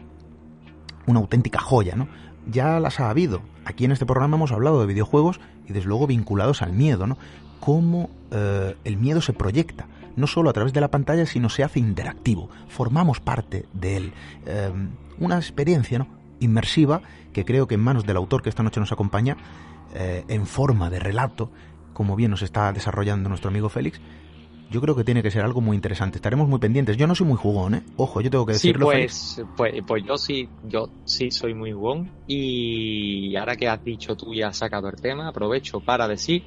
una 1.09 1.19
auténtica 1.19 1.59
joya, 1.59 1.97
¿no? 1.97 2.07
Ya 2.47 2.79
las 2.79 3.01
ha 3.01 3.11
habido. 3.11 3.43
Aquí 3.65 3.85
en 3.85 3.91
este 3.91 4.07
programa 4.07 4.37
hemos 4.37 4.53
hablado 4.53 4.81
de 4.81 4.87
videojuegos 4.87 5.41
y 5.67 5.73
desde 5.73 5.89
luego 5.89 6.07
vinculados 6.07 6.63
al 6.63 6.73
miedo, 6.73 7.09
¿no? 7.09 7.19
Cómo 7.59 8.09
eh, 8.31 8.77
el 8.85 8.99
miedo 8.99 9.21
se 9.21 9.33
proyecta 9.33 9.89
no 10.15 10.29
solo 10.29 10.49
a 10.49 10.53
través 10.53 10.73
de 10.73 10.81
la 10.81 10.93
pantalla, 10.93 11.27
sino 11.27 11.49
se 11.49 11.65
hace 11.65 11.81
interactivo. 11.81 12.51
Formamos 12.69 13.19
parte 13.19 13.67
de 13.73 13.97
él. 13.97 14.13
Una 15.21 15.37
experiencia 15.37 16.01
¿no? 16.01 16.18
Inmersiva 16.41 17.03
que 17.33 17.45
creo 17.45 17.67
que 17.67 17.75
en 17.75 17.81
manos 17.81 18.05
del 18.07 18.17
autor 18.17 18.43
que 18.43 18.49
esta 18.49 18.63
noche 18.63 18.81
nos 18.81 18.93
acompaña, 18.93 19.37
eh, 19.95 20.25
en 20.29 20.47
forma 20.47 20.91
de 20.91 20.99
relato, 20.99 21.51
como 21.93 22.17
bien 22.17 22.31
nos 22.31 22.43
está 22.43 22.73
desarrollando 22.73 23.29
nuestro 23.29 23.49
amigo 23.51 23.69
Félix, 23.69 24.01
yo 24.71 24.81
creo 24.83 24.95
que 24.95 25.05
tiene 25.05 25.23
que 25.23 25.31
ser 25.31 25.43
algo 25.43 25.61
muy 25.61 25.77
interesante. 25.77 26.19
Estaremos 26.19 26.47
muy 26.47 26.59
pendientes. 26.59 26.97
Yo 26.97 27.07
no 27.07 27.15
soy 27.15 27.27
muy 27.27 27.37
jugón, 27.37 27.75
¿eh? 27.75 27.83
Ojo, 27.97 28.21
yo 28.21 28.31
tengo 28.31 28.45
que 28.45 28.53
decirlo. 28.53 28.87
pues, 28.87 29.43
pues, 29.57 29.75
pues, 29.87 30.05
yo 30.07 30.19
sí, 30.19 30.49
yo 30.65 30.91
sí 31.05 31.31
soy 31.31 31.55
muy 31.55 31.73
jugón. 31.73 32.11
Y 32.27 33.35
ahora 33.37 33.57
que 33.57 33.67
has 33.67 33.83
dicho 33.83 34.15
tú 34.15 34.35
y 34.35 34.43
has 34.43 34.59
sacado 34.59 34.89
el 34.89 35.01
tema, 35.01 35.29
aprovecho 35.29 35.81
para 35.81 36.07
decir 36.07 36.45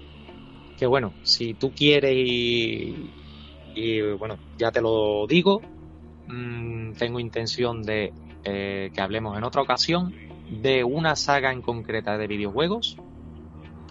que 0.77 0.85
bueno, 0.85 1.13
si 1.23 1.53
tú 1.53 1.71
quieres 1.75 2.15
y, 2.15 3.11
y 3.75 4.01
bueno, 4.17 4.37
ya 4.57 4.71
te 4.71 4.81
lo 4.81 5.25
digo, 5.27 5.61
mm, 6.31 6.93
tengo 6.93 7.19
intención 7.19 7.83
de 7.83 8.13
eh, 8.43 8.91
que 8.93 9.01
hablemos 9.01 9.37
en 9.37 9.43
otra 9.43 9.61
ocasión 9.61 10.13
de 10.49 10.83
una 10.83 11.15
saga 11.15 11.51
en 11.51 11.61
concreta 11.61 12.17
de 12.17 12.27
videojuegos 12.27 12.97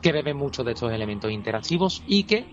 que 0.02 0.12
beben 0.12 0.36
mucho 0.36 0.64
de 0.64 0.72
estos 0.72 0.92
elementos 0.92 1.30
interactivos 1.30 2.02
y 2.06 2.24
que 2.24 2.46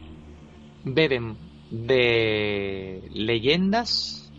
beben 0.84 1.38
de 1.72 3.10
leyendas 3.14 4.32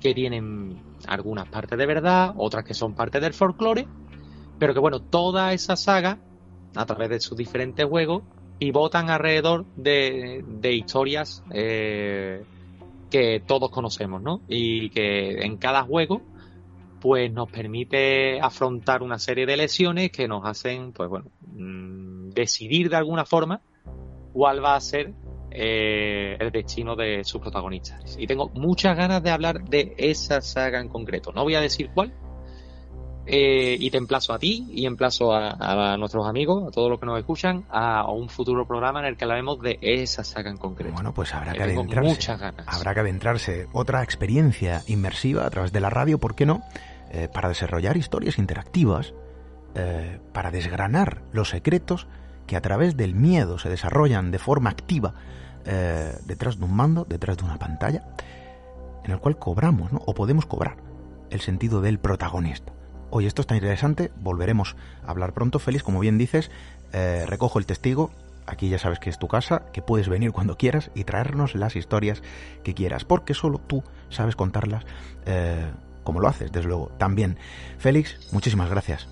que 0.00 0.14
tienen 0.14 0.78
algunas 1.06 1.48
partes 1.48 1.78
de 1.78 1.86
verdad, 1.86 2.34
otras 2.36 2.64
que 2.64 2.74
son 2.74 2.94
parte 2.94 3.20
del 3.20 3.34
folclore, 3.34 3.86
pero 4.58 4.74
que 4.74 4.80
bueno, 4.80 5.00
toda 5.00 5.52
esa 5.52 5.76
saga, 5.76 6.18
a 6.74 6.86
través 6.86 7.10
de 7.10 7.20
sus 7.20 7.36
diferentes 7.36 7.86
juegos, 7.86 8.22
y 8.58 8.70
votan 8.70 9.10
alrededor 9.10 9.66
de, 9.76 10.42
historias 10.62 11.42
eh, 11.50 12.42
que 13.10 13.40
todos 13.46 13.70
conocemos, 13.70 14.22
¿no? 14.22 14.42
Y 14.48 14.90
que 14.90 15.44
en 15.44 15.56
cada 15.56 15.82
juego 15.82 16.22
pues 17.00 17.30
nos 17.32 17.50
permite 17.50 18.40
afrontar 18.40 19.02
una 19.02 19.18
serie 19.18 19.46
de 19.46 19.56
lesiones 19.56 20.10
que 20.10 20.26
nos 20.26 20.44
hacen, 20.44 20.92
pues 20.92 21.08
bueno, 21.08 21.30
mm, 21.46 22.30
decidir 22.30 22.90
de 22.90 22.96
alguna 22.96 23.24
forma 23.24 23.60
cuál 24.32 24.64
va 24.64 24.74
a 24.74 24.80
ser 24.80 25.12
eh, 25.50 26.36
el 26.38 26.50
destino 26.50 26.96
de 26.96 27.22
sus 27.24 27.40
protagonistas. 27.40 28.16
Y 28.18 28.26
tengo 28.26 28.50
muchas 28.54 28.96
ganas 28.96 29.22
de 29.22 29.30
hablar 29.30 29.64
de 29.64 29.94
esa 29.96 30.40
saga 30.40 30.80
en 30.80 30.88
concreto. 30.88 31.32
No 31.32 31.44
voy 31.44 31.54
a 31.54 31.60
decir 31.60 31.90
cuál, 31.94 32.12
eh, 33.28 33.76
y 33.78 33.90
te 33.90 33.98
emplazo 33.98 34.32
a 34.32 34.38
ti 34.38 34.68
y 34.70 34.86
emplazo 34.86 35.34
a, 35.34 35.96
nuestros 35.96 36.26
amigos, 36.26 36.68
a 36.68 36.70
todos 36.70 36.88
los 36.88 37.00
que 37.00 37.06
nos 37.06 37.18
escuchan, 37.18 37.64
a, 37.70 38.08
un 38.10 38.28
futuro 38.28 38.66
programa 38.66 39.00
en 39.00 39.06
el 39.06 39.16
que 39.16 39.24
hablaremos 39.24 39.60
de 39.60 39.78
esa 39.82 40.22
saga 40.22 40.50
en 40.50 40.56
concreto. 40.56 40.94
Bueno, 40.94 41.12
pues 41.12 41.34
habrá 41.34 41.52
que 41.52 41.62
adentrarse. 41.62 42.08
Muchas 42.08 42.38
ganas. 42.38 42.66
Habrá 42.68 42.94
que 42.94 43.00
adentrarse. 43.00 43.66
Otra 43.72 44.02
experiencia 44.02 44.82
inmersiva 44.86 45.44
a 45.44 45.50
través 45.50 45.72
de 45.72 45.80
la 45.80 45.90
radio, 45.90 46.18
¿por 46.18 46.36
qué 46.36 46.46
no? 46.46 46.62
Eh, 47.10 47.28
para 47.32 47.48
desarrollar 47.48 47.96
historias 47.96 48.38
interactivas, 48.38 49.12
eh, 49.74 50.20
para 50.32 50.50
desgranar 50.50 51.22
los 51.32 51.50
secretos 51.50 52.06
que 52.46 52.56
a 52.56 52.60
través 52.60 52.96
del 52.96 53.14
miedo 53.14 53.58
se 53.58 53.68
desarrollan 53.68 54.30
de 54.30 54.38
forma 54.38 54.70
activa 54.70 55.14
detrás 56.26 56.60
de 56.60 56.64
un 56.64 56.76
mando, 56.76 57.04
detrás 57.08 57.36
de 57.38 57.44
una 57.44 57.58
pantalla, 57.58 58.04
en 59.04 59.10
el 59.10 59.18
cual 59.18 59.36
cobramos, 59.36 59.92
¿no? 59.92 60.00
O 60.06 60.14
podemos 60.14 60.46
cobrar 60.46 60.76
el 61.30 61.40
sentido 61.40 61.80
del 61.80 61.98
protagonista. 61.98 62.75
Oye, 63.16 63.28
esto 63.28 63.40
está 63.40 63.54
interesante, 63.54 64.12
volveremos 64.16 64.76
a 65.02 65.10
hablar 65.10 65.32
pronto, 65.32 65.58
Félix, 65.58 65.82
como 65.82 66.00
bien 66.00 66.18
dices, 66.18 66.50
eh, 66.92 67.24
recojo 67.26 67.58
el 67.58 67.64
testigo, 67.64 68.10
aquí 68.46 68.68
ya 68.68 68.78
sabes 68.78 68.98
que 68.98 69.08
es 69.08 69.18
tu 69.18 69.26
casa, 69.26 69.62
que 69.72 69.80
puedes 69.80 70.10
venir 70.10 70.32
cuando 70.32 70.58
quieras 70.58 70.90
y 70.94 71.04
traernos 71.04 71.54
las 71.54 71.76
historias 71.76 72.22
que 72.62 72.74
quieras, 72.74 73.06
porque 73.06 73.32
solo 73.32 73.56
tú 73.56 73.82
sabes 74.10 74.36
contarlas 74.36 74.84
eh, 75.24 75.64
como 76.04 76.20
lo 76.20 76.28
haces, 76.28 76.52
desde 76.52 76.68
luego. 76.68 76.90
También, 76.98 77.38
Félix, 77.78 78.30
muchísimas 78.34 78.68
gracias. 78.68 79.08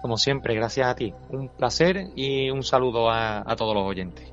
Como 0.00 0.16
siempre, 0.16 0.54
gracias 0.54 0.88
a 0.88 0.94
ti. 0.94 1.12
Un 1.28 1.50
placer 1.50 2.06
y 2.16 2.48
un 2.48 2.62
saludo 2.62 3.10
a 3.10 3.54
todos 3.54 3.74
los 3.74 3.84
oyentes. 3.84 4.32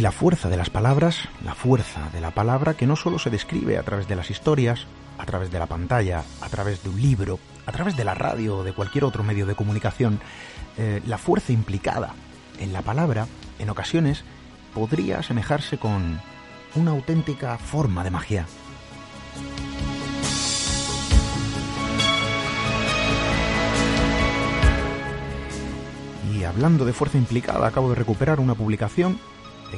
Y 0.00 0.02
la 0.02 0.12
fuerza 0.12 0.48
de 0.48 0.56
las 0.56 0.70
palabras, 0.70 1.28
la 1.44 1.54
fuerza 1.54 2.08
de 2.14 2.22
la 2.22 2.30
palabra 2.30 2.72
que 2.72 2.86
no 2.86 2.96
solo 2.96 3.18
se 3.18 3.28
describe 3.28 3.76
a 3.76 3.82
través 3.82 4.08
de 4.08 4.16
las 4.16 4.30
historias, 4.30 4.86
a 5.18 5.26
través 5.26 5.50
de 5.50 5.58
la 5.58 5.66
pantalla, 5.66 6.24
a 6.40 6.48
través 6.48 6.82
de 6.82 6.88
un 6.88 7.02
libro, 7.02 7.38
a 7.66 7.72
través 7.72 7.98
de 7.98 8.04
la 8.04 8.14
radio 8.14 8.56
o 8.56 8.64
de 8.64 8.72
cualquier 8.72 9.04
otro 9.04 9.22
medio 9.22 9.44
de 9.44 9.54
comunicación, 9.54 10.18
eh, 10.78 11.02
la 11.06 11.18
fuerza 11.18 11.52
implicada 11.52 12.14
en 12.60 12.72
la 12.72 12.80
palabra, 12.80 13.26
en 13.58 13.68
ocasiones, 13.68 14.24
podría 14.72 15.18
asemejarse 15.18 15.76
con 15.76 16.18
una 16.76 16.92
auténtica 16.92 17.58
forma 17.58 18.02
de 18.02 18.10
magia. 18.10 18.46
Y 26.32 26.44
hablando 26.44 26.86
de 26.86 26.94
fuerza 26.94 27.18
implicada, 27.18 27.66
acabo 27.66 27.90
de 27.90 27.96
recuperar 27.96 28.40
una 28.40 28.54
publicación 28.54 29.20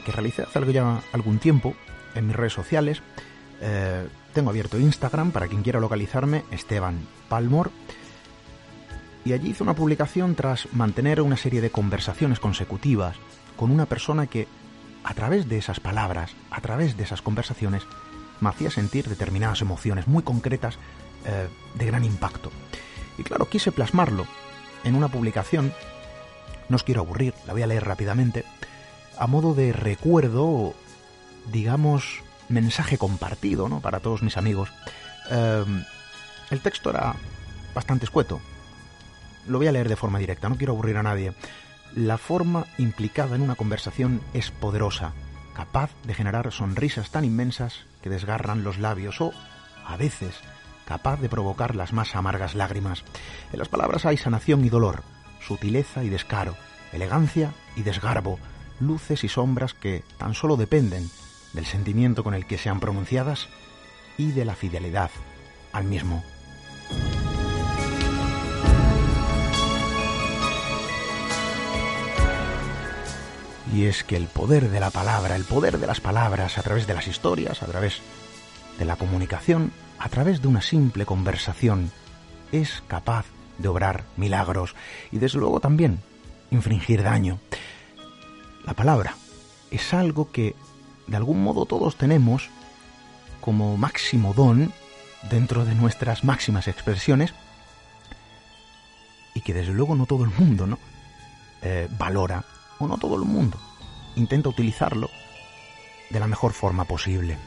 que 0.00 0.12
realicé 0.12 0.42
hace 0.42 0.72
ya 0.72 1.02
algún 1.12 1.38
tiempo 1.38 1.74
en 2.14 2.26
mis 2.26 2.36
redes 2.36 2.52
sociales. 2.52 3.02
Eh, 3.60 4.06
tengo 4.32 4.50
abierto 4.50 4.78
Instagram 4.78 5.30
para 5.30 5.48
quien 5.48 5.62
quiera 5.62 5.80
localizarme, 5.80 6.44
Esteban 6.50 7.06
Palmor. 7.28 7.70
Y 9.24 9.32
allí 9.32 9.50
hice 9.50 9.62
una 9.62 9.74
publicación 9.74 10.34
tras 10.34 10.72
mantener 10.72 11.20
una 11.20 11.36
serie 11.36 11.60
de 11.60 11.70
conversaciones 11.70 12.40
consecutivas 12.40 13.16
con 13.56 13.70
una 13.70 13.86
persona 13.86 14.26
que, 14.26 14.48
a 15.04 15.14
través 15.14 15.48
de 15.48 15.58
esas 15.58 15.78
palabras, 15.78 16.32
a 16.50 16.60
través 16.60 16.96
de 16.96 17.04
esas 17.04 17.22
conversaciones, 17.22 17.84
me 18.40 18.48
hacía 18.48 18.70
sentir 18.70 19.08
determinadas 19.08 19.60
emociones 19.60 20.08
muy 20.08 20.24
concretas 20.24 20.78
eh, 21.24 21.48
de 21.74 21.86
gran 21.86 22.04
impacto. 22.04 22.50
Y 23.18 23.22
claro, 23.22 23.48
quise 23.48 23.70
plasmarlo 23.70 24.26
en 24.82 24.96
una 24.96 25.08
publicación. 25.08 25.72
No 26.68 26.76
os 26.76 26.82
quiero 26.82 27.02
aburrir, 27.02 27.34
la 27.46 27.52
voy 27.52 27.62
a 27.62 27.66
leer 27.68 27.84
rápidamente 27.84 28.44
a 29.22 29.28
modo 29.28 29.54
de 29.54 29.72
recuerdo, 29.72 30.74
digamos, 31.52 32.24
mensaje 32.48 32.98
compartido, 32.98 33.68
¿no? 33.68 33.78
Para 33.78 34.00
todos 34.00 34.20
mis 34.20 34.36
amigos. 34.36 34.68
Em, 35.30 35.84
el 36.50 36.60
texto 36.60 36.90
era 36.90 37.14
bastante 37.72 38.04
escueto. 38.04 38.40
Lo 39.46 39.58
voy 39.58 39.68
a 39.68 39.72
leer 39.72 39.88
de 39.88 39.94
forma 39.94 40.18
directa, 40.18 40.48
no 40.48 40.56
quiero 40.56 40.72
aburrir 40.72 40.96
a 40.96 41.04
nadie. 41.04 41.34
La 41.94 42.18
forma 42.18 42.66
implicada 42.78 43.36
en 43.36 43.42
una 43.42 43.54
conversación 43.54 44.20
es 44.34 44.50
poderosa, 44.50 45.12
capaz 45.54 45.92
de 46.02 46.14
generar 46.14 46.50
sonrisas 46.50 47.12
tan 47.12 47.24
inmensas 47.24 47.84
que 48.02 48.10
desgarran 48.10 48.64
los 48.64 48.78
labios 48.78 49.20
o, 49.20 49.32
a 49.86 49.96
veces, 49.96 50.34
capaz 50.84 51.20
de 51.20 51.28
provocar 51.28 51.76
las 51.76 51.92
más 51.92 52.16
amargas 52.16 52.56
lágrimas. 52.56 53.04
En 53.52 53.60
las 53.60 53.68
palabras 53.68 54.04
hay 54.04 54.16
sanación 54.16 54.64
y 54.64 54.68
dolor, 54.68 55.04
sutileza 55.38 56.02
y 56.02 56.08
descaro, 56.08 56.56
elegancia 56.92 57.52
y 57.76 57.84
desgarbo, 57.84 58.40
luces 58.86 59.24
y 59.24 59.28
sombras 59.28 59.74
que 59.74 60.02
tan 60.18 60.34
solo 60.34 60.56
dependen 60.56 61.08
del 61.52 61.66
sentimiento 61.66 62.24
con 62.24 62.34
el 62.34 62.46
que 62.46 62.58
sean 62.58 62.80
pronunciadas 62.80 63.48
y 64.18 64.32
de 64.32 64.44
la 64.44 64.54
fidelidad 64.54 65.10
al 65.72 65.84
mismo. 65.84 66.22
Y 73.74 73.86
es 73.86 74.04
que 74.04 74.16
el 74.16 74.26
poder 74.26 74.68
de 74.68 74.80
la 74.80 74.90
palabra, 74.90 75.34
el 75.34 75.44
poder 75.44 75.78
de 75.78 75.86
las 75.86 76.00
palabras 76.00 76.58
a 76.58 76.62
través 76.62 76.86
de 76.86 76.92
las 76.92 77.06
historias, 77.08 77.62
a 77.62 77.66
través 77.66 78.02
de 78.78 78.84
la 78.84 78.96
comunicación, 78.96 79.72
a 79.98 80.08
través 80.10 80.42
de 80.42 80.48
una 80.48 80.60
simple 80.60 81.06
conversación, 81.06 81.90
es 82.50 82.82
capaz 82.86 83.24
de 83.56 83.68
obrar 83.68 84.04
milagros 84.16 84.74
y 85.10 85.18
desde 85.18 85.38
luego 85.38 85.60
también 85.60 86.00
infringir 86.50 87.02
daño. 87.02 87.38
La 88.64 88.74
palabra 88.74 89.16
es 89.70 89.92
algo 89.92 90.30
que 90.30 90.54
de 91.06 91.16
algún 91.16 91.42
modo 91.42 91.66
todos 91.66 91.96
tenemos 91.96 92.50
como 93.40 93.76
máximo 93.76 94.34
don 94.34 94.72
dentro 95.30 95.64
de 95.64 95.74
nuestras 95.74 96.24
máximas 96.24 96.68
expresiones 96.68 97.34
y 99.34 99.40
que 99.40 99.54
desde 99.54 99.72
luego 99.72 99.94
no 99.96 100.06
todo 100.06 100.24
el 100.24 100.30
mundo 100.30 100.66
¿no? 100.66 100.78
Eh, 101.62 101.88
valora 101.98 102.44
o 102.78 102.86
no 102.86 102.98
todo 102.98 103.16
el 103.16 103.22
mundo 103.22 103.58
intenta 104.16 104.48
utilizarlo 104.48 105.10
de 106.10 106.20
la 106.20 106.26
mejor 106.26 106.52
forma 106.52 106.84
posible. 106.84 107.38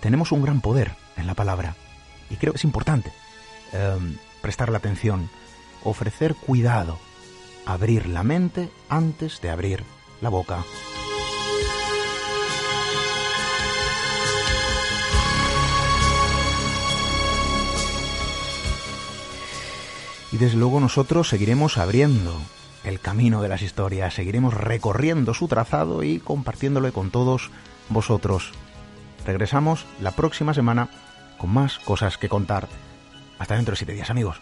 Tenemos 0.00 0.30
un 0.32 0.42
gran 0.42 0.60
poder 0.60 0.94
en 1.16 1.26
la 1.26 1.34
palabra 1.34 1.74
y 2.30 2.36
creo 2.36 2.52
que 2.52 2.58
es 2.58 2.64
importante 2.64 3.12
eh, 3.72 4.16
prestarle 4.40 4.76
atención, 4.76 5.28
ofrecer 5.84 6.34
cuidado, 6.34 6.98
abrir 7.66 8.06
la 8.06 8.22
mente 8.22 8.70
antes 8.88 9.40
de 9.40 9.50
abrir 9.50 9.84
la 10.20 10.28
boca. 10.28 10.64
Y 20.30 20.36
desde 20.36 20.58
luego 20.58 20.78
nosotros 20.78 21.28
seguiremos 21.28 21.78
abriendo 21.78 22.38
el 22.84 23.00
camino 23.00 23.42
de 23.42 23.48
las 23.48 23.62
historias, 23.62 24.14
seguiremos 24.14 24.54
recorriendo 24.54 25.34
su 25.34 25.48
trazado 25.48 26.02
y 26.02 26.20
compartiéndolo 26.20 26.92
con 26.92 27.10
todos 27.10 27.50
vosotros. 27.88 28.52
Regresamos 29.26 29.86
la 30.00 30.12
próxima 30.12 30.54
semana 30.54 30.88
con 31.38 31.50
más 31.50 31.78
cosas 31.78 32.18
que 32.18 32.28
contar. 32.28 32.68
Hasta 33.38 33.56
dentro 33.56 33.72
de 33.72 33.76
siete 33.76 33.94
días, 33.94 34.10
amigos. 34.10 34.40